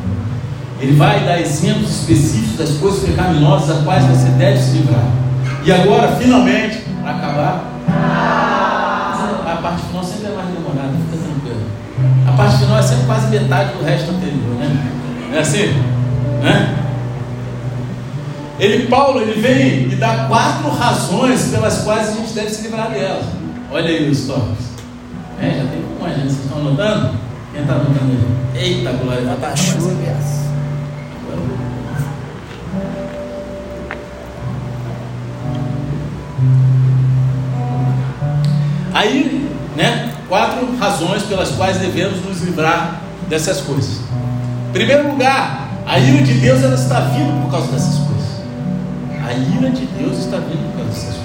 Ele 0.82 0.96
vai 0.96 1.20
dar 1.20 1.40
exemplos 1.40 1.90
específicos 1.90 2.56
das 2.56 2.70
coisas 2.78 3.04
pecaminosas 3.04 3.78
a 3.78 3.82
quais 3.84 4.04
você 4.04 4.28
deve 4.30 4.58
se 4.58 4.78
livrar. 4.78 5.04
E 5.64 5.70
agora, 5.70 6.08
finalmente, 6.16 6.82
para 7.00 7.12
acabar, 7.12 7.64
a 9.46 9.58
parte 9.62 9.82
final 9.86 10.02
sempre 10.02 10.26
é 10.26 10.34
mais 10.34 10.48
demorada, 10.48 10.88
fica 10.88 11.22
tranquilo. 11.22 11.62
A 12.26 12.32
parte 12.32 12.58
final 12.58 12.78
é 12.78 12.82
sempre 12.82 13.04
quase 13.04 13.28
metade 13.28 13.72
do 13.74 13.84
resto 13.84 14.10
anterior, 14.10 14.56
né? 14.58 14.92
É 15.32 15.38
assim? 15.38 15.66
Né? 16.42 16.78
Ele, 18.58 18.88
Paulo, 18.88 19.20
ele 19.20 19.40
vem 19.40 19.92
e 19.92 19.94
dá 19.94 20.26
quatro 20.26 20.68
razões 20.68 21.44
pelas 21.44 21.82
quais 21.82 22.08
a 22.08 22.12
gente 22.12 22.32
deve 22.32 22.50
se 22.50 22.62
livrar 22.62 22.90
delas. 22.90 23.24
Olha 23.70 23.88
aí 23.88 24.10
os 24.10 24.26
tópicos. 24.26 24.66
É, 25.40 25.46
já 25.46 25.64
tem 25.64 25.84
uma, 26.00 26.08
gente. 26.08 26.22
Vocês 26.22 26.44
estão 26.44 26.58
anotando? 26.58 27.10
Quem 27.52 27.62
está 27.62 27.74
anotando 27.74 28.18
aí? 28.54 28.62
Eita, 28.62 28.92
glória. 28.92 29.36
Tá 29.40 29.54
chuva. 29.54 30.41
Aí, 38.94 39.50
né, 39.76 40.12
quatro 40.28 40.76
razões 40.78 41.22
pelas 41.22 41.50
quais 41.50 41.78
devemos 41.78 42.24
nos 42.24 42.42
livrar 42.42 43.00
dessas 43.28 43.60
coisas. 43.60 44.00
Em 44.68 44.72
primeiro 44.72 45.10
lugar, 45.10 45.68
a 45.86 45.98
ira 45.98 46.22
de 46.22 46.34
Deus 46.34 46.62
ela 46.62 46.74
está 46.74 47.00
vindo 47.00 47.42
por 47.42 47.50
causa 47.50 47.72
dessas 47.72 47.96
coisas. 47.96 48.12
A 49.26 49.32
ira 49.32 49.70
de 49.70 49.86
Deus 49.86 50.18
está 50.18 50.36
vindo 50.36 50.70
por 50.70 50.78
causa 50.78 50.90
dessas 50.90 51.16
coisas. 51.16 51.22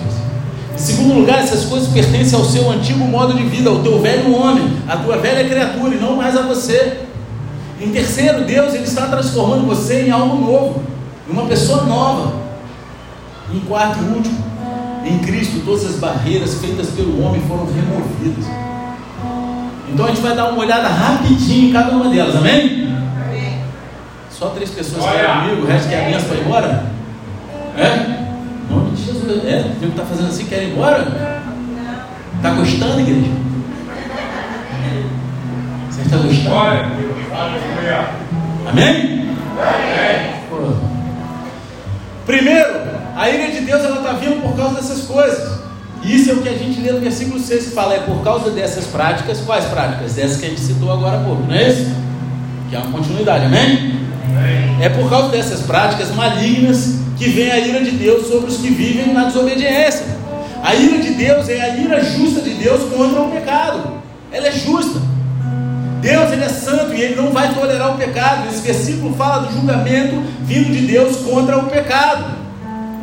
Em 0.74 0.78
segundo 0.78 1.20
lugar, 1.20 1.40
essas 1.40 1.66
coisas 1.66 1.90
pertencem 1.90 2.38
ao 2.38 2.46
seu 2.46 2.70
antigo 2.70 3.00
modo 3.06 3.34
de 3.34 3.44
vida, 3.44 3.70
ao 3.70 3.80
teu 3.80 4.02
velho 4.02 4.34
homem, 4.34 4.78
à 4.88 4.98
tua 4.98 5.18
velha 5.18 5.48
criatura 5.48 5.96
e 5.96 6.00
não 6.00 6.16
mais 6.16 6.38
a 6.38 6.42
você. 6.44 7.00
Em 7.80 7.92
terceiro, 7.92 8.44
Deus 8.44 8.74
ele 8.74 8.84
está 8.84 9.08
transformando 9.08 9.66
você 9.66 10.04
em 10.04 10.12
algo 10.12 10.36
novo, 10.36 10.84
em 11.28 11.32
uma 11.32 11.46
pessoa 11.46 11.84
nova. 11.84 12.34
Em 13.54 13.60
quarto 13.62 14.00
e 14.04 14.16
último, 14.16 14.44
em 15.08 15.20
Cristo 15.20 15.62
todas 15.66 15.86
as 15.86 15.96
barreiras 15.96 16.56
feitas 16.56 16.88
pelo 16.88 17.24
homem 17.24 17.42
foram 17.42 17.66
removidas. 17.66 18.46
Então 19.90 20.06
a 20.06 20.10
gente 20.10 20.22
vai 20.22 20.36
dar 20.36 20.50
uma 20.50 20.60
olhada 20.60 20.88
rapidinho 20.88 21.70
em 21.70 21.74
cada 21.74 21.96
uma 21.96 22.10
delas, 22.10 22.36
amém? 22.36 22.88
amém. 23.26 23.62
Só 24.30 24.50
três 24.50 24.70
pessoas 24.70 25.06
querem 25.06 25.42
comigo, 25.42 25.62
o 25.64 25.68
resto 25.68 25.90
quer 25.90 26.06
a 26.06 26.10
benção 26.10 26.28
para 26.28 26.38
ir 26.38 26.42
embora? 26.42 26.86
É? 27.78 27.88
Em 28.70 28.76
nome 28.76 28.92
de 28.92 29.04
Jesus. 29.04 29.46
É? 29.46 29.60
O 29.60 29.80
que 29.80 29.86
está 29.86 30.06
fazendo 30.06 30.28
assim 30.28 30.46
quer 30.46 30.64
ir 30.64 30.72
embora? 30.72 31.42
Está 32.36 32.52
gostando, 32.52 33.00
igreja? 33.00 33.32
Você 35.90 36.02
está 36.02 36.18
gostando? 36.18 36.50
Amém? 38.70 39.28
Amém. 39.58 40.38
Primeiro, 42.26 42.87
a 43.18 43.30
ira 43.32 43.52
de 43.52 43.62
Deus 43.62 43.84
ela 43.84 43.98
está 43.98 44.14
vindo 44.14 44.44
por 44.44 44.56
causa 44.56 44.76
dessas 44.76 45.02
coisas. 45.06 45.58
Isso 46.04 46.30
é 46.30 46.34
o 46.34 46.42
que 46.44 46.50
a 46.50 46.54
gente 46.54 46.80
lê 46.80 46.92
no 46.92 47.00
versículo 47.00 47.40
6 47.40 47.66
que 47.66 47.72
fala, 47.72 47.96
é 47.96 48.00
por 48.02 48.24
causa 48.24 48.52
dessas 48.52 48.86
práticas, 48.86 49.40
quais 49.42 49.66
práticas? 49.66 50.14
Dessas 50.14 50.38
que 50.38 50.46
a 50.46 50.50
gente 50.50 50.62
citou 50.62 50.92
agora 50.92 51.18
há 51.18 51.24
pouco, 51.24 51.42
não 51.48 51.56
é 51.56 51.68
isso? 51.68 51.92
Que 52.70 52.76
é 52.76 52.80
uma 52.80 52.92
continuidade, 52.92 53.46
amém? 53.46 53.98
amém? 54.24 54.86
É 54.86 54.90
por 54.90 55.10
causa 55.10 55.30
dessas 55.30 55.62
práticas 55.62 56.14
malignas 56.14 57.00
que 57.18 57.28
vem 57.28 57.50
a 57.50 57.58
ira 57.58 57.84
de 57.84 57.90
Deus 57.90 58.28
sobre 58.28 58.52
os 58.52 58.58
que 58.58 58.70
vivem 58.70 59.12
na 59.12 59.24
desobediência. 59.24 60.06
A 60.64 60.76
ira 60.76 61.00
de 61.00 61.16
Deus 61.16 61.50
é 61.50 61.60
a 61.60 61.76
ira 61.76 62.04
justa 62.04 62.42
de 62.42 62.52
Deus 62.52 62.84
contra 62.94 63.20
o 63.20 63.32
pecado. 63.32 63.94
Ela 64.32 64.50
é 64.50 64.52
justa. 64.52 65.02
Deus 66.02 66.32
ele 66.32 66.44
é 66.44 66.50
santo 66.50 66.94
e 66.94 67.02
ele 67.02 67.16
não 67.16 67.32
vai 67.32 67.52
tolerar 67.52 67.96
o 67.96 67.98
pecado. 67.98 68.48
Esse 68.48 68.62
versículo 68.62 69.16
fala 69.16 69.48
do 69.48 69.54
julgamento 69.54 70.22
vindo 70.44 70.72
de 70.72 70.86
Deus 70.86 71.18
contra 71.18 71.58
o 71.58 71.64
pecado. 71.64 72.37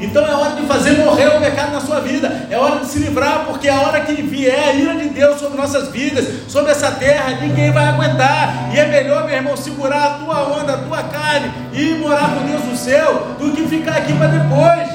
Então 0.04 0.24
é 0.26 0.34
hora 0.34 0.54
de 0.54 0.66
fazer 0.66 0.92
morrer 0.98 1.28
o 1.28 1.40
pecado 1.40 1.72
na 1.72 1.80
sua 1.80 2.00
vida, 2.00 2.46
é 2.50 2.58
hora 2.58 2.80
de 2.80 2.86
se 2.86 2.98
livrar, 2.98 3.44
porque 3.46 3.68
a 3.68 3.80
hora 3.80 4.00
que 4.02 4.20
vier 4.20 4.68
a 4.68 4.72
ira 4.72 4.94
de 4.96 5.08
Deus 5.08 5.40
sobre 5.40 5.56
nossas 5.56 5.88
vidas, 5.88 6.26
sobre 6.46 6.72
essa 6.72 6.90
terra, 6.92 7.38
ninguém 7.40 7.72
vai 7.72 7.86
aguentar. 7.86 8.70
E 8.74 8.78
é 8.78 8.86
melhor, 8.86 9.24
meu 9.24 9.34
irmão, 9.34 9.56
segurar 9.56 10.04
a 10.04 10.10
tua 10.18 10.60
onda, 10.60 10.74
a 10.74 10.78
tua 10.78 11.02
carne 11.04 11.50
e 11.72 11.92
ir 11.92 11.98
morar 11.98 12.34
com 12.34 12.46
Deus 12.46 12.64
no 12.64 12.76
céu, 12.76 13.28
do 13.38 13.50
que 13.52 13.66
ficar 13.66 13.96
aqui 13.96 14.12
para 14.12 14.26
depois. 14.26 14.88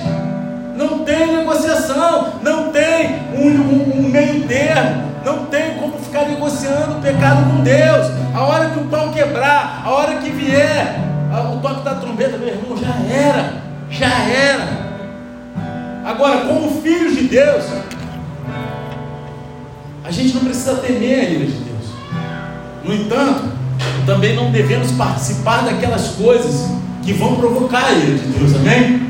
Não 0.76 1.00
tem 1.00 1.38
negociação, 1.38 2.36
não 2.44 2.72
tem 2.72 3.16
um, 3.34 3.48
um, 3.48 4.06
um 4.06 4.10
meio 4.10 4.48
termo. 4.48 5.10
Não 5.26 5.48
tem 5.48 5.74
como 5.74 5.98
ficar 5.98 6.26
negociando 6.26 7.00
o 7.00 7.02
pecado 7.02 7.50
com 7.50 7.64
Deus. 7.64 8.08
A 8.34 8.42
hora 8.42 8.70
que 8.70 8.80
o 8.80 8.86
pau 8.86 9.10
quebrar, 9.12 9.82
a 9.84 9.90
hora 9.90 10.16
que 10.16 10.30
vier 10.30 11.00
o 11.54 11.60
toque 11.60 11.84
da 11.84 11.96
trombeta, 11.96 12.38
meu 12.38 12.48
irmão, 12.48 12.78
já 12.78 12.96
era, 13.14 13.54
já 13.90 14.08
era. 14.08 14.89
Agora, 16.10 16.38
como 16.48 16.82
filhos 16.82 17.16
de 17.16 17.26
Deus, 17.26 17.66
a 20.04 20.10
gente 20.10 20.34
não 20.34 20.42
precisa 20.44 20.74
temer 20.78 21.20
a 21.20 21.24
ira 21.30 21.46
de 21.46 21.52
Deus. 21.52 21.86
No 22.84 22.96
entanto, 22.96 23.44
também 24.08 24.36
não 24.36 24.50
devemos 24.50 24.92
participar 24.94 25.66
daquelas 25.66 26.08
coisas 26.16 26.68
que 27.04 27.14
vão 27.14 27.36
provocar 27.36 27.86
a 27.86 27.92
ira 27.92 28.18
de 28.18 28.28
Deus, 28.28 28.56
amém? 28.56 29.04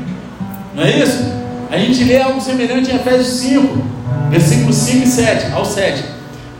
Não 0.76 0.82
é 0.82 0.98
isso? 0.98 1.24
A 1.70 1.78
gente 1.78 2.04
lê 2.04 2.20
algo 2.20 2.38
semelhante 2.38 2.90
em 2.90 2.96
Efésios 2.96 3.28
5, 3.28 3.82
versículos 4.28 4.76
5 4.76 5.04
e 5.04 5.06
7, 5.06 5.52
ao 5.54 5.64
7. 5.64 6.04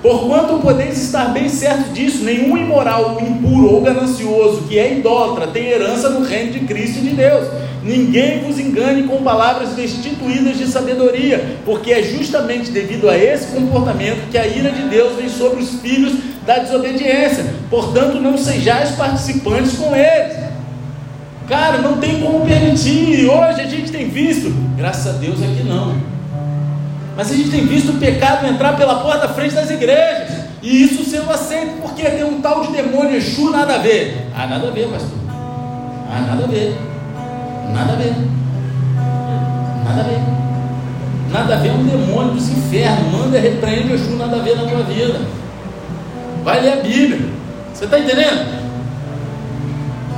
Porquanto 0.00 0.58
podeis 0.60 0.96
estar 1.02 1.26
bem 1.34 1.50
certo 1.50 1.92
disso, 1.92 2.24
nenhum 2.24 2.56
imoral, 2.56 3.20
impuro 3.20 3.74
ou 3.74 3.82
ganancioso 3.82 4.62
que 4.62 4.78
é 4.78 4.96
idólatra 4.96 5.48
tem 5.48 5.66
herança 5.66 6.08
no 6.08 6.24
reino 6.24 6.52
de 6.52 6.60
Cristo 6.60 7.00
e 7.00 7.10
de 7.10 7.10
Deus. 7.10 7.46
Ninguém 7.82 8.40
vos 8.40 8.58
engane 8.58 9.04
com 9.04 9.22
palavras 9.22 9.70
destituídas 9.70 10.58
de 10.58 10.66
sabedoria, 10.66 11.56
porque 11.64 11.92
é 11.92 12.02
justamente 12.02 12.70
devido 12.70 13.08
a 13.08 13.16
esse 13.16 13.54
comportamento 13.54 14.28
que 14.30 14.36
a 14.36 14.46
ira 14.46 14.70
de 14.70 14.82
Deus 14.82 15.16
vem 15.16 15.28
sobre 15.30 15.62
os 15.62 15.80
filhos 15.80 16.12
da 16.44 16.58
desobediência. 16.58 17.46
Portanto, 17.70 18.20
não 18.20 18.36
sejais 18.36 18.90
participantes 18.90 19.78
com 19.78 19.96
eles. 19.96 20.36
Cara, 21.48 21.78
não 21.78 21.96
tem 21.96 22.20
como 22.20 22.46
permitir. 22.46 23.26
Hoje 23.26 23.60
a 23.60 23.66
gente 23.66 23.90
tem 23.90 24.08
visto, 24.08 24.54
graças 24.76 25.14
a 25.14 25.18
Deus 25.18 25.42
aqui 25.42 25.62
não. 25.64 25.96
Mas 27.16 27.32
a 27.32 27.34
gente 27.34 27.50
tem 27.50 27.66
visto 27.66 27.92
o 27.92 27.98
pecado 27.98 28.46
entrar 28.46 28.76
pela 28.76 29.00
porta 29.00 29.26
da 29.26 29.34
frente 29.34 29.54
das 29.54 29.70
igrejas. 29.70 30.40
E 30.62 30.82
isso 30.82 31.02
sendo 31.04 31.30
aceito 31.30 31.80
porque 31.80 32.02
tem 32.02 32.24
um 32.24 32.40
tal 32.40 32.66
de 32.66 32.72
demônio 32.72 33.16
Exu, 33.16 33.50
nada 33.50 33.76
a 33.76 33.78
ver. 33.78 34.26
Ah, 34.34 34.46
nada 34.46 34.68
a 34.68 34.70
ver, 34.70 34.86
pastor. 34.88 35.18
Ah, 35.28 36.20
nada 36.28 36.44
a 36.44 36.46
ver. 36.46 36.89
Nada 37.72 37.92
a 37.92 37.96
ver. 37.96 38.14
Nada 39.84 40.00
a 40.00 40.04
ver. 40.04 40.20
Nada 41.32 41.54
a 41.54 41.58
ver 41.58 41.70
um 41.70 41.84
demônio 41.84 42.32
dos 42.32 42.48
infernos. 42.48 43.12
Manda 43.12 43.38
repreende 43.38 43.92
Exu, 43.92 44.16
nada 44.16 44.36
a 44.36 44.40
ver 44.40 44.56
na 44.56 44.64
tua 44.64 44.82
vida. 44.82 45.20
Vai 46.44 46.60
ler 46.60 46.72
a 46.72 46.76
Bíblia. 46.76 47.30
Você 47.72 47.84
está 47.84 47.98
entendendo? 47.98 48.60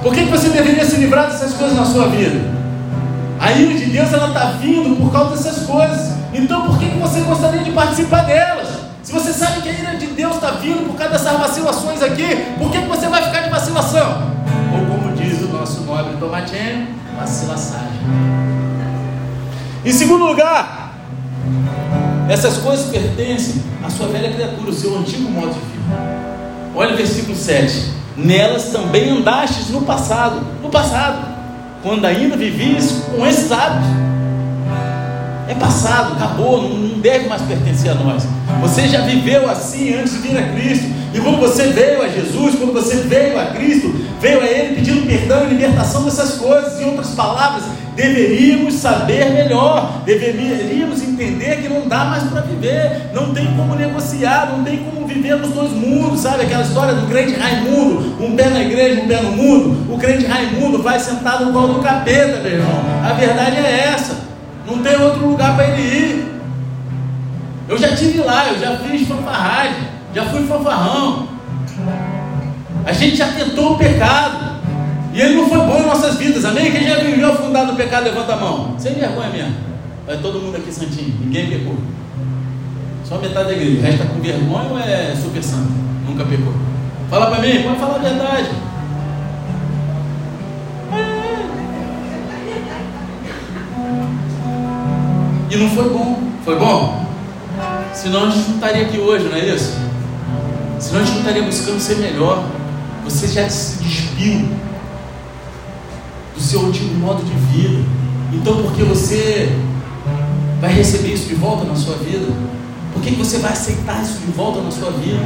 Por 0.03 0.13
que, 0.13 0.25
que 0.25 0.31
você 0.31 0.49
deveria 0.49 0.85
se 0.85 0.97
livrar 0.97 1.27
dessas 1.27 1.53
coisas 1.55 1.77
na 1.77 1.85
sua 1.85 2.09
vida? 2.09 2.41
A 3.39 3.53
ira 3.53 3.75
de 3.75 3.87
Deus 3.87 4.13
ela 4.13 4.29
está 4.29 4.47
vindo 4.61 4.97
por 4.97 5.13
causa 5.13 5.37
dessas 5.37 5.67
coisas. 5.67 6.13
Então 6.33 6.67
por 6.67 6.79
que, 6.79 6.89
que 6.89 6.99
você 6.99 7.21
gostaria 7.21 7.61
de 7.61 7.71
participar 7.71 8.25
delas? 8.25 8.69
Se 9.03 9.13
você 9.13 9.33
sabe 9.33 9.63
que 9.63 9.69
a 9.69 9.73
ira 9.73 9.97
de 9.97 10.07
Deus 10.07 10.37
está 10.37 10.53
vindo 10.53 10.87
por 10.87 10.97
causa 10.97 11.13
dessas 11.13 11.39
vacilações 11.39 12.03
aqui, 12.03 12.55
por 12.59 12.71
que, 12.71 12.81
que 12.81 12.89
você 12.89 13.09
vai 13.09 13.23
ficar 13.23 13.43
de 13.43 13.51
vacilação? 13.51 14.23
Nosso 15.63 15.83
nobre 15.83 16.17
Tomatinho, 16.17 16.89
vacilaçagem. 17.17 18.01
Em 19.85 19.93
segundo 19.93 20.25
lugar, 20.25 20.93
essas 22.29 22.57
coisas 22.57 22.87
pertencem 22.87 23.63
à 23.85 23.89
sua 23.89 24.09
velha 24.09 24.33
criatura, 24.33 24.71
o 24.71 24.75
seu 24.75 24.99
antigo 24.99 25.31
modo 25.31 25.53
de 25.53 25.61
vida. 25.61 26.73
Olha 26.75 26.95
o 26.95 26.97
versículo 26.97 27.37
7. 27.37 27.93
Nelas 28.17 28.71
também 28.71 29.11
andastes 29.11 29.69
no 29.69 29.83
passado, 29.83 30.45
no 30.61 30.69
passado, 30.69 31.25
quando 31.81 32.07
ainda 32.07 32.37
vivias 32.37 33.05
com 33.15 33.25
esses 33.25 33.53
hábitos. 33.53 34.12
É 35.53 35.55
passado, 35.55 36.15
acabou, 36.15 36.63
não 36.63 36.99
deve 36.99 37.29
mais 37.29 37.43
pertencer 37.43 37.91
a 37.91 37.95
nós. 37.95 38.27
Você 38.63 38.89
já 38.89 39.03
viveu 39.03 39.51
assim 39.51 39.93
antes 39.93 40.15
de 40.15 40.29
vir 40.29 40.39
a 40.39 40.49
Cristo. 40.55 40.87
E 41.13 41.21
quando 41.21 41.41
você 41.41 41.65
veio 41.65 42.03
a 42.03 42.09
Jesus, 42.09 42.55
quando 42.55 42.73
você 42.73 42.97
veio 43.03 43.39
a 43.39 43.45
Cristo, 43.47 43.95
veio 44.19 44.41
a 44.41 44.47
Ele 44.47 44.77
pedindo 44.77 45.07
perdão 45.07 45.45
e 45.45 45.51
libertação 45.51 46.05
dessas 46.05 46.39
coisas. 46.39 46.81
Em 46.81 46.87
outras 46.87 47.11
palavras, 47.11 47.65
deveríamos 47.95 48.73
saber 48.77 49.31
melhor, 49.31 50.01
deveríamos 50.07 51.03
entender 51.03 51.61
que 51.61 51.69
não 51.69 51.87
dá 51.87 52.07
mais 52.07 52.23
para 52.23 52.41
viver, 52.41 53.11
não 53.13 53.35
tem 53.35 53.45
como 53.55 53.75
negociar, 53.75 54.55
não 54.57 54.65
tem 54.65 54.79
como 54.79 55.07
viver 55.07 55.37
nos 55.37 55.51
dois 55.51 55.73
mundos, 55.73 56.21
sabe? 56.21 56.45
Aquela 56.45 56.63
história 56.63 56.95
do 56.95 57.07
crente 57.09 57.35
Raimundo, 57.39 58.25
um 58.25 58.35
pé 58.35 58.49
na 58.49 58.63
igreja, 58.63 59.03
um 59.03 59.07
pé 59.07 59.21
no 59.21 59.33
mundo. 59.33 59.93
O 59.93 59.99
crente 59.99 60.25
Raimundo 60.25 60.83
vai 60.83 60.99
sentado 60.99 61.45
no 61.45 61.53
colo 61.53 61.75
do 61.75 61.83
capeta, 61.83 62.41
meu 62.41 62.53
irmão. 62.53 62.83
A 63.05 63.13
verdade 63.13 63.57
é 63.59 63.93
essa, 63.95 64.32
não 64.77 64.83
tem 64.83 64.97
outro 64.97 65.29
lugar 65.29 65.55
para 65.55 65.69
ele 65.69 65.83
ir. 65.83 66.33
Eu 67.69 67.79
já 67.79 67.95
tive 67.95 68.19
lá, 68.21 68.49
eu 68.49 68.59
já 68.59 68.77
fiz 68.79 69.07
fanfarragem, 69.07 69.83
já 70.15 70.25
fui 70.27 70.47
fanfarrão. 70.47 71.29
A 72.85 72.93
gente 72.93 73.17
já 73.17 73.29
tentou 73.29 73.75
o 73.75 73.79
pecado. 73.79 74.53
E 75.15 75.21
ele 75.21 75.35
não 75.35 75.49
foi 75.49 75.59
bom 75.59 75.79
em 75.79 75.87
nossas 75.87 76.17
vidas, 76.17 76.45
amém? 76.45 76.73
Quem 76.73 76.89
já 76.89 76.97
viveu 76.97 77.33
afundado 77.33 77.73
no 77.73 77.77
pecado, 77.77 78.05
levanta 78.05 78.33
a 78.33 78.37
mão. 78.37 78.75
Sem 78.79 78.95
vergonha 78.95 79.29
mesmo. 79.29 79.55
Vai 80.07 80.17
todo 80.17 80.41
mundo 80.41 80.57
aqui 80.57 80.73
santinho, 80.73 81.15
ninguém 81.21 81.49
pecou. 81.49 81.77
Só 83.05 83.19
metade 83.19 83.49
da 83.49 83.53
igreja. 83.53 83.79
O 83.79 83.83
resto 83.83 84.03
está 84.03 84.15
com 84.15 84.21
vergonha 84.21 84.71
ou 84.71 84.79
é 84.79 85.15
super 85.15 85.43
santo? 85.43 85.71
Nunca 86.09 86.25
pecou. 86.25 86.55
Fala 87.11 87.27
para 87.27 87.43
mim, 87.43 87.63
pode 87.63 87.79
falar 87.79 87.97
a 87.97 87.99
verdade. 87.99 88.51
E 95.53 95.57
não 95.57 95.69
foi 95.69 95.91
bom. 95.91 96.19
Foi 96.47 96.59
bom? 96.59 97.05
Senão 97.93 98.25
a 98.25 98.31
gente 98.31 98.49
não 98.49 98.55
estaria 98.55 98.87
aqui 98.87 98.99
hoje, 98.99 99.29
não 99.29 99.37
é 99.37 99.55
isso? 99.55 99.77
Senão 100.81 101.03
a 101.03 101.05
gente 101.05 101.13
não 101.13 101.21
estaria 101.21 101.43
buscando 101.43 101.79
ser 101.79 101.97
melhor. 101.97 102.43
Você 103.05 103.29
já 103.29 103.47
se 103.51 103.77
despiu 103.85 104.49
do 106.35 106.41
seu 106.41 106.65
antigo 106.65 106.95
modo 106.95 107.23
de 107.23 107.35
vida. 107.53 107.85
Então, 108.33 108.63
porque 108.63 108.83
você 108.83 109.55
vai 110.59 110.73
receber 110.73 111.13
isso 111.13 111.29
de 111.29 111.35
volta 111.35 111.67
na 111.67 111.77
sua 111.77 111.97
vida, 111.97 112.33
Por 112.95 113.03
que 113.03 113.11
você 113.15 113.37
vai 113.39 113.53
aceitar 113.53 114.03
isso 114.03 114.21
de 114.21 114.33
volta 114.33 114.63
na 114.63 114.71
sua 114.71 114.91
vida? 114.91 115.21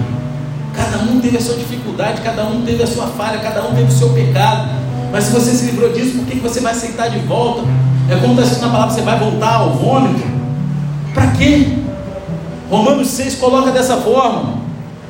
Cada 0.74 0.98
um 1.04 1.20
teve 1.20 1.36
a 1.36 1.40
sua 1.40 1.54
dificuldade, 1.54 2.20
cada 2.22 2.44
um 2.46 2.62
teve 2.62 2.82
a 2.82 2.86
sua 2.86 3.06
falha, 3.06 3.38
cada 3.38 3.64
um 3.64 3.74
teve 3.76 3.92
o 3.92 3.96
seu 3.96 4.08
pecado. 4.10 4.70
Mas 5.12 5.24
se 5.24 5.32
você 5.32 5.52
se 5.52 5.66
livrou 5.66 5.92
disso, 5.92 6.16
por 6.18 6.26
que 6.26 6.40
você 6.40 6.58
vai 6.58 6.72
aceitar 6.72 7.10
de 7.10 7.20
volta? 7.20 7.62
É 8.08 8.16
como 8.16 8.34
está 8.34 8.42
escrito 8.42 8.62
na 8.62 8.70
palavra, 8.70 8.94
você 8.94 9.02
vai 9.02 9.18
voltar 9.18 9.54
ao 9.54 9.70
vômito. 9.72 10.22
Para 11.12 11.28
quê? 11.32 11.66
Romanos 12.70 13.08
6 13.08 13.36
coloca 13.36 13.70
dessa 13.70 13.96
forma, 13.96 14.54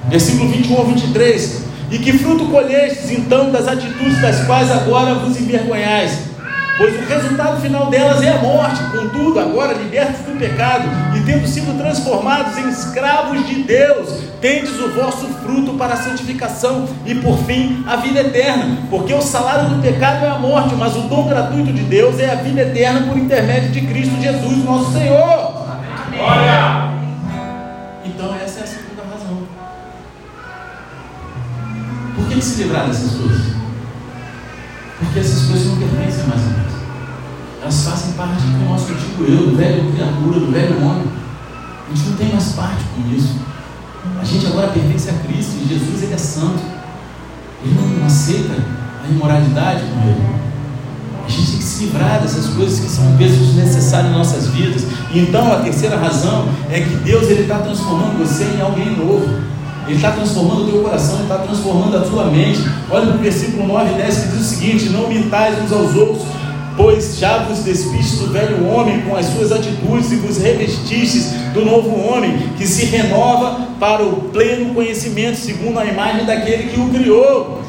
versículo 0.09 0.51
21 0.51 0.77
ao 0.77 0.87
23. 0.87 1.63
E 1.91 1.99
que 1.99 2.13
fruto 2.19 2.47
colhestes 2.47 3.11
então 3.11 3.51
das 3.51 3.69
atitudes 3.69 4.21
das 4.21 4.45
quais 4.45 4.71
agora 4.71 5.15
vos 5.15 5.39
envergonhais? 5.39 6.36
Pois 6.77 6.95
o 6.95 7.05
resultado 7.07 7.61
final 7.61 7.87
delas 7.87 8.23
é 8.23 8.33
a 8.33 8.39
morte. 8.39 8.83
Contudo, 8.91 9.41
agora 9.41 9.75
libertos 9.75 10.21
do 10.27 10.39
pecado 10.39 10.89
e 11.17 11.21
tendo 11.21 11.47
sido 11.47 11.77
transformados 11.79 12.57
em 12.59 12.69
escravos 12.69 13.47
de 13.47 13.63
Deus, 13.63 14.25
tendes 14.41 14.79
o 14.79 14.91
vosso 14.91 15.27
fruto 15.43 15.75
para 15.75 15.95
a 15.95 15.97
santificação 15.97 16.89
e 17.05 17.15
por 17.15 17.39
fim 17.45 17.85
a 17.87 17.97
vida 17.97 18.21
eterna. 18.21 18.79
Porque 18.91 19.13
o 19.13 19.23
salário 19.23 19.71
do 19.71 19.83
pecado 19.83 20.25
é 20.25 20.29
a 20.29 20.39
morte, 20.39 20.75
mas 20.75 20.97
o 20.97 21.03
dom 21.03 21.29
gratuito 21.29 21.73
de 21.73 21.83
Deus 21.83 22.19
é 22.21 22.31
a 22.31 22.37
vida 22.37 22.63
eterna 22.63 23.07
por 23.07 23.17
intermédio 23.17 23.71
de 23.71 23.81
Cristo 23.83 24.21
Jesus, 24.21 24.65
nosso 24.65 24.93
Senhor. 24.93 25.67
Glória! 26.11 26.91
Então, 28.05 28.35
essa 28.35 28.61
é 28.61 28.63
a 28.63 28.67
segunda 28.67 29.03
razão. 29.03 29.43
Por 32.15 32.29
que 32.29 32.43
se 32.43 32.63
livrar 32.63 32.87
dessas 32.87 33.13
coisas? 33.13 33.56
Porque 34.99 35.19
essas 35.19 35.49
coisas 35.49 35.67
não 35.67 35.77
pertencem 35.77 36.27
mais 36.27 36.41
a 36.41 36.45
nós. 36.45 36.73
Elas 37.63 37.85
fazem 37.85 38.13
parte 38.13 38.43
do 38.43 38.65
nosso 38.65 38.93
antigo 38.93 39.25
eu, 39.25 39.51
do 39.51 39.57
velho 39.57 39.93
criatura, 39.93 40.41
do 40.41 40.53
velho 40.53 40.85
homem. 40.85 41.07
A 41.91 41.95
gente 41.95 42.09
não 42.09 42.17
tem 42.17 42.33
mais 42.33 42.53
parte 42.53 42.85
com 42.95 43.15
isso. 43.15 43.35
A 44.21 44.25
gente 44.25 44.47
agora 44.47 44.69
pertence 44.69 45.11
a 45.11 45.15
Cristo 45.15 45.57
e 45.63 45.69
Jesus 45.69 46.03
ele 46.03 46.15
é 46.15 46.19
santo. 46.19 46.63
Ele 47.65 47.75
não 47.75 48.07
aceita 48.07 48.55
a 49.05 49.09
imoralidade 49.09 49.83
com 49.83 50.09
ele. 50.09 50.37
A 51.27 51.29
gente 51.29 51.51
tem 51.51 51.59
que 51.59 51.65
se 51.65 51.85
livrar 51.85 52.21
dessas 52.21 52.47
coisas 52.47 52.79
que 52.79 52.89
são 52.89 53.17
pesos 53.17 53.39
desnecessários 53.49 54.13
em 54.13 54.15
nossas 54.15 54.47
vidas. 54.49 54.85
E 55.13 55.19
então 55.19 55.53
a 55.53 55.57
terceira 55.57 55.97
razão 55.97 56.49
é 56.71 56.81
que 56.81 56.97
Deus 56.99 57.25
ele 57.29 57.43
está 57.43 57.59
transformando 57.59 58.19
você 58.19 58.45
em 58.45 58.61
alguém 58.61 58.97
novo. 58.97 59.43
Ele 59.87 59.97
está 59.97 60.11
transformando 60.11 60.65
o 60.65 60.71
teu 60.71 60.83
coração, 60.83 61.15
Ele 61.15 61.23
está 61.23 61.39
transformando 61.39 61.97
a 61.97 62.01
tua 62.01 62.25
mente. 62.27 62.61
Olha 62.91 63.07
no 63.07 63.19
versículo 63.19 63.67
9 63.67 63.93
e 63.93 63.95
10 63.95 64.19
que 64.19 64.29
diz 64.29 64.41
o 64.41 64.45
seguinte: 64.45 64.89
Não 64.89 65.09
mintais 65.09 65.63
uns 65.63 65.73
aos 65.73 65.95
outros, 65.95 66.23
pois 66.77 67.19
já 67.19 67.39
vos 67.39 67.61
despistes 67.61 68.19
do 68.19 68.33
velho 68.33 68.67
homem 68.67 69.03
com 69.03 69.17
as 69.17 69.27
suas 69.27 69.53
atitudes 69.53 70.13
e 70.13 70.17
vos 70.17 70.39
revestistes 70.39 71.33
do 71.55 71.65
novo 71.65 71.91
homem, 72.07 72.51
que 72.59 72.67
se 72.67 72.87
renova 72.87 73.69
para 73.79 74.05
o 74.05 74.23
pleno 74.33 74.75
conhecimento, 74.75 75.39
segundo 75.39 75.79
a 75.79 75.85
imagem 75.85 76.27
daquele 76.27 76.65
que 76.65 76.81
o 76.81 76.89
criou. 76.89 77.66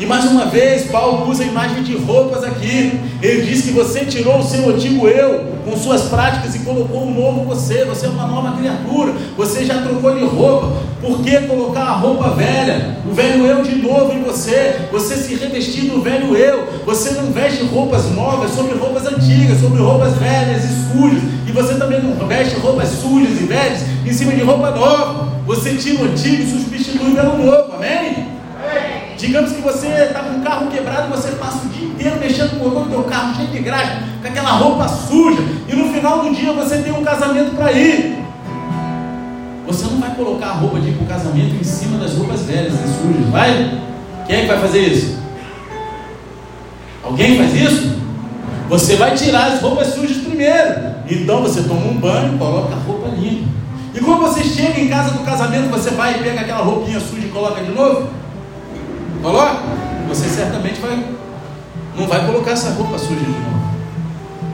E 0.00 0.06
mais 0.06 0.24
uma 0.26 0.46
vez, 0.46 0.88
Paulo 0.92 1.28
usa 1.28 1.42
a 1.42 1.46
imagem 1.46 1.82
de 1.82 1.96
roupas 1.96 2.44
aqui. 2.44 3.00
Ele 3.20 3.42
diz 3.42 3.62
que 3.62 3.72
você 3.72 4.04
tirou 4.04 4.38
o 4.38 4.44
seu 4.44 4.68
antigo 4.70 5.08
eu 5.08 5.44
com 5.64 5.76
suas 5.76 6.02
práticas 6.02 6.54
e 6.54 6.60
colocou 6.60 7.04
um 7.04 7.12
novo 7.12 7.42
você. 7.42 7.84
Você 7.84 8.06
é 8.06 8.08
uma 8.08 8.28
nova 8.28 8.56
criatura. 8.56 9.12
Você 9.36 9.64
já 9.64 9.82
trocou 9.82 10.14
de 10.14 10.24
roupa. 10.24 10.72
Por 11.00 11.20
que 11.24 11.40
colocar 11.40 11.82
a 11.82 11.92
roupa 11.94 12.30
velha? 12.30 12.98
O 13.10 13.12
velho 13.12 13.44
eu 13.44 13.64
de 13.64 13.74
novo 13.74 14.12
em 14.12 14.22
você. 14.22 14.86
Você 14.92 15.16
se 15.16 15.34
revestir 15.34 15.90
do 15.90 16.00
velho 16.00 16.36
eu. 16.36 16.68
Você 16.86 17.10
não 17.14 17.32
veste 17.32 17.64
roupas 17.64 18.08
novas 18.12 18.52
sobre 18.52 18.78
roupas 18.78 19.04
antigas, 19.04 19.60
sobre 19.60 19.82
roupas 19.82 20.14
velhas 20.14 20.62
e 20.62 20.92
sujas. 20.92 21.22
E 21.44 21.50
você 21.50 21.74
também 21.74 22.00
não 22.00 22.24
veste 22.28 22.54
roupas 22.60 22.88
sujas 22.90 23.32
e 23.32 23.44
velhas 23.46 23.80
em 24.06 24.12
cima 24.12 24.30
de 24.32 24.42
roupa 24.42 24.70
nova. 24.70 25.28
Você 25.44 25.74
tira 25.74 26.04
o 26.04 26.04
antigo 26.04 26.40
e 26.40 26.46
substitui 26.48 27.14
pelo 27.16 27.36
novo. 27.36 27.72
Amém? 27.74 28.37
Digamos 29.18 29.50
que 29.50 29.60
você 29.60 29.88
está 29.88 30.20
com 30.20 30.38
o 30.38 30.42
carro 30.42 30.70
quebrado 30.70 31.08
e 31.08 31.16
você 31.16 31.32
passa 31.32 31.66
o 31.66 31.68
dia 31.70 31.88
inteiro 31.88 32.20
mexendo 32.20 32.56
com 32.60 32.68
o 32.68 32.86
teu 32.86 33.02
carro, 33.02 33.34
cheio 33.34 33.48
de 33.48 33.58
graxa, 33.58 34.00
com 34.22 34.28
aquela 34.28 34.50
roupa 34.52 34.86
suja, 34.86 35.42
e 35.68 35.74
no 35.74 35.92
final 35.92 36.22
do 36.22 36.32
dia 36.32 36.52
você 36.52 36.78
tem 36.78 36.92
um 36.92 37.02
casamento 37.02 37.56
para 37.56 37.72
ir. 37.72 38.24
Você 39.66 39.84
não 39.86 39.98
vai 39.98 40.14
colocar 40.14 40.46
a 40.46 40.52
roupa 40.52 40.78
de 40.78 40.90
ir 40.90 40.92
para 40.92 41.04
o 41.04 41.08
casamento 41.08 41.52
em 41.56 41.64
cima 41.64 41.98
das 41.98 42.14
roupas 42.14 42.42
velhas 42.42 42.74
e 42.74 43.02
sujas, 43.02 43.28
vai? 43.32 43.80
Quem 44.28 44.36
é 44.36 44.40
que 44.42 44.46
vai 44.46 44.60
fazer 44.60 44.80
isso? 44.82 45.18
Alguém 47.02 47.36
faz 47.36 47.54
isso? 47.54 47.98
Você 48.68 48.94
vai 48.94 49.16
tirar 49.16 49.48
as 49.48 49.60
roupas 49.60 49.88
sujas 49.88 50.18
primeiro. 50.18 50.94
Então 51.10 51.42
você 51.42 51.62
toma 51.62 51.86
um 51.86 51.94
banho, 51.94 52.38
coloca 52.38 52.72
a 52.72 52.78
roupa 52.78 53.08
limpa. 53.08 53.48
E 53.94 54.00
quando 54.00 54.20
você 54.20 54.44
chega 54.44 54.78
em 54.78 54.88
casa 54.88 55.10
do 55.10 55.24
casamento, 55.24 55.70
você 55.70 55.90
vai 55.90 56.20
e 56.20 56.22
pega 56.22 56.42
aquela 56.42 56.62
roupinha 56.62 57.00
suja 57.00 57.26
e 57.26 57.30
coloca 57.30 57.60
de 57.64 57.72
novo? 57.72 58.17
Coloca. 59.22 59.56
Você 60.08 60.28
certamente 60.28 60.80
vai, 60.80 61.04
não 61.96 62.06
vai 62.06 62.24
colocar 62.24 62.52
essa 62.52 62.70
roupa 62.70 62.98
suja 62.98 63.20
de 63.20 63.26
novo. 63.26 63.60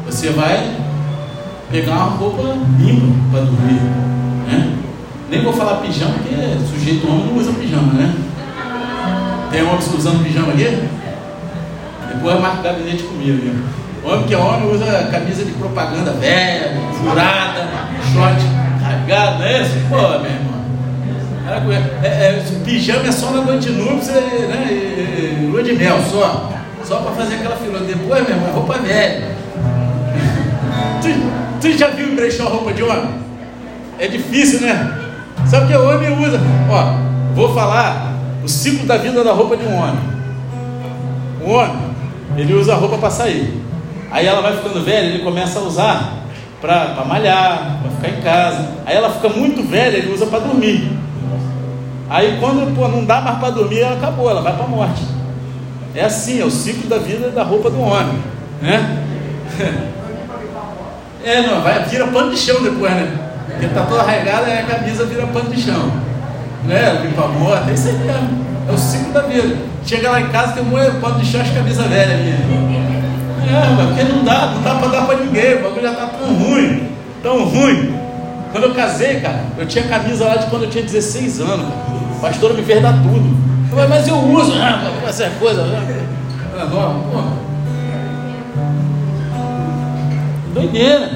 Você 0.07 0.31
vai 0.31 0.77
pegar 1.71 1.93
uma 1.93 2.17
roupa 2.17 2.43
limpa 2.79 3.07
para 3.31 3.41
dormir. 3.41 3.81
Né? 4.49 4.77
Nem 5.31 5.43
vou 5.43 5.53
falar 5.53 5.77
pijama, 5.77 6.15
porque 6.15 6.35
sujeito 6.69 7.09
homem 7.09 7.27
não 7.27 7.37
usa 7.37 7.53
pijama, 7.53 7.93
né? 7.93 8.15
Tem 9.51 9.63
homens 9.63 9.93
usando 9.95 10.25
pijama 10.25 10.53
aqui? 10.53 10.89
Depois 12.13 12.41
marca 12.41 12.61
o 12.61 12.63
gabinete 12.63 13.05
comigo. 13.05 13.39
Viu? 13.41 13.55
Homem 14.05 14.27
que 14.27 14.35
é 14.35 14.39
homem 14.39 14.71
usa 14.71 15.09
camisa 15.11 15.45
de 15.45 15.53
propaganda 15.53 16.13
velha, 16.13 16.75
furada, 16.93 17.69
short 18.13 18.43
carregado, 18.81 19.39
não 19.39 19.47
é 19.47 19.63
isso? 19.63 19.75
Pô, 19.89 19.97
meu 19.97 20.31
irmão. 20.31 20.54
É, 22.03 22.09
é, 22.09 22.45
pijama 22.65 23.07
é 23.07 23.13
só 23.13 23.31
na 23.31 23.43
noite 23.43 23.71
de 23.71 23.73
núpcias, 23.73 24.17
né? 24.17 24.67
E, 24.71 25.43
e, 25.43 25.47
lua 25.47 25.63
de 25.63 25.75
mel, 25.75 25.99
só. 26.11 26.51
Só 26.83 26.97
para 26.97 27.13
fazer 27.13 27.35
aquela 27.35 27.57
fila. 27.57 27.81
Depois, 27.81 28.23
meu 28.23 28.31
irmão, 28.31 28.49
é 28.49 28.53
roupa 28.53 28.79
velha. 28.79 29.29
tu, 31.03 31.09
tu 31.61 31.73
já 31.77 31.89
viu 31.89 32.15
brechó 32.15 32.45
roupa 32.45 32.73
de 32.73 32.83
homem? 32.83 33.11
É 33.99 34.09
difícil, 34.09 34.63
né? 34.63 34.99
Sabe 35.47 35.67
que 35.67 35.77
o 35.77 35.89
homem 35.89 36.19
usa? 36.19 36.41
Ó, 36.71 37.35
vou 37.35 37.55
falar 37.55 38.15
o 38.43 38.49
ciclo 38.49 38.87
da 38.87 38.97
vida 38.97 39.23
da 39.23 39.33
roupa 39.33 39.57
de 39.57 39.67
um 39.67 39.77
homem. 39.77 40.01
O 41.45 41.51
homem, 41.51 41.95
ele 42.39 42.55
usa 42.55 42.73
a 42.73 42.77
roupa 42.77 42.97
para 42.97 43.11
sair. 43.11 43.63
Aí 44.11 44.27
ela 44.27 44.41
vai 44.41 44.57
ficando 44.57 44.83
velha, 44.83 45.07
ele 45.07 45.23
começa 45.23 45.59
a 45.59 45.63
usar 45.63 46.13
para 46.61 47.05
malhar, 47.07 47.81
para 47.83 47.91
ficar 47.91 48.09
em 48.09 48.23
casa. 48.23 48.69
Aí 48.87 48.97
ela 48.97 49.11
fica 49.11 49.29
muito 49.29 49.63
velha, 49.63 49.99
ele 49.99 50.13
usa 50.13 50.25
para 50.27 50.39
dormir. 50.39 51.04
Aí 52.09 52.37
quando 52.41 52.75
pô, 52.75 52.89
não 52.89 53.05
dá 53.05 53.21
mais 53.21 53.39
para 53.39 53.51
dormir, 53.51 53.81
ela 53.81 53.97
acabou, 53.97 54.31
ela 54.31 54.43
vai 54.43 54.53
para 54.55 54.65
a 54.65 54.69
morte. 54.69 55.03
É 55.95 56.05
assim, 56.05 56.41
é 56.41 56.45
o 56.45 56.51
ciclo 56.51 56.89
da 56.89 56.99
vida 56.99 57.31
da 57.31 57.43
roupa 57.43 57.71
do 57.71 57.81
homem, 57.81 58.19
né? 58.61 59.05
É, 61.25 61.41
não, 61.41 61.63
vai, 61.63 61.83
vira 61.85 62.07
pano 62.09 62.31
de 62.31 62.37
chão 62.37 62.63
depois, 62.63 62.93
né? 62.93 63.11
Porque 63.47 63.67
tá 63.69 63.87
toda 63.87 64.03
arraigada, 64.03 64.47
a 64.47 64.63
camisa 64.65 65.07
vira 65.07 65.27
pano 65.29 65.49
de 65.49 65.59
chão. 65.59 65.91
Né? 66.67 67.01
Limpa 67.03 67.25
a 67.25 67.29
morte, 67.29 67.71
é 67.71 67.73
isso 67.73 67.89
aí 67.89 67.95
mesmo. 67.95 68.45
É 68.69 68.73
o 68.73 68.77
ciclo 68.77 69.11
da 69.11 69.23
vida. 69.23 69.57
Chega 69.87 70.11
lá 70.11 70.21
em 70.21 70.29
casa, 70.29 70.53
tem 70.53 70.63
um 70.63 71.01
pano 71.01 71.19
de 71.19 71.25
chão, 71.25 71.41
as 71.41 71.49
camisa 71.49 71.85
velha 71.85 72.19
minha. 72.19 72.35
É, 73.47 73.75
mas 73.75 73.89
porque 73.89 74.03
não 74.13 74.23
dá, 74.23 74.53
não 74.55 74.63
dá 74.63 74.75
para 74.75 74.89
dar 74.89 75.07
para 75.07 75.17
ninguém, 75.17 75.55
o 75.55 75.63
bagulho 75.63 75.83
já 75.83 75.95
tá 75.95 76.07
tão 76.09 76.35
ruim, 76.35 76.89
tão 77.23 77.45
ruim. 77.45 77.95
Quando 78.55 78.65
eu 78.69 78.75
casei, 78.77 79.19
cara, 79.19 79.47
eu 79.59 79.67
tinha 79.67 79.83
camisa 79.89 80.27
lá 80.27 80.37
de 80.37 80.47
quando 80.47 80.63
eu 80.63 80.71
tinha 80.71 80.85
16 80.85 81.41
anos. 81.41 81.67
Cara. 81.67 81.83
O 82.17 82.21
pastor 82.21 82.55
me 82.55 82.63
fez 82.63 82.81
dar 82.81 82.93
tudo. 82.93 83.37
Eu 83.73 83.89
mas 83.89 84.07
eu 84.07 84.17
uso, 84.17 84.53
ah, 84.55 84.93
essa 85.09 85.29
coisa. 85.41 85.65
Ah, 86.57 86.69
pô. 86.71 87.21
Doideira. 90.55 91.11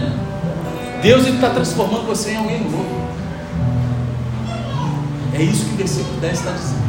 Deus 1.00 1.28
está 1.28 1.50
transformando 1.50 2.08
você 2.08 2.32
em 2.32 2.38
alguém 2.38 2.64
novo. 2.64 3.08
É 5.32 5.40
isso 5.40 5.64
que 5.66 5.74
o 5.74 5.76
versículo 5.76 6.20
10 6.20 6.32
está 6.32 6.50
dizendo. 6.50 6.82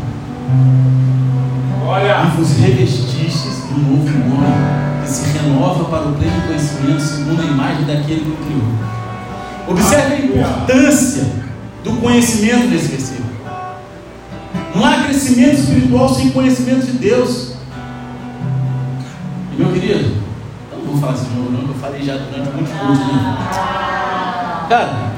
Olha. 1.85 2.23
E 2.23 2.37
vos 2.37 2.57
revestistes 2.57 3.65
do 3.69 3.79
novo 3.81 4.07
homem, 4.07 5.03
que 5.03 5.09
se 5.09 5.29
renova 5.37 5.85
para 5.85 6.07
o 6.07 6.13
pleno 6.13 6.41
conhecimento, 6.47 7.01
segundo 7.01 7.39
a 7.39 7.45
imagem 7.45 7.85
daquele 7.85 8.21
que 8.21 8.31
o 8.31 8.37
criou. 8.37 8.99
Observe 9.69 10.13
a 10.13 10.25
importância 10.25 11.27
do 11.83 11.91
conhecimento 12.01 12.67
nesse 12.69 12.87
versículo. 12.87 13.29
Não 14.73 14.83
há 14.83 15.03
crescimento 15.03 15.59
espiritual 15.59 16.09
sem 16.09 16.31
conhecimento 16.31 16.87
de 16.87 16.93
Deus. 16.93 17.53
E 19.53 19.61
meu 19.61 19.71
querido, 19.71 20.15
eu 20.71 20.77
não 20.79 20.85
vou 20.85 20.97
falar 20.97 21.13
assim 21.13 21.29
de 21.29 21.35
novo, 21.35 21.51
não, 21.51 21.59
que 21.65 21.69
eu 21.69 21.75
falei 21.75 22.01
já 22.01 22.17
durante 22.17 22.51
muitos 22.51 22.73
cursos. 22.73 23.07
Né? 23.07 23.37
Cara, 24.69 25.11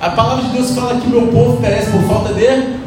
a 0.00 0.10
palavra 0.10 0.44
de 0.44 0.52
Deus 0.52 0.70
fala 0.70 0.98
que 0.98 1.06
meu 1.06 1.26
povo 1.26 1.60
perece 1.60 1.90
por 1.90 2.02
falta 2.04 2.32
de. 2.32 2.80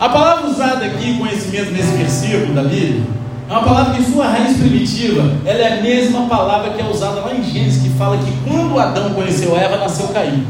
A 0.00 0.08
palavra 0.08 0.50
usada 0.50 0.86
aqui, 0.86 1.18
conhecimento, 1.18 1.70
nesse 1.70 1.92
versículo 1.92 2.52
da 2.52 2.62
Bíblia, 2.64 3.02
é 3.48 3.52
uma 3.52 3.62
palavra 3.62 3.94
que 3.94 4.02
sua 4.02 4.28
raiz 4.28 4.58
primitiva, 4.58 5.32
ela 5.46 5.58
é 5.58 5.78
a 5.78 5.82
mesma 5.82 6.26
palavra 6.26 6.70
que 6.70 6.82
é 6.82 6.84
usada 6.84 7.20
lá 7.20 7.34
em 7.34 7.42
Gênesis, 7.42 7.82
que 7.82 7.88
fala 7.90 8.18
que 8.18 8.30
quando 8.44 8.78
Adão 8.78 9.14
conheceu 9.14 9.56
Eva, 9.56 9.78
nasceu 9.78 10.08
Caim. 10.08 10.46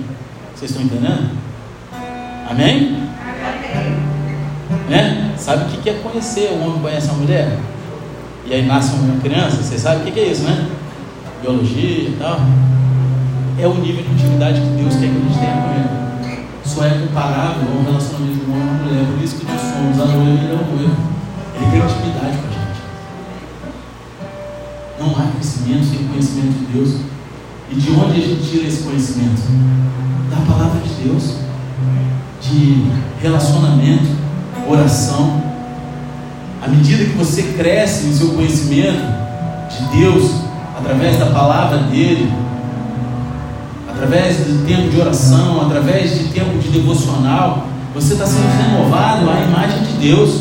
Vocês 0.55 0.73
estão 0.73 0.85
entendendo? 0.85 1.31
Amém? 2.51 2.97
Amém. 3.23 4.09
Né? 4.89 5.33
Sabe 5.37 5.65
o 5.65 5.81
que 5.81 5.89
é 5.89 5.93
conhecer? 5.95 6.51
O 6.53 6.67
homem 6.67 6.81
conhece 6.81 7.09
a 7.09 7.13
mulher? 7.13 7.59
E 8.45 8.55
aí 8.55 8.67
nasce 8.67 8.95
uma 8.97 9.21
criança? 9.21 9.63
Vocês 9.63 9.81
sabem 9.81 10.09
o 10.09 10.13
que 10.13 10.19
é 10.19 10.25
isso, 10.25 10.43
né? 10.43 10.67
Biologia 11.41 12.09
e 12.09 12.17
tal. 12.19 12.41
É 13.61 13.67
o 13.67 13.75
nível 13.75 14.03
de 14.03 14.13
intimidade 14.13 14.61
que 14.61 14.67
Deus 14.69 14.95
quer 14.95 15.01
que 15.01 15.07
a 15.07 15.21
gente 15.21 15.39
tenha 15.39 15.53
com 15.53 15.71
Ele. 15.75 16.45
Só 16.65 16.85
é 16.85 16.91
comparável 16.91 17.63
ao 17.77 17.85
relacionamento 17.85 18.35
e 18.35 18.47
da 18.47 18.57
mulher. 18.57 19.07
Por 19.07 19.23
isso 19.23 19.37
que 19.37 19.47
nós 19.47 19.61
somos 19.61 20.01
a 20.01 20.07
noiva 20.17 20.43
e 20.43 20.51
é 20.51 20.55
o 20.55 20.75
noivo. 20.75 20.97
Ele 21.55 21.71
quer 21.71 21.77
intimidade 21.77 22.39
com 22.39 22.47
a 22.47 22.51
gente. 22.51 22.58
Não 24.99 25.11
há 25.11 25.31
crescimento 25.33 25.85
sem 25.85 26.07
conhecimento 26.09 26.59
de 26.59 26.73
Deus. 26.73 26.97
E 27.71 27.75
de 27.75 27.91
onde 27.91 28.21
a 28.21 28.27
gente 28.27 28.51
tira 28.51 28.67
esse 28.67 28.83
conhecimento? 28.83 29.43
Da 30.31 30.37
palavra 30.53 30.81
de 30.81 31.05
Deus, 31.05 31.37
de 32.41 32.87
relacionamento, 33.21 34.09
oração. 34.67 35.43
À 36.63 36.69
medida 36.69 37.05
que 37.05 37.17
você 37.17 37.43
cresce 37.57 38.07
no 38.07 38.15
seu 38.15 38.29
conhecimento 38.31 39.01
de 39.71 39.99
Deus, 40.01 40.31
através 40.77 41.19
da 41.19 41.27
palavra 41.27 41.79
dele, 41.85 42.33
através 43.89 44.37
do 44.39 44.67
tempo 44.67 44.89
de 44.91 45.01
oração, 45.01 45.67
através 45.67 46.19
de 46.19 46.25
tempo 46.29 46.59
de 46.59 46.69
devocional, 46.69 47.67
você 47.95 48.15
está 48.15 48.27
sendo 48.27 48.47
renovado 48.47 49.29
à 49.29 49.41
imagem 49.43 49.83
de 49.83 49.93
Deus, 50.09 50.41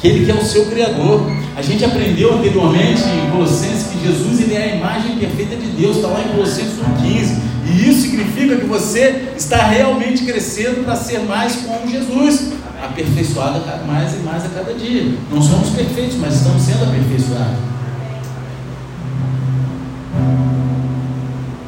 que 0.00 0.08
Ele 0.08 0.24
que 0.24 0.30
é 0.30 0.34
o 0.34 0.44
seu 0.44 0.66
Criador. 0.66 1.37
A 1.58 1.62
gente 1.62 1.84
aprendeu 1.84 2.38
anteriormente 2.38 3.02
em 3.02 3.32
Colossenses 3.32 3.88
que 3.88 4.06
Jesus 4.06 4.40
ele 4.42 4.54
é 4.54 4.62
a 4.62 4.76
imagem 4.76 5.18
perfeita 5.18 5.56
de 5.56 5.66
Deus, 5.66 5.96
está 5.96 6.06
lá 6.06 6.20
em 6.20 6.28
Colossenses 6.28 6.78
1,15. 7.02 7.36
E 7.66 7.90
isso 7.90 8.02
significa 8.02 8.54
que 8.54 8.64
você 8.64 9.32
está 9.36 9.66
realmente 9.66 10.24
crescendo 10.24 10.84
para 10.84 10.94
ser 10.94 11.18
mais 11.24 11.56
como 11.56 11.90
Jesus, 11.90 12.52
aperfeiçoado 12.80 13.60
mais 13.88 14.14
e 14.14 14.18
mais 14.18 14.44
a 14.44 14.48
cada 14.50 14.72
dia. 14.72 15.12
Não 15.32 15.42
somos 15.42 15.70
perfeitos, 15.70 16.16
mas 16.18 16.36
estamos 16.36 16.62
sendo 16.62 16.84
aperfeiçoados. 16.84 17.58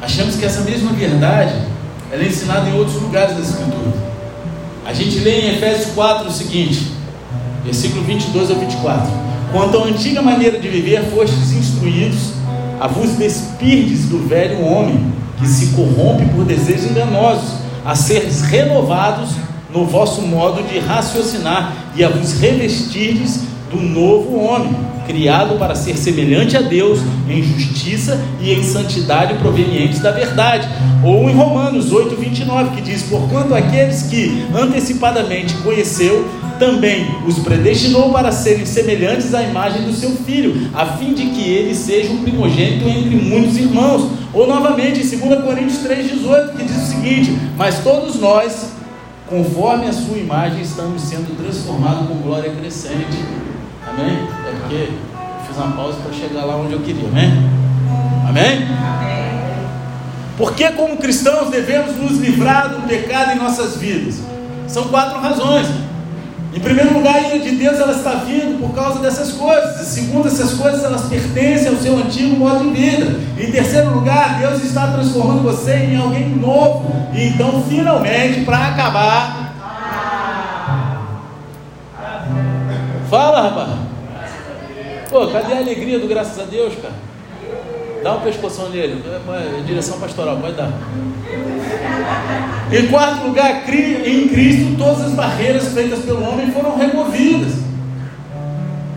Achamos 0.01 0.37
que 0.37 0.45
essa 0.45 0.61
mesma 0.61 0.93
verdade 0.93 1.53
ela 2.09 2.23
é 2.23 2.27
ensinada 2.27 2.69
em 2.69 2.77
outros 2.77 2.95
lugares 2.95 3.35
da 3.35 3.41
Escritura. 3.41 3.91
A 4.85 4.93
gente 4.93 5.19
lê 5.19 5.41
em 5.41 5.57
Efésios 5.57 5.91
4 5.93 6.29
o 6.29 6.31
seguinte, 6.31 6.93
versículo 7.65 8.05
22 8.05 8.51
ao 8.51 8.55
24. 8.55 9.30
Quanto 9.51 9.77
à 9.77 9.85
antiga 9.85 10.21
maneira 10.21 10.57
de 10.59 10.67
viver, 10.69 11.03
fostes 11.13 11.51
instruídos 11.51 12.33
a 12.79 12.87
vos 12.87 13.17
despirdes 13.17 14.05
do 14.05 14.27
velho 14.27 14.61
homem, 14.65 15.13
que 15.37 15.47
se 15.47 15.67
corrompe 15.75 16.25
por 16.33 16.45
desejos 16.45 16.89
enganosos, 16.89 17.59
a 17.85 17.93
seres 17.93 18.41
renovados 18.41 19.29
no 19.73 19.85
vosso 19.85 20.21
modo 20.21 20.63
de 20.63 20.79
raciocinar, 20.79 21.73
e 21.95 22.03
a 22.03 22.09
vos 22.09 22.39
revestirdes 22.39 23.41
do 23.69 23.77
novo 23.77 24.37
homem, 24.39 24.73
criado 25.05 25.57
para 25.57 25.75
ser 25.75 25.97
semelhante 25.97 26.55
a 26.55 26.61
Deus 26.61 26.99
em 27.29 27.43
justiça 27.43 28.19
e 28.41 28.51
em 28.51 28.63
santidade 28.63 29.33
provenientes 29.35 29.99
da 29.99 30.11
verdade. 30.11 30.67
Ou 31.03 31.29
em 31.29 31.35
Romanos 31.35 31.91
8, 31.91 32.15
29, 32.15 32.75
que 32.75 32.81
diz: 32.81 33.03
Porquanto 33.03 33.53
aqueles 33.53 34.03
que 34.03 34.45
antecipadamente 34.53 35.53
conheceu, 35.55 36.25
também 36.61 37.07
os 37.25 37.39
predestinou 37.39 38.13
para 38.13 38.31
serem 38.31 38.67
semelhantes 38.67 39.33
à 39.33 39.41
imagem 39.41 39.81
do 39.81 39.91
seu 39.91 40.11
filho, 40.11 40.69
a 40.75 40.85
fim 40.85 41.15
de 41.15 41.25
que 41.25 41.41
ele 41.41 41.73
seja 41.73 42.13
um 42.13 42.21
primogênito 42.21 42.87
entre 42.87 43.15
muitos 43.15 43.57
irmãos. 43.57 44.11
Ou 44.31 44.47
novamente 44.47 45.01
em 45.01 45.17
2 45.17 45.43
Coríntios 45.43 45.79
3,18, 45.79 46.55
que 46.55 46.63
diz 46.63 46.77
o 46.77 46.85
seguinte: 46.85 47.35
Mas 47.57 47.79
todos 47.79 48.19
nós, 48.19 48.73
conforme 49.27 49.87
a 49.87 49.91
sua 49.91 50.17
imagem, 50.19 50.61
estamos 50.61 51.01
sendo 51.01 51.35
transformados 51.35 52.07
com 52.07 52.13
glória 52.17 52.51
crescente. 52.51 53.17
Amém? 53.89 54.19
É 54.47 54.59
porque 54.59 54.75
eu 54.75 55.47
fiz 55.47 55.57
uma 55.57 55.71
pausa 55.75 55.97
para 55.97 56.13
chegar 56.13 56.45
lá 56.45 56.57
onde 56.57 56.73
eu 56.73 56.79
queria? 56.81 57.09
Amém? 57.09 57.31
Amém. 58.29 58.67
Porque, 60.37 60.69
como 60.71 60.97
cristãos, 60.97 61.49
devemos 61.49 61.95
nos 61.97 62.19
livrar 62.19 62.69
do 62.69 62.87
pecado 62.87 63.31
em 63.31 63.35
nossas 63.35 63.77
vidas? 63.77 64.21
São 64.67 64.83
quatro 64.85 65.19
razões. 65.19 65.67
Em 66.53 66.59
primeiro 66.59 66.93
lugar, 66.93 67.15
a 67.15 67.21
ira 67.21 67.39
de 67.39 67.51
Deus 67.51 67.79
ela 67.79 67.93
está 67.93 68.15
vindo 68.15 68.59
por 68.59 68.75
causa 68.75 68.99
dessas 68.99 69.31
coisas. 69.31 69.79
E 69.81 69.85
segundo, 69.85 70.27
essas 70.27 70.53
coisas 70.53 70.83
elas 70.83 71.03
pertencem 71.03 71.69
ao 71.69 71.77
seu 71.77 71.97
antigo 71.97 72.35
modo 72.35 72.65
de 72.65 72.71
vida. 72.71 73.19
Em 73.39 73.51
terceiro 73.51 73.93
lugar, 73.93 74.37
Deus 74.39 74.61
está 74.61 74.91
transformando 74.91 75.43
você 75.43 75.73
em 75.73 75.95
alguém 75.95 76.29
novo. 76.35 76.91
E 77.13 77.27
então, 77.27 77.63
finalmente, 77.69 78.43
para 78.43 78.67
acabar. 78.67 79.51
Fala, 83.09 83.41
rapaz. 83.41 83.69
Pô, 85.09 85.27
cadê 85.27 85.53
a 85.53 85.57
alegria 85.57 85.99
do 85.99 86.07
graças 86.07 86.37
a 86.39 86.43
Deus, 86.43 86.73
cara? 86.75 87.10
Dá 88.03 88.15
um 88.15 88.21
pescoção 88.21 88.69
nele. 88.69 89.03
Direção 89.65 89.99
pastoral, 89.99 90.37
pode 90.37 90.55
dar. 90.55 90.71
Em 92.71 92.87
quarto 92.87 93.27
lugar, 93.27 93.63
em 93.69 94.27
Cristo, 94.29 94.75
todas 94.77 95.01
as 95.05 95.11
barreiras 95.11 95.67
feitas 95.69 95.99
pelo 95.99 96.23
homem 96.23 96.51
foram 96.51 96.77
removidas. 96.77 97.53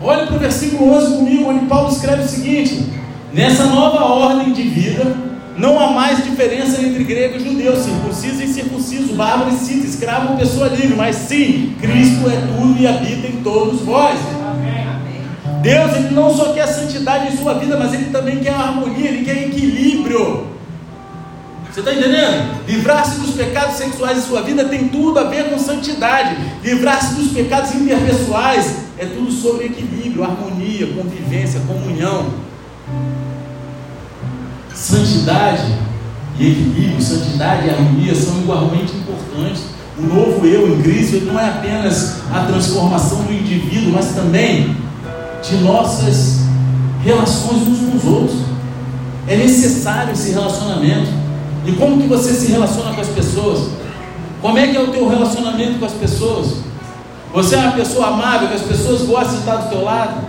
Olhe 0.01 0.25
para 0.27 0.35
o 0.35 0.39
versículo 0.39 0.93
11 0.93 1.17
comigo, 1.17 1.49
onde 1.49 1.65
Paulo 1.65 1.91
escreve 1.91 2.23
o 2.23 2.27
seguinte: 2.27 2.93
Nessa 3.33 3.65
nova 3.65 4.05
ordem 4.05 4.53
de 4.53 4.63
vida, 4.63 5.15
não 5.57 5.79
há 5.79 5.91
mais 5.91 6.23
diferença 6.23 6.81
entre 6.81 7.03
grego 7.03 7.37
e 7.37 7.39
judeu, 7.39 7.75
circunciso 7.75 8.41
e 8.41 8.45
incircunciso, 8.45 9.13
bárbaro 9.13 9.51
e 9.51 9.57
cita, 9.57 9.85
escravo 9.85 10.33
ou 10.33 10.37
pessoa 10.37 10.67
livre, 10.67 10.95
mas 10.95 11.15
sim, 11.15 11.75
Cristo 11.79 12.29
é 12.29 12.57
tudo 12.57 12.79
e 12.79 12.87
habita 12.87 13.27
em 13.27 13.41
todos 13.43 13.81
vós. 13.81 14.19
Deus 15.65 15.95
ele 15.95 16.11
não 16.11 16.31
só 16.31 16.53
quer 16.53 16.67
santidade 16.67 17.33
em 17.33 17.37
sua 17.37 17.55
vida, 17.55 17.75
mas 17.75 17.91
ele 17.91 18.11
também 18.11 18.37
quer 18.37 18.53
harmonia, 18.53 19.09
ele 19.09 19.25
quer 19.25 19.47
equilíbrio. 19.47 20.45
Você 21.73 21.79
está 21.79 21.91
entendendo? 21.91 22.67
Livrar-se 22.67 23.19
dos 23.19 23.31
pecados 23.31 23.75
sexuais 23.75 24.19
em 24.19 24.21
sua 24.21 24.43
vida 24.43 24.65
tem 24.65 24.89
tudo 24.89 25.17
a 25.17 25.23
ver 25.23 25.49
com 25.49 25.57
santidade. 25.57 26.37
Livrar-se 26.63 27.15
dos 27.15 27.31
pecados 27.31 27.73
interpessoais 27.73 28.75
é 28.99 29.07
tudo 29.07 29.31
sobre 29.31 29.65
equilíbrio, 29.65 30.23
harmonia, 30.23 30.85
convivência, 30.93 31.59
comunhão. 31.61 32.27
Santidade 34.71 35.65
e 36.37 36.51
equilíbrio, 36.51 37.01
santidade 37.01 37.65
e 37.65 37.71
harmonia 37.71 38.13
são 38.13 38.37
igualmente 38.37 38.95
importantes. 38.95 39.63
O 39.97 40.03
novo 40.03 40.45
eu 40.45 40.77
em 40.77 40.83
Cristo 40.83 41.25
não 41.25 41.39
é 41.39 41.49
apenas 41.49 42.17
a 42.31 42.45
transformação 42.45 43.23
do 43.23 43.33
indivíduo, 43.33 43.93
mas 43.93 44.13
também 44.13 44.84
de 45.49 45.57
nossas 45.57 46.39
relações 47.03 47.67
uns 47.67 47.79
com 47.79 47.97
os 47.97 48.05
outros. 48.05 48.39
É 49.27 49.35
necessário 49.35 50.13
esse 50.13 50.31
relacionamento. 50.31 51.09
E 51.65 51.71
como 51.73 52.01
que 52.01 52.07
você 52.07 52.33
se 52.33 52.51
relaciona 52.51 52.93
com 52.93 53.01
as 53.01 53.07
pessoas? 53.07 53.69
Como 54.41 54.57
é 54.57 54.67
que 54.67 54.77
é 54.77 54.81
o 54.81 54.87
teu 54.87 55.07
relacionamento 55.07 55.79
com 55.79 55.85
as 55.85 55.93
pessoas? 55.93 56.57
Você 57.33 57.55
é 57.55 57.59
uma 57.59 57.71
pessoa 57.71 58.07
amável, 58.07 58.47
que 58.49 58.55
as 58.55 58.61
pessoas 58.61 59.01
gostam 59.01 59.33
de 59.33 59.39
estar 59.39 59.55
do 59.57 59.69
teu 59.69 59.83
lado? 59.83 60.23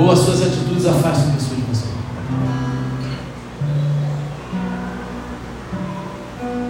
Ou 0.00 0.10
as 0.10 0.18
suas 0.20 0.42
atitudes 0.42 0.86
afastam 0.86 1.32
pessoas 1.32 1.56
de 1.56 1.62
você? 1.62 1.86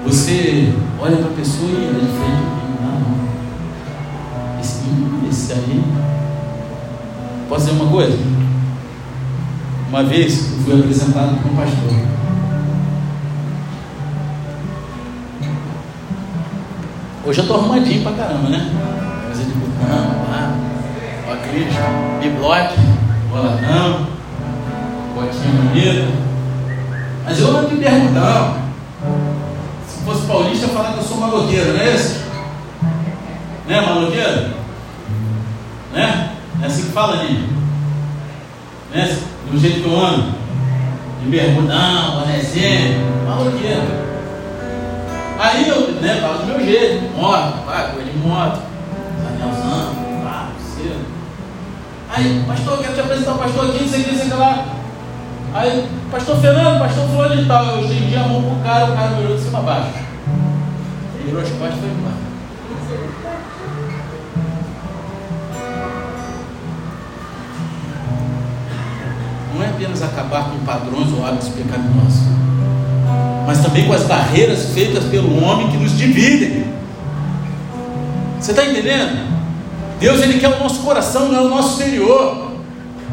Você 0.07 0.73
olha 1.01 1.17
para 1.17 1.27
a 1.27 1.35
pessoa 1.35 1.71
e 1.71 1.85
ela 1.85 1.97
é 1.97 2.01
diferente. 2.01 2.55
Não, 2.83 4.61
esse, 4.61 4.83
esse 5.31 5.53
aí. 5.53 5.85
Posso 7.49 7.67
dizer 7.67 7.81
uma 7.81 7.91
coisa? 7.91 8.19
Uma 9.89 10.03
vez 10.03 10.51
eu 10.51 10.59
fui 10.65 10.81
apresentado 10.81 11.39
para 11.41 11.53
um 11.53 11.57
pastor. 11.57 12.15
Hoje 17.27 17.39
eu 17.39 17.47
tô 17.47 17.55
arrumadinho 17.55 18.03
pra 18.03 18.13
caramba, 18.13 18.49
né? 18.49 18.71
Coisa 19.27 19.45
de 19.45 19.53
botão, 19.53 20.27
lá, 20.31 20.55
óculos, 21.27 22.21
bibloque, 22.21 22.81
boladão, 23.31 24.07
botinha 25.15 25.63
bonita. 25.63 26.25
Mas 27.25 27.41
eu 27.41 27.53
não 27.53 27.71
me 27.71 27.77
perguntão. 27.77 28.57
Se 29.87 30.05
fosse 30.05 30.27
paulista, 30.27 30.67
eu 30.67 30.71
falar 30.71 30.93
que 30.93 30.99
eu 30.99 31.05
sou 31.05 31.17
maloqueiro, 31.19 31.73
não 31.73 31.81
é 31.81 31.95
isso? 31.95 32.25
Né, 33.67 33.81
maloqueiro? 33.81 34.51
Né? 35.93 36.34
É 36.65 36.67
assim 36.67 36.85
que 36.85 36.93
fala, 36.93 37.21
ali. 37.21 37.47
Né? 38.91 39.19
Do 39.51 39.61
jeito 39.61 39.83
que 39.83 39.87
eu 39.87 40.01
ando. 40.01 40.33
De 41.21 41.29
bermudão, 41.29 42.21
bonezinho, 42.21 43.27
maloqueiro. 43.29 44.05
Aí 45.39 45.69
eu, 45.69 45.93
né, 46.01 46.21
falo 46.23 46.39
do 46.39 46.47
meu 46.47 46.65
jeito, 46.65 47.15
moto, 47.15 47.67
vai, 47.67 47.93
coisa 47.93 48.11
de 48.11 48.17
moto, 48.17 48.63
anelzão, 49.29 49.95
pá, 50.25 50.49
cedo. 50.59 51.05
Aí, 52.11 52.45
pastor, 52.47 52.79
quero 52.79 52.95
te 52.95 53.01
apresentar 53.01 53.33
o 53.33 53.39
pastor 53.39 53.69
aqui, 53.69 53.83
não 53.83 53.89
sei 53.89 54.01
o 54.01 54.05
que, 54.05 54.17
sei 54.17 54.31
que 54.31 54.35
lá. 54.35 54.65
Aí, 55.53 55.89
pastor 56.11 56.41
Fernando, 56.41 56.79
pastor 56.79 57.09
fulano 57.09 57.37
de 57.37 57.47
tal, 57.47 57.65
eu 57.67 57.81
estendi 57.81 58.17
a 58.17 58.27
mão 58.27 58.43
pro 58.43 58.65
cara, 58.65 58.87
o 58.87 58.95
cara 58.95 59.11
me 59.11 59.25
olhou 59.25 59.37
de 59.37 59.43
cima 59.43 59.59
a 59.59 59.63
baixo. 59.63 59.89
virou 61.25 61.43
as 61.43 61.49
costas 61.51 61.77
e 61.77 61.81
foi 61.81 61.91
embora. 61.91 62.34
Não 69.55 69.63
é 69.63 69.69
apenas 69.69 70.03
acabar 70.03 70.51
com 70.51 70.59
padrões 70.65 71.13
ou 71.13 71.25
hábitos 71.25 71.49
pecaminosos, 71.49 72.25
mas 73.47 73.61
também 73.61 73.87
com 73.87 73.93
as 73.93 74.03
barreiras 74.03 74.71
feitas 74.71 75.05
pelo 75.05 75.43
homem 75.45 75.71
que 75.71 75.77
nos 75.77 75.97
dividem. 75.97 76.65
Você 78.41 78.51
está 78.51 78.65
entendendo? 78.65 79.33
Deus 80.01 80.21
ele 80.23 80.41
quer 80.41 80.49
o 80.49 80.59
nosso 80.59 80.81
coração, 80.81 81.29
não 81.29 81.39
é 81.39 81.43
o 81.43 81.49
nosso 81.49 81.81
exterior. 81.81 82.53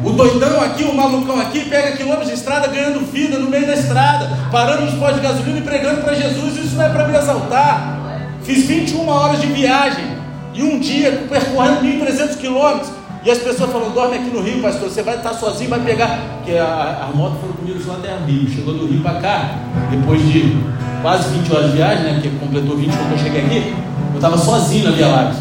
O 0.04 0.10
doidão 0.10 0.60
aqui, 0.60 0.82
o 0.82 0.94
malucão 0.94 1.40
aqui, 1.40 1.60
pega 1.60 1.96
quilômetros 1.96 2.28
de 2.28 2.34
estrada 2.34 2.66
ganhando 2.66 3.00
vida 3.12 3.38
no 3.38 3.48
meio 3.48 3.66
da 3.66 3.74
estrada, 3.74 4.28
parando 4.50 4.84
nos 4.84 4.94
postos 4.94 5.20
de 5.20 5.28
gasolina 5.28 5.58
e 5.58 5.62
pregando 5.62 6.02
para 6.02 6.14
Jesus. 6.14 6.56
Isso 6.56 6.74
não 6.74 6.84
é 6.84 6.88
para 6.88 7.06
me 7.06 7.16
exaltar. 7.16 8.00
Fiz 8.42 8.66
21 8.66 9.08
horas 9.08 9.40
de 9.40 9.46
viagem 9.46 10.04
e 10.52 10.62
um 10.62 10.80
dia 10.80 11.24
percorrendo 11.28 11.82
1.300 11.82 12.36
quilômetros. 12.36 12.90
E 13.24 13.30
as 13.30 13.38
pessoas 13.38 13.70
falam: 13.70 13.90
dorme 13.90 14.16
aqui 14.16 14.30
no 14.30 14.42
Rio, 14.42 14.60
pastor. 14.60 14.88
Você 14.88 15.02
vai 15.02 15.16
estar 15.16 15.32
sozinho, 15.34 15.70
vai 15.70 15.80
pegar. 15.80 16.18
Porque 16.38 16.56
a, 16.58 17.08
a 17.08 17.16
moto 17.16 17.36
foi 17.40 17.52
comigo 17.52 17.80
só 17.84 17.92
até 17.92 18.16
Rio. 18.26 18.48
Chegou 18.50 18.74
do 18.74 18.86
Rio 18.86 19.00
para 19.00 19.20
cá, 19.20 19.58
depois 19.90 20.20
de 20.20 20.56
quase 21.00 21.28
20 21.30 21.52
horas 21.52 21.70
de 21.70 21.76
viagem, 21.76 22.04
né? 22.04 22.12
Porque 22.14 22.30
completou 22.40 22.76
20 22.76 22.90
quando 22.90 23.12
eu 23.12 23.18
cheguei 23.18 23.44
aqui. 23.44 23.74
Eu 24.10 24.16
estava 24.16 24.36
sozinho 24.36 24.84
na 24.84 24.90
Via 24.90 25.08
Lápis. 25.08 25.38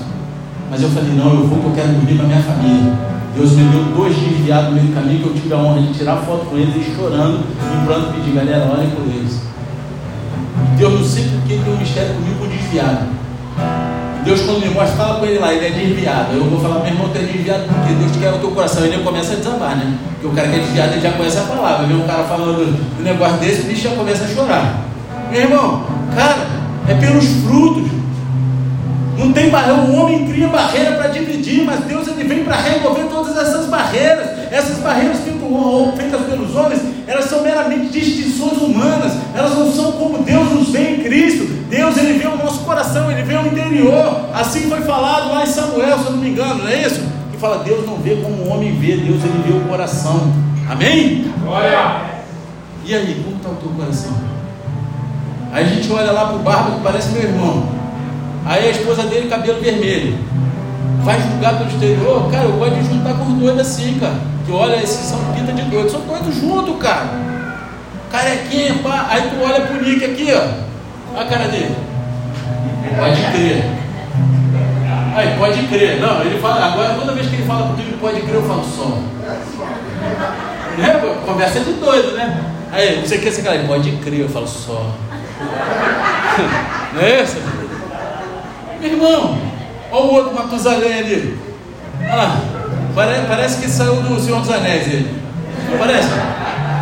Mas 0.70 0.82
eu 0.82 0.90
falei: 0.90 1.12
não, 1.12 1.32
eu 1.32 1.48
vou 1.48 1.58
porque 1.60 1.80
eu 1.80 1.84
quero 1.84 1.98
dormir 1.98 2.18
com 2.18 2.24
a 2.24 2.28
minha 2.28 2.44
família. 2.44 3.12
Deus 3.36 3.52
me 3.54 3.64
deu 3.64 3.84
dois 3.96 4.16
dias 4.16 4.66
no 4.66 4.72
meio 4.74 4.88
do 4.88 4.94
caminho 4.94 5.22
que 5.22 5.28
eu 5.30 5.34
tive 5.34 5.54
a 5.54 5.58
honra 5.58 5.82
de 5.82 5.94
tirar 5.94 6.18
foto 6.18 6.46
com 6.48 6.58
eles 6.58 6.76
e 6.76 6.96
chorando, 6.96 7.40
e 7.40 7.86
pronto, 7.86 8.14
pedir, 8.14 8.36
galera, 8.36 8.70
olhem 8.70 8.90
por 8.90 9.06
eles. 9.06 9.40
Deus 10.78 11.00
não 11.00 11.08
sei 11.08 11.30
porque 11.30 11.56
tem 11.64 11.74
um 11.74 11.78
mistério 11.78 12.14
comigo 12.16 12.40
com 12.40 12.48
desviado. 12.48 13.20
Deus, 14.24 14.41
quando 14.41 14.61
me 14.61 14.69
mostra, 14.69 14.95
fala 14.95 15.19
com 15.19 15.26
ele 15.26 15.39
lá, 15.39 15.53
ele 15.53 15.65
é 15.65 15.69
desviado. 15.69 16.34
Eu 16.34 16.45
vou 16.45 16.59
falar, 16.59 16.80
meu 16.80 16.93
irmão, 16.93 17.09
tu 17.09 17.17
é 17.17 17.22
desviado 17.22 17.63
porque 17.63 17.93
Deus 17.93 18.11
quer 18.17 18.30
o 18.32 18.39
teu 18.39 18.51
coração. 18.51 18.86
Ele 18.86 19.03
começa 19.03 19.34
a 19.34 19.36
desabar, 19.38 19.76
né? 19.76 19.97
Porque 20.13 20.28
o 20.28 20.32
cara 20.32 20.47
que 20.47 20.55
é 20.55 20.59
desviado, 20.59 20.93
ele 20.93 21.01
já 21.01 21.11
conhece 21.13 21.38
a 21.39 21.41
palavra. 21.41 21.88
Vê 21.88 21.93
um 21.93 22.05
cara 22.05 22.24
falando 22.26 22.80
um 22.99 23.03
negócio 23.03 23.38
desse, 23.38 23.61
o 23.61 23.63
bicho 23.65 23.82
já 23.82 23.95
começa 23.95 24.24
a 24.24 24.28
chorar. 24.28 24.82
Meu 25.32 25.41
irmão, 25.41 25.86
cara, 26.15 26.47
é 26.88 26.93
pelos 26.93 27.26
frutos. 27.43 27.89
Não 29.17 29.32
tem 29.34 29.49
barreira, 29.49 29.82
o 29.82 29.95
homem 29.95 30.28
cria 30.28 30.47
barreira 30.47 30.91
para 30.93 31.07
dividir, 31.07 31.63
mas 31.63 31.82
Deus 31.86 32.07
ele 32.07 32.24
vem 32.24 32.43
para 32.43 32.55
remover 32.55 33.05
todas 33.05 33.38
essas 33.38 33.67
barreiras. 33.67 34.41
Essas 34.52 34.80
barreiras 34.80 35.20
feitas 35.22 36.22
pelos 36.28 36.54
homens, 36.58 36.82
elas 37.08 37.26
são 37.26 37.41
meramente 37.41 37.88
distinções 37.88 38.58
humanas, 38.58 39.14
elas 39.34 39.58
não 39.58 39.72
são 39.72 39.93
como 39.93 40.24
Deus 40.24 40.52
nos 40.52 40.70
vê 40.70 40.89
em 40.89 40.99
Cristo. 41.04 41.45
Deus 41.70 41.95
ele 41.95 42.20
vê 42.20 42.28
o 42.28 42.36
nosso 42.36 42.60
coração, 42.66 43.10
ele 43.10 43.24
vê 43.24 43.36
o 43.38 43.47
interior. 43.47 44.30
Assim 44.34 44.68
foi 44.68 44.82
falado 44.82 45.30
lá 45.30 45.43
em 45.43 45.45
Samuel, 45.45 45.97
se 45.99 46.06
eu 46.06 46.12
não 46.12 46.20
me 46.20 46.30
engano, 46.32 46.64
não 46.64 46.70
é 46.70 46.86
isso? 46.86 47.02
Que 47.32 47.38
fala, 47.38 47.64
Deus 47.64 47.86
não 47.86 47.95
vê 47.95 48.18
como 48.18 48.43
o 48.43 48.49
homem 48.49 48.78
vê, 48.78 48.97
Deus 48.97 49.24
ele 49.24 49.43
vê 49.47 49.54
o 49.54 49.62
coração. 49.70 50.34
Amém? 50.70 51.32
Glória! 51.41 52.02
E 52.86 52.93
aí, 52.93 53.22
como 53.24 53.38
está 53.38 53.49
o 53.49 53.56
teu 53.56 53.70
coração? 53.70 54.12
Aí 55.54 55.64
a 55.64 55.68
gente 55.68 55.89
olha 55.93 56.12
lá 56.12 56.26
para 56.26 56.36
o 56.36 56.39
barba 56.39 56.72
que 56.76 56.82
parece 56.82 57.12
meu 57.12 57.24
irmão. 57.24 57.70
Aí 58.45 58.68
a 58.68 58.72
esposa 58.72 59.04
dele, 59.04 59.30
cabelo 59.30 59.62
vermelho. 59.62 60.18
Vai 61.04 61.20
julgar 61.20 61.58
pelo 61.58 61.70
exterior? 61.70 62.32
Cara, 62.32 62.43
eu 62.45 62.54
gosto 62.54 62.76
de 62.76 62.88
juntar 62.88 63.14
com 63.16 63.24
os 63.26 63.34
doidos 63.34 63.62
assim, 63.62 63.99
cara. 63.99 64.16
Que 64.45 64.52
olha, 64.52 64.76
esses 64.76 65.06
são 65.08 65.20
pinta 65.34 65.52
de 65.52 65.64
doido. 65.64 65.89
São 65.89 66.02
doidos 66.02 66.36
junto, 66.36 66.76
cara. 66.76 67.08
Carequinha, 68.12 68.76
pá. 68.84 69.08
Aí 69.10 69.30
tu 69.30 69.43
olha 69.43 69.62
pro 69.62 69.82
Nick 69.82 70.06
aqui, 70.06 70.32
ó. 70.34 71.16
Olha 71.16 71.22
a 71.22 71.26
cara 71.26 71.47
dele. 71.47 71.76
Pode 72.97 73.22
crer. 73.32 73.64
Aí, 75.16 75.36
pode 75.38 75.68
crer. 75.68 75.99
Não, 75.99 76.22
ele 76.22 76.39
fala. 76.39 76.66
Agora, 76.66 76.93
toda 76.93 77.14
vez 77.14 77.28
que 77.28 77.36
ele 77.36 77.45
fala 77.45 77.68
comigo, 77.68 77.97
pode 77.99 78.22
crer, 78.22 78.36
eu 78.36 78.43
falo 78.43 78.64
só. 78.64 78.97
Né? 80.78 81.02
Conversa 81.26 81.60
de 81.62 81.74
doido, 81.74 82.14
né? 82.16 82.43
Aí, 82.72 83.02
você 83.02 83.18
quer 83.18 83.30
esse 83.30 83.41
cara? 83.41 83.64
Pode 83.68 83.91
crer, 83.97 84.22
eu 84.22 84.30
falo 84.30 84.47
só. 84.47 84.91
Não 86.93 87.02
é 87.02 87.24
isso? 87.24 87.38
Meu 88.80 88.89
irmão, 88.89 89.38
olha 89.92 90.04
o 90.04 90.14
outro 90.14 90.34
Matusalém 90.34 91.00
ali. 91.00 91.39
Olha 92.02 92.16
lá. 92.16 92.42
Parece, 92.94 93.26
parece 93.28 93.62
que 93.62 93.70
saiu 93.70 93.96
do 94.02 94.20
Senhor 94.20 94.42
dos 94.42 94.52
Anéis 94.52 94.88
ele. 94.88 95.22
Não 95.70 95.78
parece? 95.78 96.10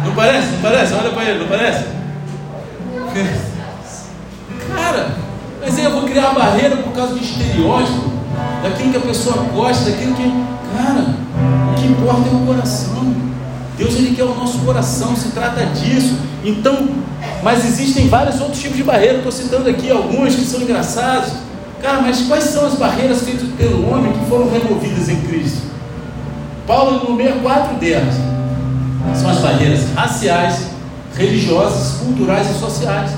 Não 0.05 0.15
parece? 0.15 0.47
Não 0.47 0.61
parece? 0.61 0.93
Olha 0.93 1.09
para 1.11 1.23
ele, 1.23 1.39
não 1.39 1.47
parece? 1.47 1.85
Cara, 4.75 5.11
mas 5.61 5.77
aí 5.77 5.83
eu 5.83 5.91
vou 5.91 6.03
criar 6.03 6.29
uma 6.29 6.39
barreira 6.39 6.77
por 6.77 6.93
causa 6.93 7.13
de 7.15 7.23
estereótipo, 7.23 8.11
daquilo 8.63 8.91
que 8.91 8.97
a 8.97 9.01
pessoa 9.01 9.37
gosta, 9.53 9.89
daquilo 9.89 10.15
que. 10.15 10.23
Cara, 10.77 11.05
o 11.71 11.75
que 11.75 11.87
importa 11.87 12.29
é 12.29 12.35
o 12.35 12.45
coração. 12.45 13.15
Deus 13.77 13.95
ele 13.95 14.15
quer 14.15 14.23
o 14.23 14.35
nosso 14.35 14.59
coração, 14.59 15.15
se 15.15 15.29
trata 15.29 15.65
disso. 15.67 16.17
Então, 16.43 16.89
mas 17.41 17.65
existem 17.65 18.07
vários 18.07 18.39
outros 18.41 18.59
tipos 18.59 18.77
de 18.77 18.83
barreiras. 18.83 19.17
Estou 19.17 19.31
citando 19.31 19.69
aqui 19.69 19.89
alguns 19.89 20.35
que 20.35 20.43
são 20.43 20.61
engraçados. 20.61 21.31
Cara, 21.81 22.01
mas 22.01 22.21
quais 22.21 22.43
são 22.43 22.65
as 22.65 22.73
barreiras 22.75 23.21
feitas 23.21 23.47
pelo 23.57 23.89
homem 23.89 24.11
que 24.11 24.29
foram 24.29 24.49
removidas 24.51 25.07
em 25.07 25.21
Cristo? 25.21 25.69
Paulo 26.67 27.09
nomeia 27.09 27.33
quatro 27.41 27.75
delas. 27.77 28.15
São 29.15 29.29
as 29.29 29.39
barreiras 29.39 29.91
raciais, 29.95 30.67
religiosas, 31.15 32.01
culturais 32.01 32.49
e 32.49 32.59
sociais. 32.59 33.11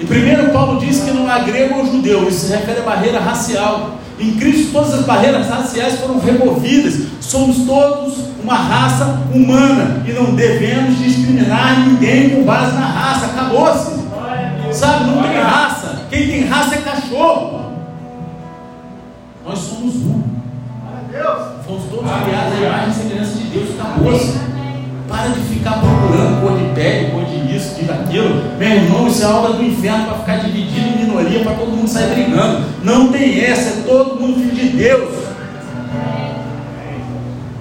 E 0.00 0.04
primeiro 0.06 0.50
Paulo 0.50 0.80
diz 0.80 1.00
que 1.00 1.10
não 1.10 1.30
há 1.30 1.40
grego 1.40 1.78
ou 1.78 1.86
judeu, 1.86 2.26
isso 2.26 2.46
se 2.46 2.52
refere 2.52 2.80
à 2.80 2.82
barreira 2.82 3.20
racial. 3.20 3.98
Em 4.18 4.32
Cristo 4.32 4.72
todas 4.72 4.94
as 4.94 5.04
barreiras 5.04 5.46
raciais 5.46 6.00
foram 6.00 6.18
removidas. 6.18 7.06
Somos 7.20 7.66
todos 7.66 8.14
uma 8.42 8.54
raça 8.54 9.20
humana 9.32 10.02
e 10.06 10.12
não 10.12 10.34
devemos 10.34 10.98
discriminar 10.98 11.86
ninguém 11.86 12.30
com 12.30 12.44
base 12.44 12.74
na 12.74 12.86
raça. 12.86 13.26
Acabou-se. 13.26 14.00
Sabe, 14.72 15.10
não 15.10 15.22
tem 15.22 15.40
raça. 15.40 15.79
Quem 16.10 16.26
tem 16.26 16.44
raça 16.44 16.74
é 16.74 16.78
cachorro. 16.78 17.72
Nós 19.46 19.58
somos 19.60 19.94
um. 19.94 20.22
Fomos 21.64 21.84
todos 21.84 22.10
criados 22.10 22.52
à 22.52 22.56
imagem 22.56 22.90
e 22.90 22.94
semelhança 22.94 23.38
de 23.38 23.44
Deus. 23.44 23.80
Acabou-se. 23.80 24.50
Para 25.08 25.28
de 25.28 25.40
ficar 25.40 25.80
procurando 25.80 26.40
cor 26.40 26.58
de 26.58 26.74
pele, 26.74 27.10
cor 27.10 27.24
de 27.24 27.56
isso, 27.56 27.74
de 27.76 27.90
aquilo. 27.90 28.58
Meu 28.58 28.68
irmão, 28.68 29.06
isso 29.06 29.24
é 29.24 29.26
obra 29.26 29.52
do 29.52 29.64
inferno 29.64 30.06
para 30.06 30.18
ficar 30.18 30.36
dividido 30.36 30.88
em 30.88 31.04
minoria, 31.04 31.44
para 31.44 31.54
todo 31.54 31.70
mundo 31.70 31.88
sair 31.88 32.14
brigando. 32.14 32.64
Não 32.82 33.12
tem 33.12 33.40
essa, 33.44 33.80
é 33.80 33.82
todo 33.86 34.20
mundo 34.20 34.40
filho 34.40 34.54
de 34.54 34.76
Deus. 34.76 35.14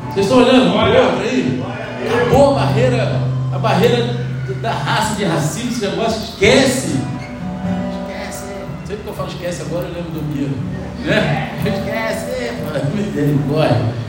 Vocês 0.08 0.26
estão 0.26 0.40
olhando 0.40 0.76
outro 0.76 1.22
aí? 1.22 1.64
Acabou 2.08 2.52
a 2.52 2.60
barreira, 2.62 3.22
a 3.54 3.58
barreira 3.58 4.28
da 4.62 4.72
raça, 4.72 5.16
de 5.16 5.26
racismo, 5.26 5.72
esse 5.72 5.86
negócio, 5.86 6.22
esquece 6.24 6.99
que 9.10 9.12
eu 9.12 9.16
falo 9.16 9.30
esquece 9.30 9.62
agora, 9.64 9.88
eu 9.88 9.94
lembro 9.94 10.12
do 10.12 10.22
Miro. 10.22 10.56
Né? 11.04 11.54
Esquece, 11.66 12.54
misericórdia. 12.96 14.00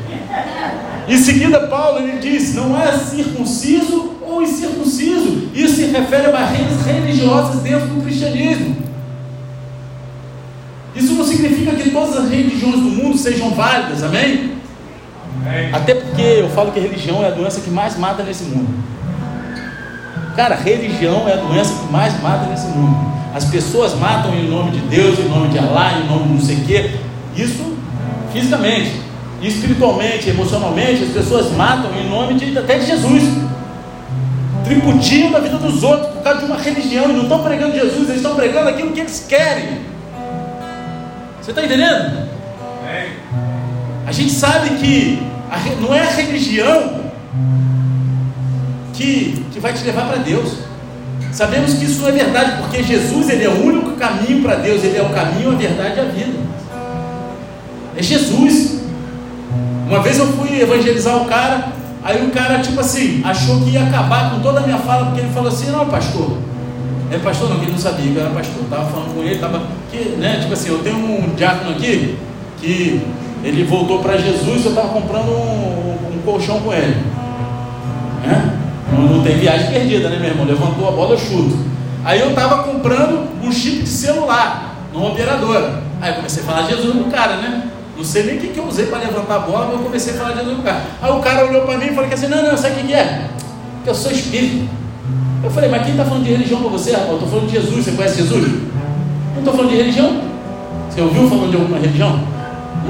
Em 1.09 1.17
seguida, 1.17 1.67
Paulo 1.67 2.01
ele 2.01 2.19
diz: 2.19 2.55
não 2.55 2.81
é 2.81 2.93
circunciso 2.99 4.17
ou 4.23 4.43
incircunciso. 4.43 5.49
Isso 5.55 5.77
se 5.77 5.87
refere 5.87 6.27
a 6.27 6.33
barreiras 6.33 6.85
religiosas 6.85 7.63
dentro 7.63 7.89
do 7.89 8.03
cristianismo. 8.03 8.77
Isso 10.95 11.15
não 11.15 11.25
significa 11.25 11.75
que 11.75 11.91
todas 11.91 12.17
as 12.17 12.31
religiões 12.31 12.77
do 12.77 12.91
mundo 12.91 13.17
sejam 13.17 13.51
válidas, 13.51 14.03
amém? 14.03 14.53
amém? 15.41 15.71
Até 15.73 15.95
porque 15.95 16.23
eu 16.23 16.51
falo 16.51 16.73
que 16.73 16.79
a 16.79 16.83
religião 16.83 17.23
é 17.23 17.29
a 17.29 17.31
doença 17.31 17.61
que 17.61 17.71
mais 17.71 17.97
mata 17.97 18.23
nesse 18.23 18.45
mundo. 18.45 18.69
Cara, 20.37 20.55
religião 20.55 21.29
é 21.29 21.35
a 21.35 21.37
doença 21.37 21.75
que 21.75 21.93
mais 21.93 22.21
mata 22.23 22.47
nesse 22.47 22.67
mundo. 22.69 22.97
As 23.35 23.45
pessoas 23.45 23.95
matam 23.95 24.35
em 24.35 24.49
nome 24.49 24.73
de 24.73 24.81
Deus, 24.81 25.19
em 25.19 25.29
nome 25.29 25.49
de 25.49 25.59
Allah, 25.59 26.01
em 26.01 26.09
nome 26.09 26.25
de 26.25 26.33
não 26.35 26.41
sei 26.41 26.57
o 26.57 26.65
quê. 26.65 26.91
Isso 27.37 27.77
fisicamente, 28.33 28.93
espiritualmente, 29.43 30.31
emocionalmente, 30.31 31.05
as 31.05 31.11
pessoas 31.11 31.51
matam 31.53 31.91
em 31.97 32.09
nome 32.09 32.35
de, 32.35 32.57
até 32.57 32.79
de 32.79 32.87
Jesus. 32.87 33.23
Triputiam 34.65 35.33
da 35.33 35.41
vida 35.41 35.59
dos 35.59 35.83
outros 35.83 36.11
por 36.15 36.23
causa 36.23 36.41
de 36.41 36.47
uma 36.47 36.57
religião 36.57 37.11
e 37.11 37.13
não 37.13 37.23
estão 37.23 37.43
pregando 37.43 37.75
Jesus, 37.75 38.09
eles 38.09 38.17
estão 38.17 38.37
pregando 38.37 38.69
aquilo 38.69 38.93
que 38.93 39.01
eles 39.01 39.27
querem. 39.29 39.81
Você 41.41 41.51
está 41.51 41.65
entendendo? 41.65 42.29
A 44.07 44.13
gente 44.13 44.33
sabe 44.33 44.71
que 44.71 45.23
a, 45.51 45.59
não 45.81 45.95
é 45.95 46.01
a 46.01 46.11
religião 46.11 47.00
que, 49.01 49.45
que 49.53 49.59
vai 49.59 49.73
te 49.73 49.83
levar 49.85 50.07
para 50.07 50.17
Deus. 50.17 50.59
Sabemos 51.33 51.75
que 51.75 51.85
isso 51.85 52.07
é 52.07 52.13
verdade, 52.13 52.59
porque 52.61 52.83
Jesus 52.83 53.31
ele 53.31 53.45
é 53.45 53.49
o 53.49 53.65
único 53.65 53.93
caminho 53.93 54.43
para 54.43 54.57
Deus, 54.57 54.85
ele 54.85 54.99
é 54.99 55.03
o 55.03 55.09
caminho, 55.09 55.53
a 55.53 55.55
verdade 55.55 55.97
e 55.97 56.01
a 56.01 56.05
vida. 56.05 56.39
É 57.97 58.03
Jesus. 58.03 58.81
Uma 59.89 60.01
vez 60.01 60.19
eu 60.19 60.27
fui 60.27 60.61
evangelizar 60.61 61.17
o 61.17 61.25
cara, 61.25 61.69
aí 62.03 62.25
o 62.27 62.31
cara, 62.31 62.59
tipo 62.59 62.79
assim, 62.81 63.23
achou 63.25 63.61
que 63.61 63.71
ia 63.71 63.85
acabar 63.85 64.31
com 64.31 64.41
toda 64.41 64.61
a 64.61 64.63
minha 64.63 64.79
fala, 64.79 65.07
porque 65.07 65.21
ele 65.21 65.33
falou 65.33 65.49
assim: 65.49 65.71
não, 65.71 65.87
pastor, 65.87 66.37
É 67.11 67.19
pastor 67.19 67.49
não, 67.49 67.63
ele 67.63 67.73
não 67.73 67.79
sabia 67.79 68.13
que 68.13 68.19
era 68.19 68.31
pastor. 68.31 68.63
Estava 68.63 68.91
falando 68.91 69.15
com 69.15 69.23
ele, 69.23 69.35
estava. 69.35 69.63
Né, 70.19 70.39
tipo 70.41 70.53
assim, 70.53 70.69
eu 70.69 70.79
tenho 70.79 70.97
um 70.97 71.35
diácono 71.35 71.71
aqui 71.71 72.17
que 72.61 73.01
ele 73.43 73.65
voltou 73.65 74.01
para 74.01 74.19
Jesus 74.19 74.65
eu 74.65 74.71
estava 74.71 74.89
comprando 74.89 75.31
um, 75.31 76.15
um, 76.15 76.23
colchão 76.25 76.61
com 76.61 76.73
ele. 76.73 76.97
Né? 78.23 78.60
Não, 78.93 79.23
tem 79.23 79.39
viagem 79.39 79.71
perdida, 79.71 80.09
né, 80.09 80.19
meu 80.19 80.31
irmão? 80.31 80.47
Levantou 80.47 80.89
a 80.89 80.93
bola, 80.93 81.15
eu 81.15 81.19
chuto. 81.19 81.59
Aí 82.05 82.21
eu 82.21 82.31
estava 82.31 82.63
comprando 82.63 83.29
um 83.43 83.53
chip 83.53 83.83
de 83.83 83.89
celular 83.89 84.77
numa 84.93 85.09
operadora. 85.09 85.83
Aí 86.01 86.11
eu 86.11 86.17
comecei 86.17 86.43
a 86.43 86.47
falar 86.47 86.63
de 86.63 86.71
Jesus 86.71 86.95
no 86.95 87.05
cara, 87.05 87.37
né? 87.37 87.69
Não 87.97 88.05
sei 88.05 88.23
nem 88.23 88.37
o 88.37 88.41
que, 88.41 88.49
que 88.49 88.59
eu 88.59 88.67
usei 88.67 88.87
para 88.87 89.01
levantar 89.01 89.37
a 89.37 89.39
bola, 89.41 89.67
mas 89.67 89.75
eu 89.75 89.85
comecei 89.85 90.15
a 90.15 90.17
falar 90.17 90.31
de 90.33 90.39
Jesus 90.39 90.57
no 90.57 90.63
cara. 90.63 90.83
Aí 91.03 91.11
o 91.11 91.21
cara 91.21 91.47
olhou 91.47 91.63
para 91.63 91.77
mim 91.77 91.87
e 91.87 91.95
falou 91.95 92.11
assim: 92.11 92.29
Não, 92.29 92.43
não, 92.43 92.57
sabe 92.57 92.81
o 92.81 92.85
que, 92.87 92.95
é? 92.95 93.29
Que 93.85 93.91
eu 93.91 93.95
sou 93.95 94.11
espírito. 94.11 94.69
Eu 95.43 95.51
falei, 95.51 95.71
mas 95.71 95.83
quem 95.83 95.93
está 95.93 96.05
falando 96.05 96.25
de 96.25 96.31
religião 96.33 96.61
para 96.61 96.71
você, 96.71 96.93
rapaz? 96.93 97.09
Eu 97.09 97.15
estou 97.15 97.29
falando 97.29 97.47
de 97.47 97.53
Jesus, 97.53 97.85
você 97.85 97.93
conhece 97.93 98.17
Jesus? 98.19 98.47
Não 99.33 99.39
estou 99.39 99.55
falando 99.55 99.71
de 99.71 99.77
religião. 99.77 100.21
Você 100.91 101.01
ouviu 101.01 101.29
falando 101.29 101.51
de 101.51 101.57
alguma 101.57 101.79
religião? 101.79 102.21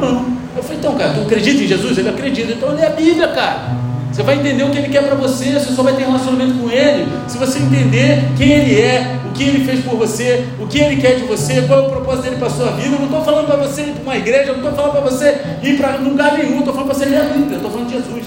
Não. 0.00 0.40
Eu 0.56 0.62
falei, 0.62 0.78
então, 0.78 0.94
cara, 0.96 1.14
tu 1.14 1.20
acredita 1.20 1.62
em 1.62 1.66
Jesus? 1.68 1.96
Ele 1.96 2.08
acredita, 2.08 2.52
então 2.52 2.74
lê 2.74 2.84
a 2.84 2.90
Bíblia, 2.90 3.28
cara. 3.28 3.76
Você 4.20 4.24
vai 4.24 4.34
entender 4.34 4.64
o 4.64 4.70
que 4.70 4.76
ele 4.76 4.88
quer 4.90 5.02
para 5.02 5.14
você, 5.14 5.52
você 5.54 5.72
só 5.72 5.82
vai 5.82 5.94
ter 5.94 6.04
relacionamento 6.04 6.52
com 6.58 6.70
ele 6.70 7.10
se 7.26 7.38
você 7.38 7.58
entender 7.58 8.30
quem 8.36 8.50
ele 8.50 8.78
é, 8.78 9.18
o 9.26 9.32
que 9.32 9.42
ele 9.44 9.64
fez 9.64 9.82
por 9.82 9.96
você, 9.96 10.46
o 10.60 10.66
que 10.66 10.78
ele 10.78 11.00
quer 11.00 11.14
de 11.14 11.22
você, 11.22 11.62
qual 11.62 11.78
é 11.78 11.82
o 11.86 11.88
propósito 11.88 12.24
dele 12.24 12.36
para 12.36 12.50
sua 12.50 12.72
vida. 12.72 12.96
Eu 12.96 12.98
não 12.98 13.06
estou 13.06 13.24
falando 13.24 13.46
para 13.46 13.56
você 13.56 13.80
ir 13.80 13.92
para 13.94 14.02
uma 14.02 14.16
igreja, 14.18 14.50
eu 14.50 14.58
não 14.58 14.68
estou 14.68 14.72
falando 14.74 14.92
para 14.92 15.10
você 15.10 15.40
ir 15.62 15.78
para 15.78 15.96
lugar 15.96 16.34
nenhum, 16.34 16.58
estou 16.58 16.74
falando 16.74 16.90
para 16.90 16.98
você 16.98 17.04
ler 17.06 17.16
a 17.16 17.24
Bíblia, 17.24 17.56
estou 17.56 17.70
falando 17.70 17.86
de 17.86 17.94
Jesus. 17.94 18.24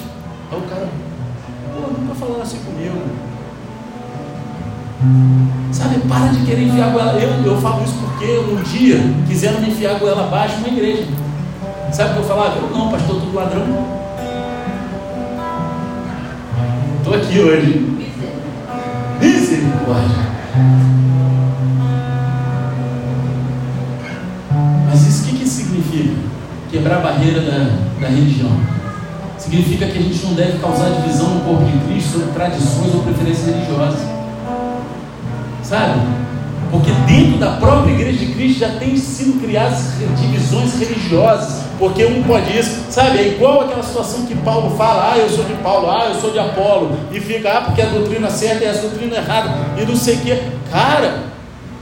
Aí 0.52 0.58
o 0.58 0.62
cara, 0.62 0.89
pô, 1.76 1.82
não 1.82 2.12
está 2.12 2.26
falando 2.26 2.41
assim 2.41 2.58
comigo. 2.58 2.98
Sabe, 5.72 6.00
para 6.10 6.26
de 6.30 6.44
querer 6.44 6.64
enfiar 6.64 6.88
a 6.88 6.89
goela. 6.89 7.20
Eu, 7.20 7.46
eu 7.46 7.62
falo 7.62 7.84
isso 7.84 7.94
porque 8.02 8.36
um 8.39 8.64
dia 8.64 9.00
quiseram 9.28 9.62
me 9.62 9.70
enfiar 9.70 9.98
a 9.98 10.00
goela 10.00 10.24
abaixo 10.24 10.56
numa 10.56 10.70
igreja. 10.70 11.06
Sabe 11.91 12.10
o 12.10 12.14
que 12.14 12.20
eu 12.22 12.26
falava? 12.26 12.58
Eu 12.58 12.76
não, 12.76 12.89
pastor, 12.89 13.20
tudo 13.20 13.36
ladrão. 13.36 14.03
Estou 17.04 17.16
aqui 17.16 17.38
hoje. 17.38 17.86
Misericórdia. 19.20 20.24
Mas 24.88 25.06
isso 25.06 25.24
o 25.24 25.28
que, 25.28 25.39
que 25.39 25.45
significa? 25.45 26.16
Quebrar 26.72 26.99
a 26.99 27.01
barreira 27.01 27.41
da, 27.41 27.76
da 27.99 28.08
religião. 28.08 28.51
Significa 29.38 29.88
que 29.88 29.97
a 29.97 30.01
gente 30.01 30.26
não 30.26 30.34
deve 30.34 30.60
causar 30.60 30.91
divisão 31.01 31.28
no 31.28 31.41
corpo 31.41 31.66
de 31.66 31.78
Cristo 31.86 32.14
sobre 32.14 32.32
tradições 32.32 32.95
ou 32.95 33.04
preferências 33.04 33.47
religiosas. 33.47 33.99
Sabe? 35.62 35.99
Porque 36.72 36.91
dentro 37.06 37.38
da 37.38 37.58
própria 37.58 37.91
igreja 37.91 38.26
de 38.26 38.34
Cristo 38.34 38.60
já 38.60 38.78
tem 38.80 38.95
sido 38.95 39.41
criadas 39.41 39.91
divisões 40.22 40.80
religiosas. 40.80 41.62
Porque 41.80 42.06
um 42.06 42.24
pode 42.24 42.58
isso, 42.58 42.86
sabe? 42.90 43.20
É 43.20 43.28
igual 43.30 43.62
aquela 43.62 43.84
situação 43.84 44.26
que 44.26 44.36
Paulo 44.36 44.76
fala: 44.78 45.14
ah, 45.14 45.18
eu 45.18 45.30
sou 45.30 45.44
de 45.46 45.54
Paulo, 45.56 45.90
ah, 45.90 46.10
eu 46.10 46.16
sou 46.16 46.32
de 46.32 46.40
Apolo. 46.40 46.98
E 47.12 47.20
fica, 47.20 47.52
ah, 47.52 47.62
porque 47.62 47.82
a 47.82 47.88
doutrina 47.88 48.30
certa 48.30 48.66
é 48.66 48.70
a 48.70 48.74
doutrina 48.74 49.16
errada. 49.18 49.50
E 49.78 49.86
não 49.86 49.96
sei 49.96 50.16
o 50.16 50.20
que. 50.20 50.42
Cara, 50.72 51.34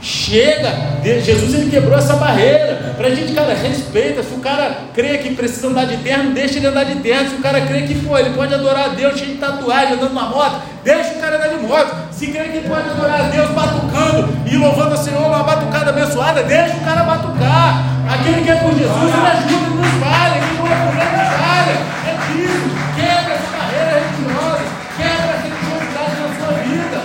Chega! 0.02 0.68
Jesus 1.04 1.54
ele 1.54 1.70
quebrou 1.70 1.96
essa 1.96 2.16
barreira. 2.16 2.92
Para 2.96 3.06
a 3.06 3.14
gente, 3.14 3.32
cara, 3.32 3.54
respeita. 3.54 4.20
Se 4.24 4.34
o 4.34 4.38
cara 4.38 4.78
crê 4.92 5.18
que 5.18 5.32
precisa 5.32 5.68
andar 5.68 5.86
de 5.86 5.96
terno, 5.98 6.32
deixa 6.32 6.58
ele 6.58 6.66
andar 6.66 6.82
de 6.82 6.96
terno. 6.96 7.30
Se 7.30 7.36
o 7.36 7.38
cara 7.38 7.60
crê 7.60 7.82
que 7.82 7.94
pô, 8.04 8.18
ele 8.18 8.30
pode 8.30 8.52
adorar 8.52 8.86
a 8.86 8.88
Deus 8.88 9.16
cheio 9.16 9.34
de 9.34 9.38
tatuagem, 9.38 9.94
andando 9.94 10.12
na 10.12 10.24
moto, 10.24 10.60
deixa 10.82 11.12
o 11.12 11.20
cara 11.20 11.36
andar 11.36 11.48
de 11.50 11.58
moto. 11.58 11.94
Se 12.10 12.26
crê 12.26 12.48
que 12.48 12.68
pode 12.68 12.88
adorar 12.90 13.20
a 13.20 13.28
Deus 13.28 13.50
batucando 13.50 14.28
e 14.50 14.56
louvando 14.56 14.94
o 14.94 14.98
Senhor 14.98 15.22
numa 15.22 15.44
batucada 15.44 15.90
abençoada, 15.90 16.42
deixa 16.42 16.76
o 16.78 16.80
cara 16.80 17.04
batucar. 17.04 17.91
Aquele 18.12 18.42
que 18.42 18.50
é 18.50 18.56
por 18.56 18.72
Jesus, 18.72 19.14
ele 19.14 19.26
ajuda, 19.26 19.54
ele 19.54 19.74
nos 19.74 19.86
falha. 19.86 20.40
Quem 20.42 20.58
não 20.58 20.66
é 20.66 20.76
por 20.84 20.94
ele, 20.98 21.24
falha. 21.40 21.76
É 22.04 22.12
disso. 22.28 22.68
Quebra 22.94 23.34
essa 23.34 23.56
barreira 23.56 23.92
religiosa. 24.00 24.64
Quebra 24.98 25.32
essa 25.32 25.48
religiosidade 25.48 26.14
na 26.20 26.28
sua 26.38 26.52
vida. 26.58 26.98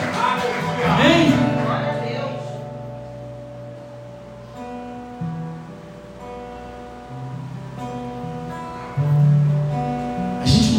Amém? 0.91 1.47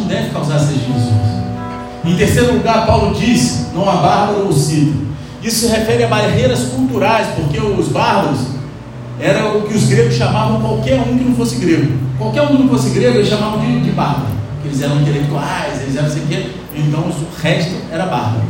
deve 0.07 0.29
causar 0.31 0.55
essas 0.55 0.73
divisões. 0.73 1.29
Em 2.03 2.17
terceiro 2.17 2.53
lugar, 2.53 2.85
Paulo 2.85 3.13
diz: 3.15 3.71
não 3.73 3.89
há 3.89 3.95
bárbaro 3.95 4.45
ou 4.45 4.53
cita. 4.53 4.97
Isso 5.41 5.67
se 5.67 5.67
refere 5.67 6.03
a 6.03 6.07
barreiras 6.07 6.65
culturais, 6.65 7.27
porque 7.35 7.59
os 7.59 7.87
bárbaros 7.87 8.58
era 9.19 9.57
o 9.57 9.63
que 9.63 9.75
os 9.75 9.85
gregos 9.85 10.15
chamavam 10.15 10.61
qualquer 10.61 10.99
um 11.01 11.17
que 11.17 11.23
não 11.25 11.35
fosse 11.35 11.57
grego. 11.57 11.91
Qualquer 12.17 12.43
um 12.43 12.47
que 12.47 12.63
não 12.63 12.69
fosse 12.69 12.89
grego, 12.91 13.17
eles 13.17 13.27
chamavam 13.27 13.59
de, 13.59 13.81
de 13.81 13.91
bárbaro. 13.91 14.39
Eles 14.63 14.81
eram 14.81 15.01
intelectuais, 15.01 15.81
eles 15.81 15.95
eram 15.95 16.07
não 16.07 16.13
sei 16.13 16.23
o 16.23 16.27
quê. 16.27 16.45
Então 16.75 17.01
o 17.01 17.41
resto 17.41 17.75
era 17.91 18.05
bárbaro. 18.05 18.43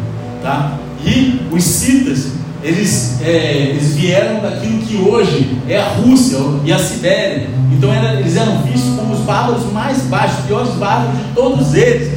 Tá? 0.43 0.77
E 1.03 1.41
os 1.51 1.63
citas, 1.63 2.33
eles, 2.63 3.19
é, 3.21 3.69
eles 3.69 3.95
vieram 3.95 4.41
daquilo 4.41 4.79
que 4.79 4.97
hoje 4.97 5.57
é 5.67 5.79
a 5.79 5.89
Rússia 5.89 6.37
e 6.63 6.71
a 6.71 6.77
Sibéria. 6.77 7.49
Então 7.71 7.91
era, 7.91 8.19
eles 8.19 8.35
eram 8.35 8.61
vistos 8.61 8.95
como 8.95 9.13
os 9.13 9.21
bárbaros 9.21 9.71
mais 9.71 10.01
baixos, 10.03 10.39
os 10.39 10.45
piores 10.45 10.71
bárbaros 10.75 11.17
de 11.17 11.23
todos 11.33 11.73
eles. 11.73 12.11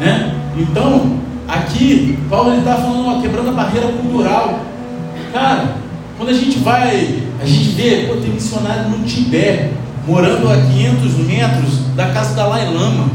Né? 0.00 0.34
Então, 0.56 1.18
aqui, 1.46 2.18
Paulo 2.28 2.56
está 2.58 2.76
falando, 2.76 3.06
ó, 3.06 3.20
quebrando 3.20 3.50
a 3.50 3.52
barreira 3.52 3.88
cultural. 3.88 4.60
Cara, 5.32 5.76
quando 6.16 6.30
a 6.30 6.34
gente 6.34 6.58
vai, 6.58 7.25
a 7.40 7.44
gente 7.44 7.70
vê, 7.70 8.06
pô, 8.08 8.16
tem 8.16 8.30
missionário 8.30 8.88
no 8.88 9.04
Tibete, 9.04 9.70
morando 10.06 10.48
a 10.48 10.56
500 10.56 11.14
metros 11.18 11.78
da 11.94 12.06
casa 12.06 12.34
da 12.34 12.46
Lai 12.46 12.72
Lama. 12.72 13.08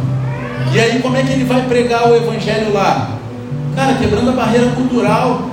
E 0.74 0.80
aí, 0.80 1.00
como 1.02 1.18
é 1.18 1.24
que 1.24 1.32
ele 1.34 1.46
vai 1.46 1.62
pregar 1.64 2.10
o 2.10 2.16
evangelho 2.16 2.74
lá? 2.74 3.18
Cara, 3.76 3.94
quebrando 3.96 4.30
a 4.30 4.34
barreira 4.34 4.68
cultural, 4.72 5.50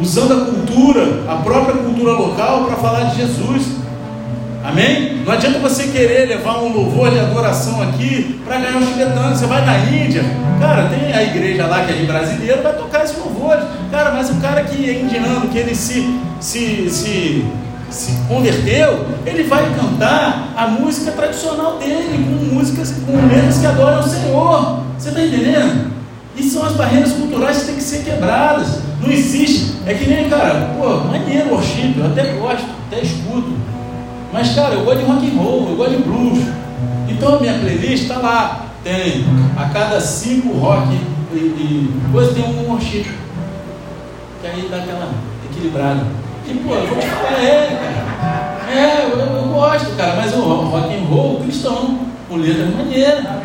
usando 0.00 0.32
a 0.32 0.44
cultura, 0.46 1.24
a 1.28 1.36
própria 1.36 1.76
cultura 1.76 2.12
local, 2.12 2.64
para 2.64 2.76
falar 2.76 3.04
de 3.04 3.16
Jesus. 3.16 3.76
Amém? 4.64 5.22
Não 5.24 5.32
adianta 5.32 5.60
você 5.60 5.84
querer 5.84 6.26
levar 6.26 6.58
um 6.58 6.72
louvor 6.72 7.10
de 7.10 7.20
adoração 7.20 7.80
aqui 7.82 8.40
para 8.44 8.58
ganhar 8.58 8.78
os 8.78 8.88
tibetanos. 8.88 9.38
Você 9.38 9.46
vai 9.46 9.64
na 9.64 9.78
Índia, 9.78 10.24
cara, 10.58 10.88
tem 10.88 11.12
a 11.12 11.22
igreja 11.22 11.66
lá 11.66 11.84
que 11.84 11.92
é 11.92 11.96
de 11.96 12.04
brasileiro, 12.04 12.62
vai 12.62 12.72
tocar 12.72 13.04
esses 13.04 13.16
louvores. 13.16 13.64
Cara, 13.92 14.10
mas 14.10 14.28
o 14.30 14.34
cara 14.40 14.64
que 14.64 14.90
é 14.90 15.00
indiano, 15.00 15.48
que 15.48 15.58
ele 15.58 15.74
se, 15.74 16.18
se, 16.40 16.90
se, 16.90 17.44
se 17.90 18.12
converteu, 18.28 19.06
ele 19.24 19.44
vai 19.44 19.74
cantar 19.74 20.52
a 20.56 20.66
música 20.66 21.12
tradicional 21.12 21.78
dele, 21.78 22.24
com 22.24 22.54
músicas, 22.54 22.94
com 23.06 23.12
letras 23.26 23.58
que 23.58 23.66
adoram 23.66 24.00
o 24.00 24.02
Senhor. 24.02 24.80
Você 24.98 25.08
está 25.08 25.20
entendendo? 25.20 25.92
E 26.36 26.42
são 26.42 26.64
as 26.66 26.72
barreiras 26.72 27.12
culturais 27.12 27.60
que 27.60 27.66
têm 27.66 27.76
que 27.76 27.82
ser 27.82 28.04
quebradas. 28.04 28.80
Não 29.00 29.10
existe. 29.10 29.74
É 29.86 29.94
que 29.94 30.06
nem, 30.06 30.28
cara, 30.28 30.74
pô, 30.76 30.96
maneiro 31.04 31.50
worship, 31.50 31.94
eu 31.96 32.06
até 32.06 32.24
gosto, 32.32 32.66
até 32.86 33.00
escuto. 33.00 33.52
Mas, 34.32 34.54
cara, 34.54 34.74
eu 34.74 34.84
gosto 34.84 34.98
de 34.98 35.04
rock 35.04 35.26
and 35.26 35.42
roll, 35.42 35.68
eu 35.70 35.76
gosto 35.76 35.96
de 35.96 36.02
blues. 36.02 36.44
Então 37.08 37.36
a 37.36 37.40
minha 37.40 37.54
playlist 37.54 38.02
está 38.02 38.18
lá. 38.18 38.66
Tem 38.82 39.24
a 39.56 39.64
cada 39.70 40.00
cinco 40.00 40.56
rock 40.58 40.92
e, 41.32 41.36
e 41.36 42.00
coisa 42.12 42.34
tem 42.34 42.44
um 42.44 42.68
worship. 42.68 43.06
Que 44.40 44.46
aí 44.46 44.68
dá 44.70 44.76
aquela 44.76 45.10
equilibrada. 45.50 46.25
E, 46.48 46.54
pô, 46.54 46.76
te 46.76 47.06
falar, 47.06 47.42
é, 47.42 47.78
cara. 48.20 48.56
É, 48.72 49.04
eu, 49.04 49.18
eu, 49.18 49.48
gosto, 49.48 49.96
cara, 49.96 50.14
mas 50.16 50.34
o 50.34 50.40
rock 50.40 50.94
and 50.94 51.04
roll 51.08 51.40
cristão, 51.40 51.98
com 52.28 52.36
letra 52.36 52.66
maneira. 52.66 53.42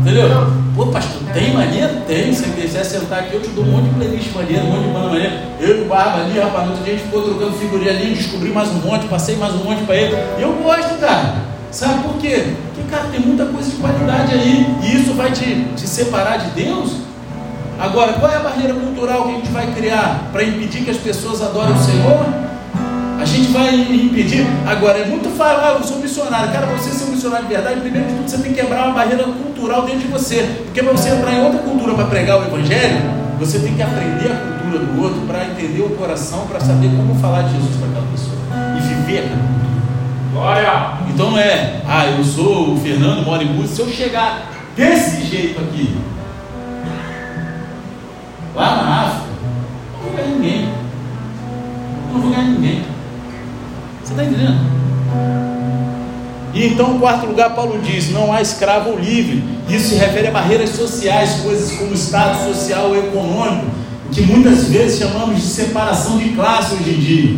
Entendeu? 0.00 0.28
Pô, 0.76 0.86
pastor, 0.86 1.22
tem 1.32 1.54
maneiro? 1.54 2.00
Tem. 2.06 2.32
Se 2.34 2.44
você 2.44 2.60
quiser 2.60 2.84
sentar 2.84 3.20
aqui, 3.20 3.34
eu 3.34 3.40
te 3.40 3.48
dou 3.50 3.64
um 3.64 3.68
monte 3.68 3.84
de 3.84 3.94
playlist 3.94 4.34
maneiro, 4.34 4.62
um 4.64 4.70
monte 4.70 4.86
de 4.86 4.92
banda 4.92 5.06
maneira. 5.08 5.42
Eu 5.60 5.78
e 5.78 5.82
o 5.82 5.84
Barba 5.86 6.20
ali, 6.20 6.38
rapaz, 6.38 6.70
a 6.70 6.84
gente 6.84 7.02
ficou 7.02 7.22
trocando 7.22 7.52
figurinha 7.52 7.90
ali, 7.90 8.14
descobri 8.14 8.50
mais 8.50 8.68
um 8.70 8.80
monte, 8.80 9.06
passei 9.06 9.36
mais 9.36 9.54
um 9.54 9.64
monte 9.64 9.84
para 9.84 9.96
ele. 9.96 10.16
E 10.38 10.42
eu 10.42 10.52
gosto, 10.62 10.98
cara. 11.00 11.34
Sabe 11.70 12.04
por 12.04 12.14
quê? 12.18 12.54
Porque, 12.74 12.90
cara, 12.90 13.08
tem 13.10 13.20
muita 13.20 13.46
coisa 13.46 13.70
de 13.70 13.76
qualidade 13.76 14.34
aí. 14.34 14.66
E 14.82 14.96
isso 14.96 15.14
vai 15.14 15.32
te, 15.32 15.64
te 15.76 15.86
separar 15.86 16.38
de 16.38 16.50
Deus? 16.50 16.92
Agora, 17.78 18.12
qual 18.14 18.30
é 18.30 18.36
a 18.36 18.40
barreira 18.40 18.74
cultural 18.74 19.24
que 19.24 19.30
a 19.30 19.34
gente 19.34 19.50
vai 19.50 19.66
criar 19.72 20.28
para 20.32 20.44
impedir 20.44 20.84
que 20.84 20.90
as 20.90 20.96
pessoas 20.96 21.42
adorem 21.42 21.74
o 21.74 21.78
Senhor? 21.78 22.26
A 23.20 23.24
gente 23.24 23.48
vai 23.48 23.74
impedir. 23.74 24.46
Agora, 24.66 24.98
é 24.98 25.06
muito 25.06 25.28
fácil, 25.36 25.58
ah, 25.60 25.76
eu 25.78 25.82
sou 25.82 25.98
missionário. 25.98 26.52
Cara, 26.52 26.66
você 26.66 26.90
ser 26.90 27.04
um 27.04 27.10
missionário 27.12 27.46
de 27.46 27.54
verdade, 27.54 27.80
primeiro 27.80 28.06
de 28.06 28.14
tudo 28.14 28.30
você 28.30 28.38
tem 28.38 28.52
que 28.52 28.60
quebrar 28.60 28.86
uma 28.86 28.94
barreira 28.94 29.24
cultural 29.24 29.82
dentro 29.82 30.00
de 30.00 30.08
você. 30.08 30.62
Porque 30.64 30.82
para 30.82 30.92
você 30.92 31.08
entrar 31.08 31.32
em 31.32 31.42
outra 31.42 31.58
cultura 31.60 31.94
para 31.94 32.04
pregar 32.04 32.40
o 32.40 32.44
Evangelho, 32.44 33.00
você 33.38 33.58
tem 33.58 33.74
que 33.74 33.82
aprender 33.82 34.30
a 34.30 34.36
cultura 34.36 34.78
do 34.78 35.02
outro 35.02 35.20
para 35.26 35.44
entender 35.46 35.82
o 35.82 35.90
coração, 35.90 36.46
para 36.46 36.60
saber 36.60 36.88
como 36.88 37.14
falar 37.16 37.42
de 37.42 37.54
Jesus 37.56 37.76
para 37.76 37.88
aquela 37.88 38.06
pessoa 38.12 38.36
e 38.76 38.80
viver 38.80 39.18
aquela 39.18 39.36
cultura. 39.36 39.54
Glória! 40.32 40.98
Então 41.08 41.30
não 41.30 41.38
é, 41.38 41.80
ah, 41.88 42.06
eu 42.06 42.24
sou 42.24 42.74
o 42.74 42.80
Fernando, 42.80 43.24
moro 43.24 43.42
em 43.42 43.48
Búzios, 43.48 43.70
se 43.70 43.80
eu 43.80 43.88
chegar 43.88 44.50
desse 44.76 45.24
jeito 45.24 45.60
aqui, 45.60 45.96
lá 48.54 48.76
na 48.76 49.00
África, 49.02 49.26
não 50.04 50.12
vai 50.12 50.26
ninguém. 50.28 50.62
eu 50.62 52.14
não 52.14 52.20
vou 52.20 52.30
ganhar 52.30 52.44
ninguém. 52.44 52.84
Você 54.02 54.12
está 54.12 54.24
entendendo? 54.24 54.74
E 56.54 56.66
então, 56.66 56.94
em 56.94 56.98
quarto 57.00 57.26
lugar, 57.26 57.54
Paulo 57.54 57.80
diz: 57.82 58.10
não 58.10 58.32
há 58.32 58.40
escravo 58.40 58.96
livre. 58.96 59.42
Isso 59.68 59.88
se 59.90 59.94
refere 59.96 60.28
a 60.28 60.30
barreiras 60.30 60.70
sociais, 60.70 61.40
coisas 61.42 61.72
como 61.76 61.92
estado 61.92 62.46
social 62.46 62.88
ou 62.88 62.96
econômico, 62.96 63.66
que 64.12 64.22
muitas 64.22 64.68
vezes 64.68 64.98
chamamos 64.98 65.36
de 65.36 65.46
separação 65.46 66.18
de 66.18 66.30
classe 66.30 66.74
hoje 66.74 66.90
em 66.90 67.00
dia. 67.00 67.36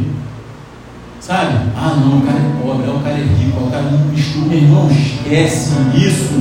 Sabe? 1.20 1.56
Ah, 1.76 1.96
não, 1.98 2.18
o 2.18 2.22
cara 2.22 2.38
é 2.38 2.62
pobre, 2.62 2.88
o 2.88 3.00
cara 3.00 3.16
é 3.16 3.22
rico, 3.22 3.64
o 3.64 3.70
cara 3.70 3.84
não 3.84 3.98
mistura. 4.08 4.46
Meu 4.46 4.58
irmão, 4.58 4.90
esquece 4.90 5.70
isso. 5.96 6.34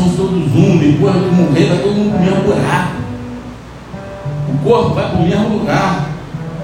Somos 0.00 0.16
todos 0.16 0.54
um, 0.54 0.78
depois 0.78 1.12
de 1.12 1.30
morrer, 1.30 1.66
vai 1.66 1.78
todo 1.78 1.94
mundo 1.94 2.12
comer 2.12 2.32
um 2.32 2.40
buraco. 2.40 2.92
O 4.48 4.58
corpo 4.64 4.94
vai 4.94 5.10
para 5.10 5.18
o 5.18 5.22
mesmo 5.22 5.58
lugar. 5.58 6.08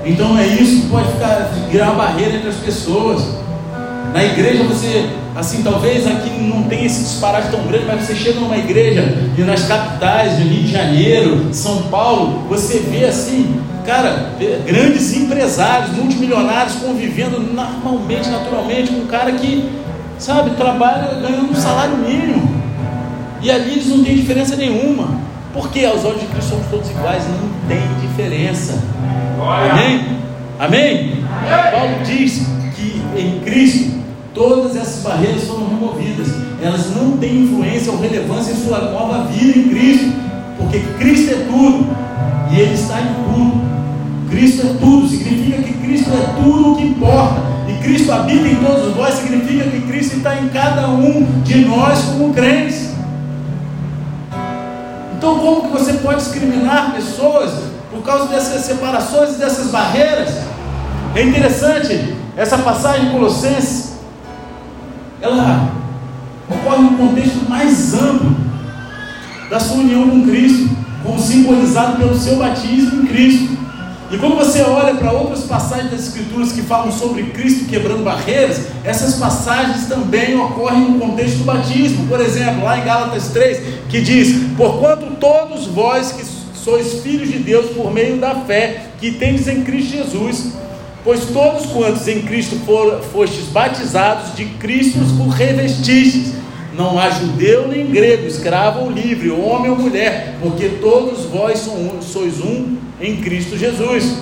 Então 0.07 0.39
é 0.39 0.47
isso 0.47 0.83
que 0.83 0.89
pode 0.89 1.13
ficar, 1.13 1.51
virar 1.71 1.91
barreira 1.91 2.37
entre 2.37 2.49
as 2.49 2.57
pessoas. 2.57 3.23
Na 4.15 4.25
igreja 4.25 4.65
você, 4.65 5.11
assim, 5.35 5.63
talvez 5.63 6.07
aqui 6.07 6.31
não 6.31 6.63
tenha 6.63 6.87
esse 6.87 7.01
disparate 7.01 7.51
tão 7.51 7.61
grande, 7.67 7.85
mas 7.85 8.07
você 8.07 8.15
chega 8.15 8.41
numa 8.41 8.57
igreja 8.57 9.03
e 9.37 9.43
nas 9.43 9.65
capitais 9.65 10.39
de 10.39 10.45
Rio 10.45 10.63
de 10.63 10.73
Janeiro, 10.73 11.49
São 11.53 11.83
Paulo, 11.91 12.47
você 12.49 12.79
vê 12.79 13.05
assim, 13.05 13.61
cara, 13.85 14.31
grandes 14.65 15.15
empresários, 15.15 15.95
multimilionários 15.95 16.77
convivendo 16.77 17.39
normalmente, 17.39 18.31
naturalmente, 18.31 18.93
com 18.93 19.01
um 19.01 19.07
cara 19.07 19.33
que, 19.33 19.69
sabe, 20.19 20.53
trabalha 20.53 21.21
ganhando 21.21 21.51
um 21.51 21.55
salário 21.55 21.99
mínimo. 21.99 22.56
E 23.43 23.51
ali 23.51 23.73
eles 23.73 23.87
não 23.87 24.03
têm 24.03 24.17
diferença 24.17 24.57
nenhuma. 24.57 25.21
Porque 25.53 25.85
aos 25.85 26.05
olhos 26.05 26.21
de 26.21 26.27
Cristo 26.27 26.51
somos 26.51 26.67
todos 26.67 26.91
iguais, 26.91 27.23
não 27.29 27.49
tem 27.69 27.81
diferença. 28.07 28.79
Amém? 29.73 30.01
Amém? 30.59 31.25
Amém? 31.49 31.71
Paulo 31.73 31.95
diz 32.05 32.43
que 32.77 33.03
em 33.17 33.41
Cristo 33.41 33.97
todas 34.35 34.77
essas 34.77 35.03
barreiras 35.03 35.45
foram 35.45 35.69
removidas. 35.69 36.29
Elas 36.63 36.95
não 36.95 37.17
têm 37.17 37.45
influência 37.45 37.91
ou 37.91 37.99
relevância 37.99 38.53
em 38.53 38.57
sua 38.57 38.81
nova 38.91 39.25
vida 39.29 39.59
em 39.59 39.69
Cristo, 39.71 40.13
porque 40.59 40.79
Cristo 40.99 41.33
é 41.33 41.47
tudo 41.47 41.87
e 42.53 42.61
Ele 42.61 42.75
está 42.75 43.01
em 43.01 43.15
tudo. 43.33 43.67
Cristo 44.29 44.67
é 44.67 44.71
tudo, 44.79 45.09
significa 45.09 45.63
que 45.63 45.73
Cristo 45.73 46.11
é 46.11 46.43
tudo 46.43 46.73
o 46.73 46.77
que 46.77 46.83
importa. 46.85 47.41
E 47.69 47.83
Cristo 47.83 48.13
habita 48.13 48.47
em 48.47 48.57
todos 48.57 48.95
nós, 48.97 49.15
significa 49.15 49.65
que 49.65 49.81
Cristo 49.81 50.19
está 50.19 50.39
em 50.39 50.49
cada 50.49 50.89
um 50.89 51.27
de 51.43 51.65
nós 51.65 52.03
como 52.03 52.35
crentes. 52.35 52.86
Então, 55.17 55.39
como 55.39 55.63
que 55.63 55.69
você 55.69 55.95
pode 55.95 56.23
discriminar 56.23 56.93
pessoas 56.93 57.51
por 57.91 58.03
causa 58.03 58.27
dessas 58.27 58.63
separações 58.63 59.37
e 59.37 59.39
dessas 59.39 59.71
barreiras? 59.71 60.29
É 61.15 61.23
interessante 61.23 62.15
essa 62.37 62.59
passagem 62.59 63.07
em 63.07 63.13
Colossenses, 63.13 63.95
ela 65.23 65.71
ocorre 66.49 66.83
num 66.83 66.97
contexto 66.99 67.49
mais 67.49 67.95
amplo 67.95 68.37
da 69.49 69.59
sua 69.59 69.79
união 69.79 70.11
com 70.11 70.27
Cristo, 70.27 70.69
como 71.03 71.19
simbolizado 71.19 71.97
pelo 71.97 72.15
seu 72.15 72.37
batismo 72.37 73.03
em 73.03 73.07
Cristo. 73.07 73.56
E 74.11 74.17
quando 74.19 74.37
você 74.37 74.63
olha 74.63 74.95
para 74.95 75.11
outras 75.11 75.43
passagens 75.45 75.91
das 75.91 76.07
Escrituras 76.07 76.53
que 76.53 76.63
falam 76.63 76.93
sobre 76.93 77.25
Cristo 77.25 77.65
quebrando 77.65 78.05
barreiras, 78.05 78.61
essas 78.85 79.17
passagens 79.17 79.87
também 79.87 80.39
ocorrem 80.39 80.93
no 80.93 81.01
contexto 81.01 81.39
do 81.39 81.45
batismo. 81.45 82.07
Por 82.07 82.21
exemplo, 82.21 82.63
lá 82.63 82.79
em 82.79 82.85
Gálatas 82.85 83.29
3, 83.29 83.61
que 83.89 84.01
diz: 84.01 84.53
Porquanto 84.57 85.07
todos 85.19 85.67
vós 85.67 86.13
que 86.13 86.25
sois 86.57 87.01
filhos 87.01 87.31
de 87.31 87.39
Deus 87.39 87.71
por 87.71 87.93
meio 87.93 88.19
da 88.19 88.35
fé 88.35 88.87
que 89.01 89.11
tendes 89.11 89.49
em 89.49 89.63
Cristo 89.63 89.97
Jesus, 89.97 90.53
Pois 91.07 91.27
todos 91.27 91.67
quantos 91.67 92.09
em 92.09 92.23
Cristo 92.23 92.57
for, 92.67 93.01
fostes 93.13 93.45
batizados, 93.45 94.35
de 94.35 94.45
Cristo 94.45 94.99
por 95.17 95.29
revestistes. 95.29 96.33
Não 96.77 96.99
há 96.99 97.09
judeu 97.11 97.69
nem 97.69 97.87
grego, 97.87 98.27
escravo 98.27 98.81
ou 98.81 98.91
livre, 98.91 99.31
homem 99.31 99.71
ou 99.71 99.79
mulher, 99.79 100.37
porque 100.43 100.69
todos 100.81 101.27
vós 101.27 101.71
sois 102.03 102.41
um 102.41 102.77
em 103.01 103.17
Cristo 103.17 103.57
Jesus. 103.57 104.17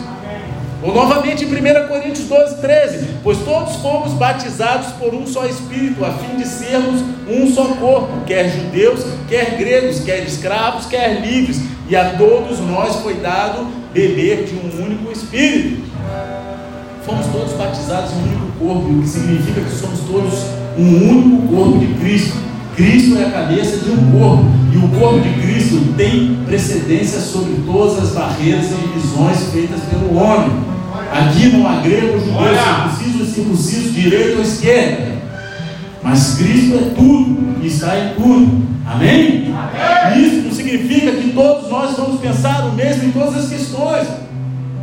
Ou 0.83 0.93
novamente 0.93 1.45
em 1.45 1.49
1 1.49 1.89
Coríntios 1.89 2.29
12, 2.29 2.61
13: 2.61 3.09
Pois 3.23 3.39
todos 3.39 3.77
fomos 3.77 4.13
batizados 4.13 4.93
por 4.93 5.15
um 5.15 5.27
só 5.27 5.47
Espírito, 5.47 6.05
a 6.05 6.13
fim 6.13 6.37
de 6.37 6.47
sermos 6.47 7.01
um 7.29 7.53
só 7.55 7.65
corpo, 7.77 8.25
quer 8.27 8.51
judeus, 8.51 9.05
quer 9.29 9.57
gregos, 9.57 10.01
quer 10.01 10.25
escravos, 10.25 10.87
quer 10.87 11.21
livres, 11.21 11.61
e 11.89 11.97
a 11.97 12.17
todos 12.17 12.61
nós 12.61 12.97
foi 12.97 13.15
dado 13.15 13.67
beber 13.93 14.45
de 14.45 14.55
um 14.55 14.85
único 14.85 15.11
Espírito 15.11 15.95
fomos 17.05 17.27
todos 17.27 17.53
batizados 17.53 18.13
em 18.13 18.17
um 18.17 18.23
único 18.23 18.59
corpo, 18.59 18.91
o 18.91 19.03
que 19.03 19.09
significa 19.09 19.61
que 19.61 19.71
somos 19.71 20.01
todos 20.01 20.33
um 20.79 21.11
único 21.11 21.55
corpo 21.55 21.79
de 21.79 21.95
Cristo. 22.01 22.37
Cristo 22.77 23.17
é 23.19 23.27
a 23.27 23.31
cabeça 23.31 23.77
de 23.79 23.91
um 23.93 24.11
corpo, 24.11 24.45
e 24.73 24.77
o 24.77 24.89
corpo 24.99 25.21
de 25.21 25.29
Cristo 25.41 25.95
tem 25.97 26.39
precedência 26.45 27.21
sobre 27.21 27.63
todas 27.65 28.03
as 28.03 28.11
barreiras 28.11 28.67
e 28.67 28.75
divisões 28.75 29.51
feitas 29.53 29.81
pelo 29.83 30.17
homem. 30.17 30.51
Aqui 31.13 31.51
não 31.51 31.69
há 31.69 31.77
grego, 31.77 32.19
judeu, 32.19 32.35
circunciso, 32.99 33.35
circunciso, 33.35 33.91
direito 33.93 34.39
ou 34.39 34.43
esquerda. 34.43 35.15
Mas 36.03 36.35
Cristo 36.35 36.75
é 36.75 36.95
tudo 36.97 37.63
e 37.63 37.67
está 37.67 37.97
em 37.97 38.15
tudo. 38.15 38.65
Amém? 38.85 39.55
Amém? 39.55 40.27
Isso 40.27 40.43
não 40.43 40.53
significa 40.53 41.13
que 41.13 41.33
todos 41.33 41.71
nós 41.71 41.97
vamos 41.97 42.21
pensar 42.21 42.67
o 42.67 42.73
mesmo 42.73 43.05
em 43.05 43.13
todas 43.13 43.37
as 43.37 43.49
questões. 43.49 44.09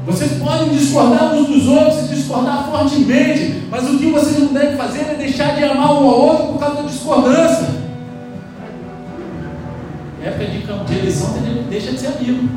Vocês 0.05 0.31
podem 0.41 0.69
discordar 0.69 1.35
uns 1.35 1.47
dos 1.47 1.67
outros 1.67 2.05
e 2.05 2.15
discordar 2.15 2.69
fortemente, 2.71 3.63
mas 3.69 3.87
o 3.87 3.97
que 3.97 4.07
vocês 4.07 4.39
não 4.39 4.53
devem 4.53 4.77
fazer 4.77 5.01
é 5.01 5.15
deixar 5.15 5.55
de 5.55 5.63
amar 5.63 5.91
um 5.91 6.09
ao 6.09 6.19
outro 6.19 6.47
por 6.53 6.59
causa 6.59 6.81
da 6.81 6.89
discordância. 6.89 7.80
Época 10.23 10.45
de, 10.45 10.59
de 10.59 10.99
eleição 10.99 11.33
deixa 11.69 11.91
de 11.91 11.99
ser 11.99 12.07
amigo. 12.07 12.47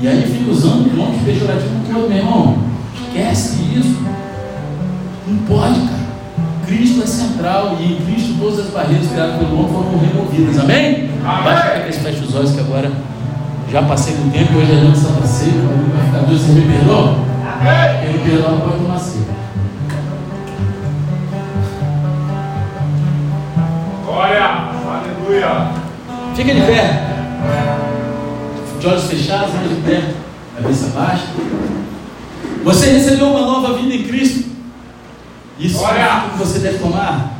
E 0.00 0.06
aí 0.06 0.22
fica 0.22 0.50
usando 0.50 0.96
nomes 0.96 1.22
pejorativos 1.22 1.86
que 1.86 1.92
outro, 1.92 2.08
meu 2.08 2.18
irmão. 2.18 2.58
Esquece 2.94 3.62
isso. 3.76 4.00
Não 5.26 5.38
pode, 5.38 5.80
cara. 5.80 6.08
Cristo 6.66 7.02
é 7.02 7.06
central 7.06 7.78
e 7.80 7.94
em 7.94 7.96
Cristo 8.04 8.36
todas 8.38 8.66
as 8.66 8.70
barreiras 8.72 9.08
criadas 9.08 9.38
pelo 9.38 9.58
homem 9.58 9.72
foram 9.72 9.98
removidas. 9.98 10.58
Amém? 10.58 11.10
Amém. 11.24 11.44
Basta 11.44 11.70
que 11.70 11.78
eles 11.80 11.98
fechem 11.98 12.22
os 12.22 12.34
olhos 12.34 12.52
que 12.52 12.60
agora 12.60 12.92
já 13.70 13.82
passei 13.82 14.14
do 14.14 14.30
tempo, 14.32 14.56
hoje 14.56 14.72
é 14.72 14.76
noite 14.76 14.98
Santa 14.98 15.26
Ceia, 15.26 15.52
vai 15.52 16.06
ficar 16.06 16.26
Deus, 16.26 16.40
você 16.40 16.52
me 16.52 16.72
perdoa? 16.72 17.18
Ele 18.02 18.18
perdoa, 18.18 18.60
pode 18.60 18.78
tomar 18.78 18.98
aleluia. 25.48 25.82
Fica 26.34 26.54
de 26.54 26.60
pé. 26.60 27.04
De 28.80 28.86
olhos 28.86 29.04
fechados, 29.04 29.54
olhos 29.54 29.76
de 29.76 29.82
pé, 29.82 30.14
cabeça 30.56 30.86
baixa. 30.88 31.26
Você 32.64 32.90
recebeu 32.90 33.28
uma 33.28 33.40
nova 33.40 33.76
vida 33.78 33.94
em 33.94 34.04
Cristo. 34.04 34.48
Isso 35.58 35.84
é 35.86 36.30
que 36.30 36.38
você 36.38 36.60
deve 36.60 36.78
tomar 36.78 37.38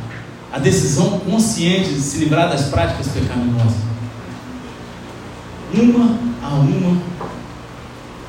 a 0.51 0.59
decisão 0.59 1.19
consciente 1.19 1.93
de 1.93 2.01
se 2.01 2.17
livrar 2.17 2.49
das 2.49 2.63
práticas 2.63 3.07
pecaminosas 3.07 3.89
uma 5.73 6.17
a 6.43 6.55
uma, 6.55 6.97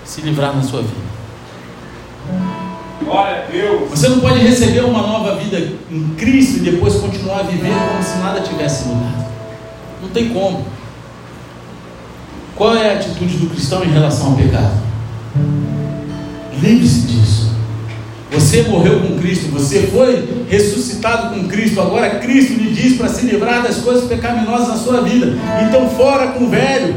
se 0.04 0.20
livrar 0.20 0.54
na 0.54 0.62
sua 0.62 0.82
vida. 0.82 1.10
Glória 3.02 3.44
a 3.44 3.50
Deus. 3.50 3.90
Você 3.90 4.08
não 4.08 4.20
pode 4.20 4.40
receber 4.40 4.84
uma 4.84 5.02
nova 5.02 5.36
vida 5.36 5.72
em 5.90 6.08
Cristo 6.16 6.58
e 6.58 6.60
depois 6.60 6.96
continuar 6.96 7.40
a 7.40 7.42
viver 7.44 7.72
como 7.72 8.02
se 8.02 8.18
nada 8.18 8.40
tivesse 8.40 8.88
mudado. 8.88 9.19
Não 10.02 10.08
tem 10.08 10.30
como. 10.30 10.64
Qual 12.56 12.76
é 12.76 12.90
a 12.90 12.96
atitude 12.96 13.38
do 13.38 13.48
cristão 13.48 13.82
em 13.84 13.90
relação 13.90 14.32
ao 14.32 14.36
pecado? 14.36 14.74
Lembre-se 16.62 17.00
disso. 17.06 17.50
Você 18.30 18.62
morreu 18.62 19.00
com 19.00 19.18
Cristo, 19.18 19.50
você 19.50 19.88
foi 19.88 20.44
ressuscitado 20.48 21.34
com 21.34 21.48
Cristo. 21.48 21.80
Agora 21.80 22.18
Cristo 22.20 22.52
lhe 22.52 22.72
diz 22.72 22.96
para 22.96 23.08
se 23.08 23.26
livrar 23.26 23.62
das 23.62 23.78
coisas 23.78 24.04
pecaminosas 24.04 24.68
na 24.68 24.76
sua 24.76 25.00
vida. 25.00 25.32
Então, 25.66 25.88
fora 25.90 26.28
com 26.28 26.44
o 26.44 26.50
velho. 26.50 26.96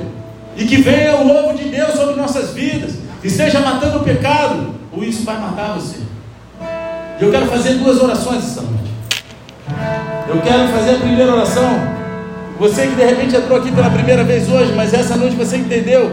E 0.55 0.65
que 0.65 0.77
venha 0.77 1.15
o 1.15 1.25
novo 1.25 1.57
de 1.57 1.69
Deus 1.69 1.93
sobre 1.93 2.15
nossas 2.15 2.53
vidas. 2.53 2.95
E 3.23 3.27
esteja 3.27 3.59
matando 3.61 3.99
o 3.99 4.03
pecado. 4.03 4.75
Ou 4.91 5.03
isso 5.03 5.23
vai 5.23 5.39
matar 5.39 5.73
você. 5.73 5.97
Eu 7.19 7.31
quero 7.31 7.47
fazer 7.47 7.75
duas 7.75 8.01
orações 8.01 8.43
esta 8.43 8.61
noite. 8.61 8.91
Eu 10.27 10.41
quero 10.41 10.67
fazer 10.67 10.95
a 10.95 10.99
primeira 10.99 11.33
oração. 11.33 12.02
Você 12.59 12.87
que 12.87 12.95
de 12.95 13.03
repente 13.03 13.35
entrou 13.35 13.57
aqui 13.57 13.71
pela 13.71 13.89
primeira 13.89 14.23
vez 14.23 14.49
hoje, 14.49 14.73
mas 14.73 14.93
essa 14.93 15.15
noite 15.15 15.35
você 15.35 15.57
entendeu 15.57 16.11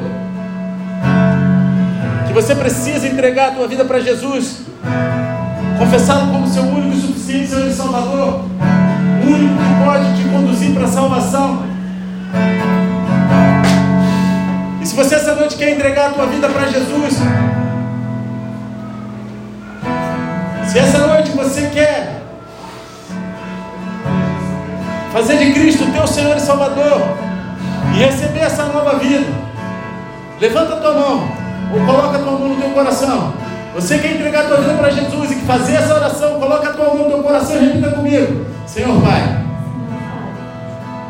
que 2.26 2.32
você 2.32 2.54
precisa 2.54 3.06
entregar 3.06 3.48
a 3.48 3.50
tua 3.52 3.68
vida 3.68 3.84
para 3.84 4.00
Jesus, 4.00 4.62
confessá-lo 5.78 6.32
como 6.32 6.46
seu 6.48 6.62
único 6.62 6.96
e 6.96 7.00
suficiente 7.00 7.48
Senhor 7.48 7.68
e 7.68 7.72
Salvador, 7.72 8.44
o 9.24 9.26
único 9.26 9.54
que 9.54 9.84
pode 9.84 10.16
te 10.16 10.28
conduzir 10.28 10.72
para 10.72 10.84
a 10.84 10.88
salvação 10.88 11.70
você 15.02 15.14
essa 15.14 15.34
noite 15.34 15.56
quer 15.56 15.70
entregar 15.70 16.10
a 16.10 16.12
tua 16.12 16.26
vida 16.26 16.46
para 16.46 16.68
Jesus, 16.68 17.14
se 20.70 20.78
essa 20.78 21.06
noite 21.06 21.30
você 21.30 21.70
quer 21.72 22.19
fazer 25.12 25.38
de 25.38 25.52
Cristo 25.52 25.84
o 25.84 25.92
teu 25.92 26.06
Senhor 26.06 26.36
e 26.36 26.40
Salvador 26.40 27.02
e 27.94 27.98
receber 27.98 28.40
essa 28.40 28.64
nova 28.64 28.98
vida, 28.98 29.26
levanta 30.40 30.74
a 30.74 30.76
tua 30.76 30.92
mão 30.94 31.28
ou 31.72 31.80
coloca 31.86 32.16
a 32.16 32.20
tua 32.20 32.32
mão 32.32 32.48
no 32.48 32.56
teu 32.56 32.70
coração. 32.70 33.32
Você 33.74 33.98
quer 33.98 34.16
entregar 34.16 34.44
a 34.44 34.48
tua 34.48 34.56
vida 34.58 34.74
para 34.74 34.90
Jesus 34.90 35.30
e 35.30 35.34
fazer 35.36 35.74
essa 35.74 35.94
oração, 35.94 36.40
coloca 36.40 36.68
a 36.68 36.72
tua 36.72 36.86
mão 36.86 37.04
no 37.04 37.10
teu 37.10 37.22
coração 37.22 37.56
e 37.56 37.66
repita 37.66 37.90
comigo. 37.90 38.46
Senhor 38.66 39.00
Pai, 39.00 39.44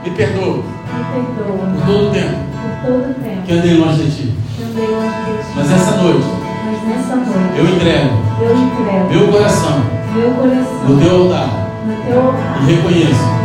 me 0.05 0.11
perdoa. 0.11 0.57
Me 0.57 1.05
perdoa. 1.37 1.67
Por 1.67 1.87
todo 1.87 2.09
o 2.09 2.11
tempo. 2.11 2.37
Por 2.83 2.91
todo 2.91 3.11
o 3.11 3.15
tempo. 3.15 3.43
Que 3.47 3.53
andei 3.53 3.75
longe 3.77 4.03
de 4.03 4.11
ti. 4.11 4.35
Que 4.57 4.63
andei 4.63 4.87
longe 4.87 5.09
de 5.09 5.39
ti. 5.39 5.53
Mas 5.57 5.73
essa 5.73 5.97
noite. 5.97 6.27
Mas 6.65 6.97
nessa 6.97 7.17
noite. 7.17 7.59
Eu 7.59 7.65
entrego. 7.65 8.11
Eu 8.41 8.57
entrego. 8.57 9.11
Meu 9.11 9.29
coração. 9.29 9.83
Meu 10.15 10.31
coração. 10.33 10.89
No 10.89 11.01
teu 11.01 11.23
altar. 11.23 11.49
No 11.87 11.97
teu 12.05 12.21
altar. 12.21 12.63
E 12.63 12.73
reconheço. 12.73 13.40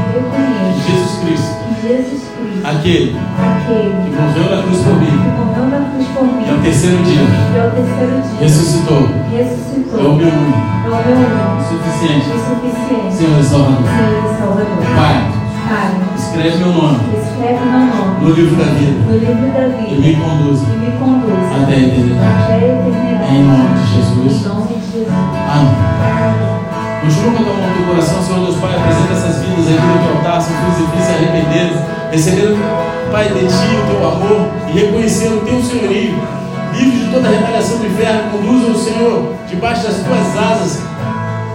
Cristo. 1.25 1.57
Jesus 1.81 2.21
Cristo. 2.21 2.61
Aquele. 2.63 3.17
Aquele. 3.17 3.93
Que 4.05 4.09
morreu 4.13 4.55
na 4.55 4.61
cruz 4.61 4.79
por 4.85 4.95
mim. 5.01 5.05
Que 5.05 5.31
morreu 5.33 5.65
na 5.73 5.79
cruz 5.89 6.07
por 6.13 6.23
mim. 6.23 6.45
E 6.45 6.49
ao 6.49 6.57
terceiro 6.59 6.97
dia. 7.03 7.21
E 7.25 7.59
ao 7.59 7.71
terceiro 7.71 8.21
dia. 8.21 8.39
Ressuscitou. 8.41 9.09
Ressuscitou. 9.33 9.99
É 9.99 10.03
o 10.03 10.15
meu 10.15 10.27
único. 10.29 10.61
É 10.65 10.89
o 10.89 11.01
meu 11.01 11.17
único. 11.17 11.65
Suficiente. 11.65 12.29
E 12.29 12.37
suficiente. 12.45 13.15
Senhor 13.15 13.39
e 13.39 13.43
Salvador. 13.43 13.89
Senhor 13.89 14.21
e 14.21 14.37
Salvador. 14.37 14.77
Pai. 14.95 15.17
Pai. 15.65 15.89
Escreve 16.15 16.57
meu 16.57 16.73
nome. 16.73 16.99
Escreve 17.17 17.65
meu 17.65 17.79
nome. 17.89 18.21
No 18.21 18.29
livro 18.33 18.55
da 18.55 18.65
vida. 18.65 18.99
No 19.09 19.17
livro 19.17 19.47
da 19.49 19.65
vida. 19.73 19.89
E 19.89 19.97
me 19.97 20.15
conduza. 20.15 20.65
E 20.69 20.77
me 20.77 20.91
conduza. 20.97 21.63
Até 21.63 21.73
a 21.73 21.79
eternidade. 21.79 22.43
Até 22.43 22.53
a 22.53 22.57
eternidade. 22.57 23.33
Em 23.33 23.43
nome 23.43 23.73
de 23.73 23.85
Jesus. 23.95 24.45
Em 24.45 24.47
nome 24.47 24.67
de 24.67 24.91
Jesus. 24.93 25.09
Amém. 25.49 26.54
Continua 27.01 27.31
com 27.33 27.43
a 27.43 27.53
mão 27.53 27.73
teu 27.75 27.85
coração, 27.85 28.23
Senhor 28.23 28.39
Deus 28.45 28.57
Pai, 28.57 28.75
apresenta 28.75 29.13
essas 29.13 29.41
vidas 29.41 29.67
aqui 29.67 29.85
no 29.85 29.99
teu 29.99 30.17
altar, 30.17 30.41
são 30.41 30.55
filhos 30.55 30.79
e 30.79 30.91
filhas 30.91 31.05
se 31.05 31.13
arrependeram, 31.13 31.85
receberam, 32.11 32.57
Pai, 33.11 33.29
de 33.29 33.39
ti 33.39 33.75
o 33.75 33.87
teu 33.87 34.07
amor 34.07 34.49
e 34.67 34.79
reconheceram 34.79 35.37
o 35.37 35.41
teu 35.41 35.61
senhorio. 35.61 36.15
Livre 36.73 36.99
de 36.99 37.11
toda 37.11 37.29
retaliação 37.29 37.77
do 37.77 37.85
inferno, 37.85 38.31
conduza 38.31 38.71
o 38.71 38.83
Senhor 38.83 39.33
debaixo 39.47 39.83
das 39.83 39.95
tuas 39.95 40.37
asas, 40.37 40.81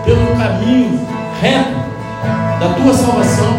pelo 0.05 0.27
caminho 0.37 1.01
reto 1.41 1.81
da 2.61 2.69
tua 2.75 2.95
salvação. 2.95 3.59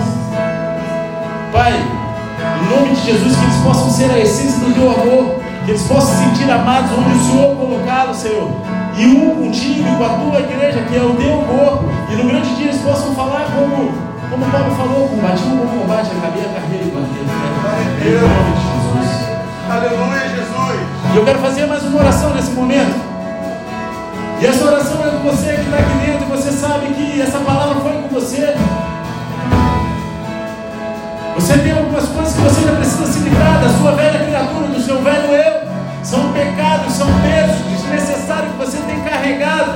Pai, 1.52 1.74
em 1.74 2.76
nome 2.76 2.96
de 2.96 3.06
Jesus, 3.06 3.36
que 3.36 3.44
eles 3.44 3.58
possam 3.58 3.90
ser 3.90 4.12
a 4.12 4.20
essência 4.20 4.60
do 4.60 4.74
teu 4.74 4.90
amor, 4.90 5.41
que 5.66 5.72
eles 5.72 5.84
possam 5.84 6.16
se 6.16 6.24
sentir 6.24 6.52
amados 6.52 6.92
onde 6.92 7.18
o 7.18 7.22
Senhor 7.22 7.56
colocá-los, 7.56 8.18
Senhor 8.18 8.50
e 8.98 9.06
um 9.06 9.36
contigo 9.36 9.88
e 9.88 9.96
com 9.96 10.06
a 10.06 10.10
tua 10.10 10.40
igreja, 10.40 10.82
que 10.82 10.96
é 10.96 11.02
o 11.02 11.16
teu 11.16 11.38
corpo, 11.48 11.86
e 12.10 12.16
no 12.16 12.28
grande 12.28 12.56
dia 12.56 12.68
eles 12.68 12.82
possam 12.82 13.16
falar 13.16 13.46
como, 13.56 13.92
como 14.30 14.46
Paulo 14.52 14.76
falou, 14.76 15.08
combate 15.08 15.44
um 15.44 15.58
bom 15.58 15.80
combate, 15.80 16.12
acabei 16.18 16.44
a 16.46 16.50
carreira 16.50 16.86
e 16.86 16.92
bater. 16.92 17.22
Em 18.06 18.14
nome 18.22 18.52
de 18.52 18.62
Jesus. 18.62 19.32
Aleluia, 19.70 20.30
Jesus. 20.30 20.80
E 21.14 21.18
eu 21.18 21.26
quero 21.26 21.40
fazer 21.40 21.66
mais 21.68 21.84
uma 21.84 22.00
oração 22.00 22.34
nesse 22.34 22.52
momento. 22.52 23.12
E 24.42 24.46
essa 24.46 24.66
oração 24.66 25.06
é 25.06 25.10
com 25.12 25.30
você 25.30 25.54
que 25.54 25.62
está 25.62 25.78
aqui 25.78 26.06
dentro, 26.06 26.26
e 26.26 26.38
você 26.38 26.52
sabe 26.52 26.88
que 26.94 27.22
essa 27.22 27.40
palavra 27.40 27.76
foi 27.76 27.94
com 27.94 28.08
você. 28.10 28.56
Você 31.36 31.58
tem 31.58 31.72
algumas 31.72 32.08
coisas 32.10 32.34
que 32.34 32.42
você 32.42 32.60
ainda 32.60 32.74
precisa 32.74 33.06
se 33.06 33.20
livrar 33.20 33.62
da 33.62 33.70
sua 33.70 33.92
velha 33.94 34.26
criatura, 34.26 34.68
do 34.68 34.82
seu 34.82 35.02
velho 35.02 35.32
eu. 35.34 35.51
São 36.04 36.34
pecados, 36.34 36.94
são 36.94 37.08
pesos 37.22 37.62
desnecessários 37.68 38.52
que 38.52 38.58
você 38.58 38.78
tem 38.80 39.00
carregado, 39.02 39.74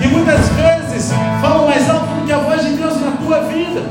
que 0.00 0.06
muitas 0.08 0.48
vezes 0.48 1.12
falam 1.40 1.66
mais 1.66 1.90
alto 1.90 2.06
do 2.06 2.26
que 2.26 2.32
a 2.32 2.38
voz 2.38 2.64
de 2.64 2.70
Deus 2.70 3.00
na 3.00 3.10
tua 3.12 3.40
vida. 3.42 3.82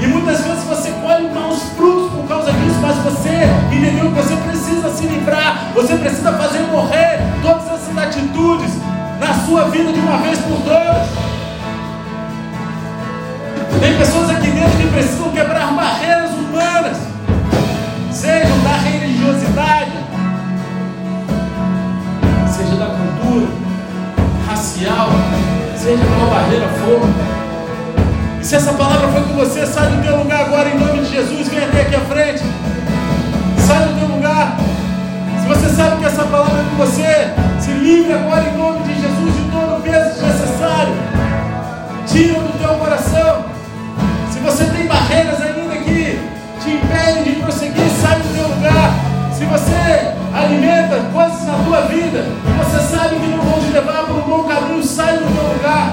E 0.00 0.06
muitas 0.06 0.44
vezes 0.44 0.64
você 0.64 0.90
colhe 1.02 1.28
maus 1.30 1.62
frutos 1.76 2.12
por 2.12 2.28
causa 2.28 2.52
disso, 2.52 2.78
mas 2.80 2.96
você 2.98 3.30
entendeu 3.72 4.06
que 4.06 4.20
você 4.20 4.36
precisa 4.36 4.90
se 4.90 5.06
livrar, 5.06 5.70
você 5.74 5.96
precisa 5.96 6.32
fazer 6.32 6.60
morrer 6.70 7.18
todas 7.42 7.66
essas 7.66 7.98
atitudes 7.98 8.72
na 9.20 9.34
sua 9.46 9.64
vida 9.70 9.92
de 9.92 10.00
uma 10.00 10.18
vez 10.18 10.38
por 10.38 10.58
todas. 10.62 11.08
Tem 13.80 13.96
pessoas 13.96 14.30
aqui 14.30 14.50
dentro 14.50 14.76
que 14.76 14.86
precisam 14.88 15.30
quebrar 15.30 15.72
barreiras 15.72 16.30
humanas, 16.32 16.96
sejam 18.10 18.58
da 18.60 18.76
religiosidade, 18.76 19.92
racial, 24.58 25.08
seja 25.76 26.02
qual 26.18 26.30
barreira 26.30 26.66
for. 26.80 27.08
E 28.40 28.44
se 28.44 28.56
essa 28.56 28.72
palavra 28.72 29.06
foi 29.08 29.22
com 29.22 29.34
você, 29.34 29.64
sai 29.64 29.86
do 29.86 30.02
teu 30.02 30.16
lugar 30.16 30.46
agora 30.46 30.68
em 30.68 30.78
nome 30.78 31.02
de 31.02 31.12
Jesus, 31.12 31.46
vem 31.46 31.62
até 31.62 31.82
aqui 31.82 31.94
à 31.94 32.00
frente. 32.00 32.42
Sai 33.64 33.84
do 33.84 34.00
teu 34.00 34.08
lugar. 34.16 34.56
Se 35.40 35.46
você 35.46 35.68
sabe 35.76 35.98
que 35.98 36.06
essa 36.06 36.24
palavra 36.24 36.60
é 36.60 36.64
com 36.70 36.76
você, 36.76 37.30
se 37.60 37.70
livre 37.70 38.12
agora 38.12 38.48
em 38.48 38.58
nome 38.58 38.80
de 38.80 39.00
Jesus 39.00 39.36
de 39.36 39.50
todo 39.52 39.78
o 39.78 39.80
peso 39.80 40.14
desnecessário. 40.14 40.94
Tira 42.08 42.40
do 42.40 42.58
teu 42.58 42.74
coração. 42.78 43.44
Se 44.32 44.40
você 44.40 44.64
tem 44.64 44.86
barreiras 44.86 45.40
ainda 45.40 45.76
que 45.84 46.20
te 46.60 46.70
impedem 46.70 47.22
de 47.22 47.40
prosseguir, 47.40 47.88
sai 48.02 48.18
do 48.18 48.34
teu 48.34 48.48
lugar. 48.48 48.92
Se 49.32 49.44
você 49.44 50.17
alimenta 50.38 51.00
coisas 51.12 51.44
na 51.46 51.54
tua 51.64 51.80
vida, 51.82 52.24
você 52.58 52.96
sabe 52.96 53.16
que 53.16 53.26
não 53.26 53.38
vão 53.38 53.60
te 53.60 53.72
levar 53.72 54.04
para 54.04 54.14
um 54.14 54.20
bom 54.20 54.44
caminho, 54.44 54.82
sai 54.82 55.18
do 55.18 55.26
teu 55.34 55.52
lugar. 55.52 55.92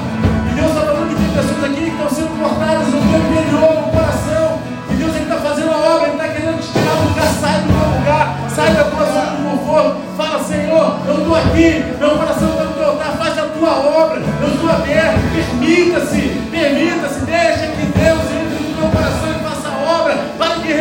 E 0.49 0.53
Deus 0.53 0.69
está 0.69 0.81
falando 0.81 1.09
que 1.09 1.15
tem 1.15 1.29
pessoas 1.33 1.63
aqui 1.63 1.81
que 1.81 1.89
estão 1.89 2.09
sendo 2.09 2.39
cortadas 2.39 2.87
no 2.87 3.01
teu 3.01 3.19
interior, 3.25 3.73
no 3.81 3.91
coração. 3.91 4.59
E 4.91 4.93
Deus 4.95 5.15
está 5.15 5.35
fazendo 5.37 5.71
a 5.71 5.77
obra, 5.77 6.07
Ele 6.07 6.17
está 6.17 6.27
querendo 6.29 6.61
te 6.61 6.71
tirar 6.71 6.95
do 6.95 7.09
lugar, 7.09 7.27
sai 7.41 7.59
do 7.59 7.67
teu 7.73 7.99
lugar, 7.99 8.37
sai 8.49 8.73
da 8.73 8.83
tua 8.83 9.05
zona 9.05 9.31
de 9.35 9.43
conforto. 9.43 9.95
Fala, 10.15 10.43
Senhor, 10.43 10.99
eu 11.07 11.17
estou 11.17 11.35
aqui, 11.35 11.69
meu 11.99 12.09
coração 12.11 12.49
está 12.49 12.63
no 12.63 12.73
teu 12.73 12.85
altar, 12.85 13.11
faz 13.17 13.37
a 13.37 13.45
tua 13.49 13.71
obra, 13.71 14.21
eu 14.41 14.47
estou 14.47 14.69
aberto, 14.69 15.19
permita-se, 15.33 16.21
permita-se, 16.51 17.19
deixa 17.25 17.67
que 17.67 17.85
Deus 17.97 18.23
entre 18.31 18.55
no 18.63 18.77
teu 18.77 18.89
coração 18.93 19.27
e 19.27 19.43
faça 19.43 19.67
a 19.67 19.99
obra, 19.99 20.15
para 20.37 20.55
de 20.55 20.71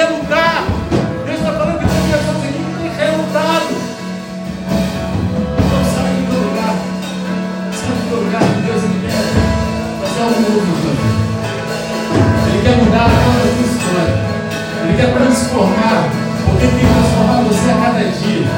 quer 15.05 15.13
transformar, 15.13 16.09
porque 16.47 16.67
tem 16.67 16.87
transformado 16.89 17.45
você 17.45 17.71
a 17.71 17.77
cada 17.77 18.01
dia. 18.01 18.49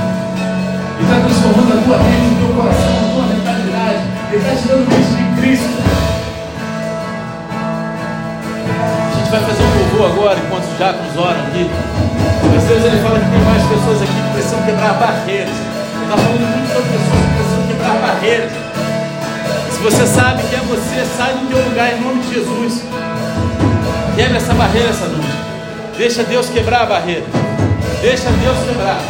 Ele 0.94 1.02
está 1.02 1.18
transformando 1.20 1.72
a 1.74 1.82
tua 1.82 1.98
mente, 1.98 2.26
o 2.30 2.38
teu 2.38 2.50
coração, 2.54 2.94
a 2.94 3.10
tua 3.10 3.26
mentalidade. 3.34 4.02
Ele 4.30 4.42
está 4.42 4.54
te 4.54 4.68
dando 4.68 4.86
mente 4.86 5.10
de 5.10 5.40
Cristo. 5.40 5.74
A 7.50 9.18
gente 9.18 9.30
vai 9.30 9.40
fazer 9.40 9.62
um 9.64 9.74
louvor 9.74 10.06
agora, 10.06 10.38
enquanto 10.38 10.70
os 10.70 10.76
diáconos 10.78 11.16
oram 11.18 11.40
aqui. 11.50 11.70
Mas 12.54 12.62
Deus 12.62 12.84
ele 12.84 13.02
fala 13.02 13.18
que 13.18 13.26
tem 13.26 13.42
mais 13.42 13.62
pessoas 13.66 14.02
aqui 14.02 14.14
que 14.14 14.32
precisam 14.32 14.62
quebrar 14.62 14.94
barreiras. 14.94 15.50
Ele 15.50 16.04
está 16.06 16.16
falando 16.16 16.46
muito 16.46 16.68
sobre 16.70 16.88
pessoas 16.94 17.22
que 17.26 17.32
precisam 17.34 17.62
quebrar 17.66 17.96
barreiras. 18.06 18.52
Se 19.74 19.78
você 19.82 20.06
sabe 20.06 20.42
que 20.46 20.54
é 20.54 20.62
você, 20.62 21.04
sai 21.18 21.34
do 21.34 21.50
teu 21.50 21.58
lugar 21.58 21.92
em 21.92 22.00
nome 22.00 22.22
de 22.22 22.34
Jesus. 22.34 22.84
Quebra 24.14 24.36
essa 24.36 24.54
barreira 24.54 24.90
essa 24.90 25.06
noite. 25.06 25.55
Deixa 25.96 26.22
Deus 26.24 26.50
quebrar 26.50 26.82
a 26.82 26.86
barreira. 26.86 27.24
Deixa 28.02 28.28
Deus 28.30 28.58
quebrar. 28.68 29.00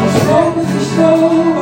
Aos 0.00 0.22
poucos 0.24 1.57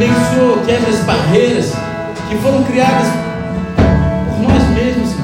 peço 0.00 0.08
também 0.08 0.08
que 0.08 0.20
o 0.20 0.30
Senhor 0.30 0.58
quebre 0.64 0.90
as 0.90 1.00
barreiras 1.00 1.72
que 2.28 2.36
foram 2.36 2.64
criadas 2.64 3.08
por 3.76 4.48
nós 4.48 4.62
mesmos. 4.70 5.14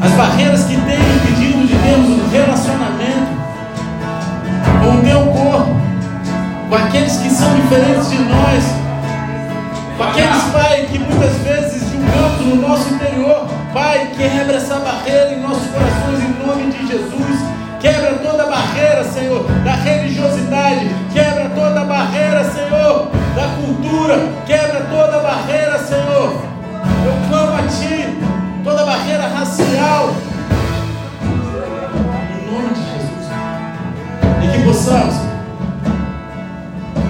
As 0.00 0.12
barreiras 0.12 0.64
que 0.64 0.76
têm 0.76 0.98
impedido 0.98 1.66
de 1.66 1.76
termos 1.76 2.08
um 2.08 2.30
relacionamento 2.30 3.34
com 4.80 4.96
o 4.96 5.02
teu 5.02 5.26
corpo, 5.32 5.76
com 6.68 6.74
aqueles 6.74 7.16
que 7.18 7.30
são 7.30 7.54
diferentes 7.54 8.10
de 8.10 8.18
nós, 8.18 8.64
com 9.96 10.04
aqueles, 10.04 10.42
Pai, 10.52 10.86
que 10.90 10.98
muitas 10.98 11.36
vezes 11.38 11.90
julgamos 11.90 12.46
no 12.46 12.68
nosso 12.68 12.94
interior. 12.94 13.46
Pai, 13.72 14.10
quebra 14.16 14.56
essa 14.56 14.76
barreira 14.76 15.34
em 15.34 15.40
nossos 15.40 15.66
corações 15.66 16.20
em 16.20 16.46
nome 16.46 16.72
de 16.72 16.86
Jesus. 16.86 17.54
Quebra 17.80 18.14
toda 18.14 18.46
barreira, 18.46 19.04
Senhor, 19.04 19.44
da 19.62 19.72
religiosidade. 19.72 20.88
Quebra 21.12 21.50
toda 21.50 21.84
barreira, 21.84 22.44
Senhor, 22.44 23.10
da 23.34 23.48
cultura, 23.48 24.16
quebra 24.46 24.80
toda 24.82 25.18
barreira, 25.18 25.78
Senhor. 25.78 26.40
Eu 27.04 27.28
clamo 27.28 27.56
a 27.56 27.62
Ti, 27.62 28.16
toda 28.62 28.84
barreira 28.84 29.26
racial. 29.26 30.14
Em 32.30 32.52
nome 32.52 32.68
de 32.74 32.80
Jesus. 32.80 33.28
E 34.42 34.48
que 34.52 34.64
possamos, 34.64 35.16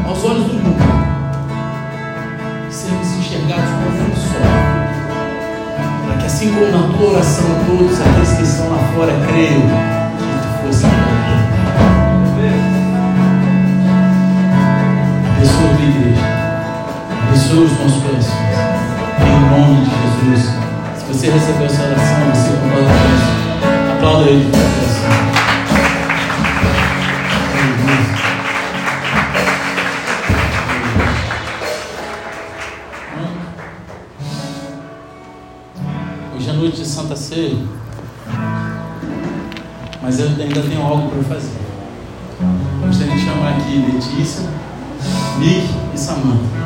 aos 0.06 0.24
olhos 0.24 0.44
do 0.44 0.54
mundo, 0.54 0.84
sermos 2.70 3.08
enxergados 3.18 3.70
como 3.70 4.10
um 4.10 4.16
só. 4.16 4.40
Para 6.06 6.16
que 6.18 6.26
assim 6.26 6.54
como 6.54 6.66
na 6.66 6.96
tua 6.96 7.10
oração 7.10 7.46
todos 7.66 8.00
aqueles 8.00 8.32
que 8.32 8.42
estão 8.42 8.70
lá 8.70 8.78
fora 8.94 9.12
creiam 9.28 9.93
Jesus 17.54 17.70
nos 17.78 17.92
fez. 18.02 18.26
Em 19.20 19.40
nome 19.48 19.84
de 19.84 19.90
Jesus. 19.90 20.54
Se 20.98 21.04
você 21.06 21.30
recebeu 21.30 21.66
essa 21.66 21.82
oração, 21.84 22.30
você 22.32 22.50
pode 22.50 22.86
com. 22.88 23.92
Aplauda 23.92 24.28
ele 24.28 24.50
Hoje 36.34 36.50
é 36.50 36.52
noite 36.54 36.76
de 36.78 36.84
Santa 36.84 37.14
Ceia, 37.14 37.56
mas 40.02 40.18
eu 40.18 40.26
ainda 40.26 40.60
tenho 40.60 40.82
algo 40.82 41.08
para 41.08 41.36
fazer. 41.36 41.52
Gostaria 42.84 43.14
de 43.14 43.24
chamar 43.24 43.50
aqui 43.50 43.92
Letícia, 43.92 44.42
Nick 45.38 45.68
e 45.94 45.96
Samantha. 45.96 46.63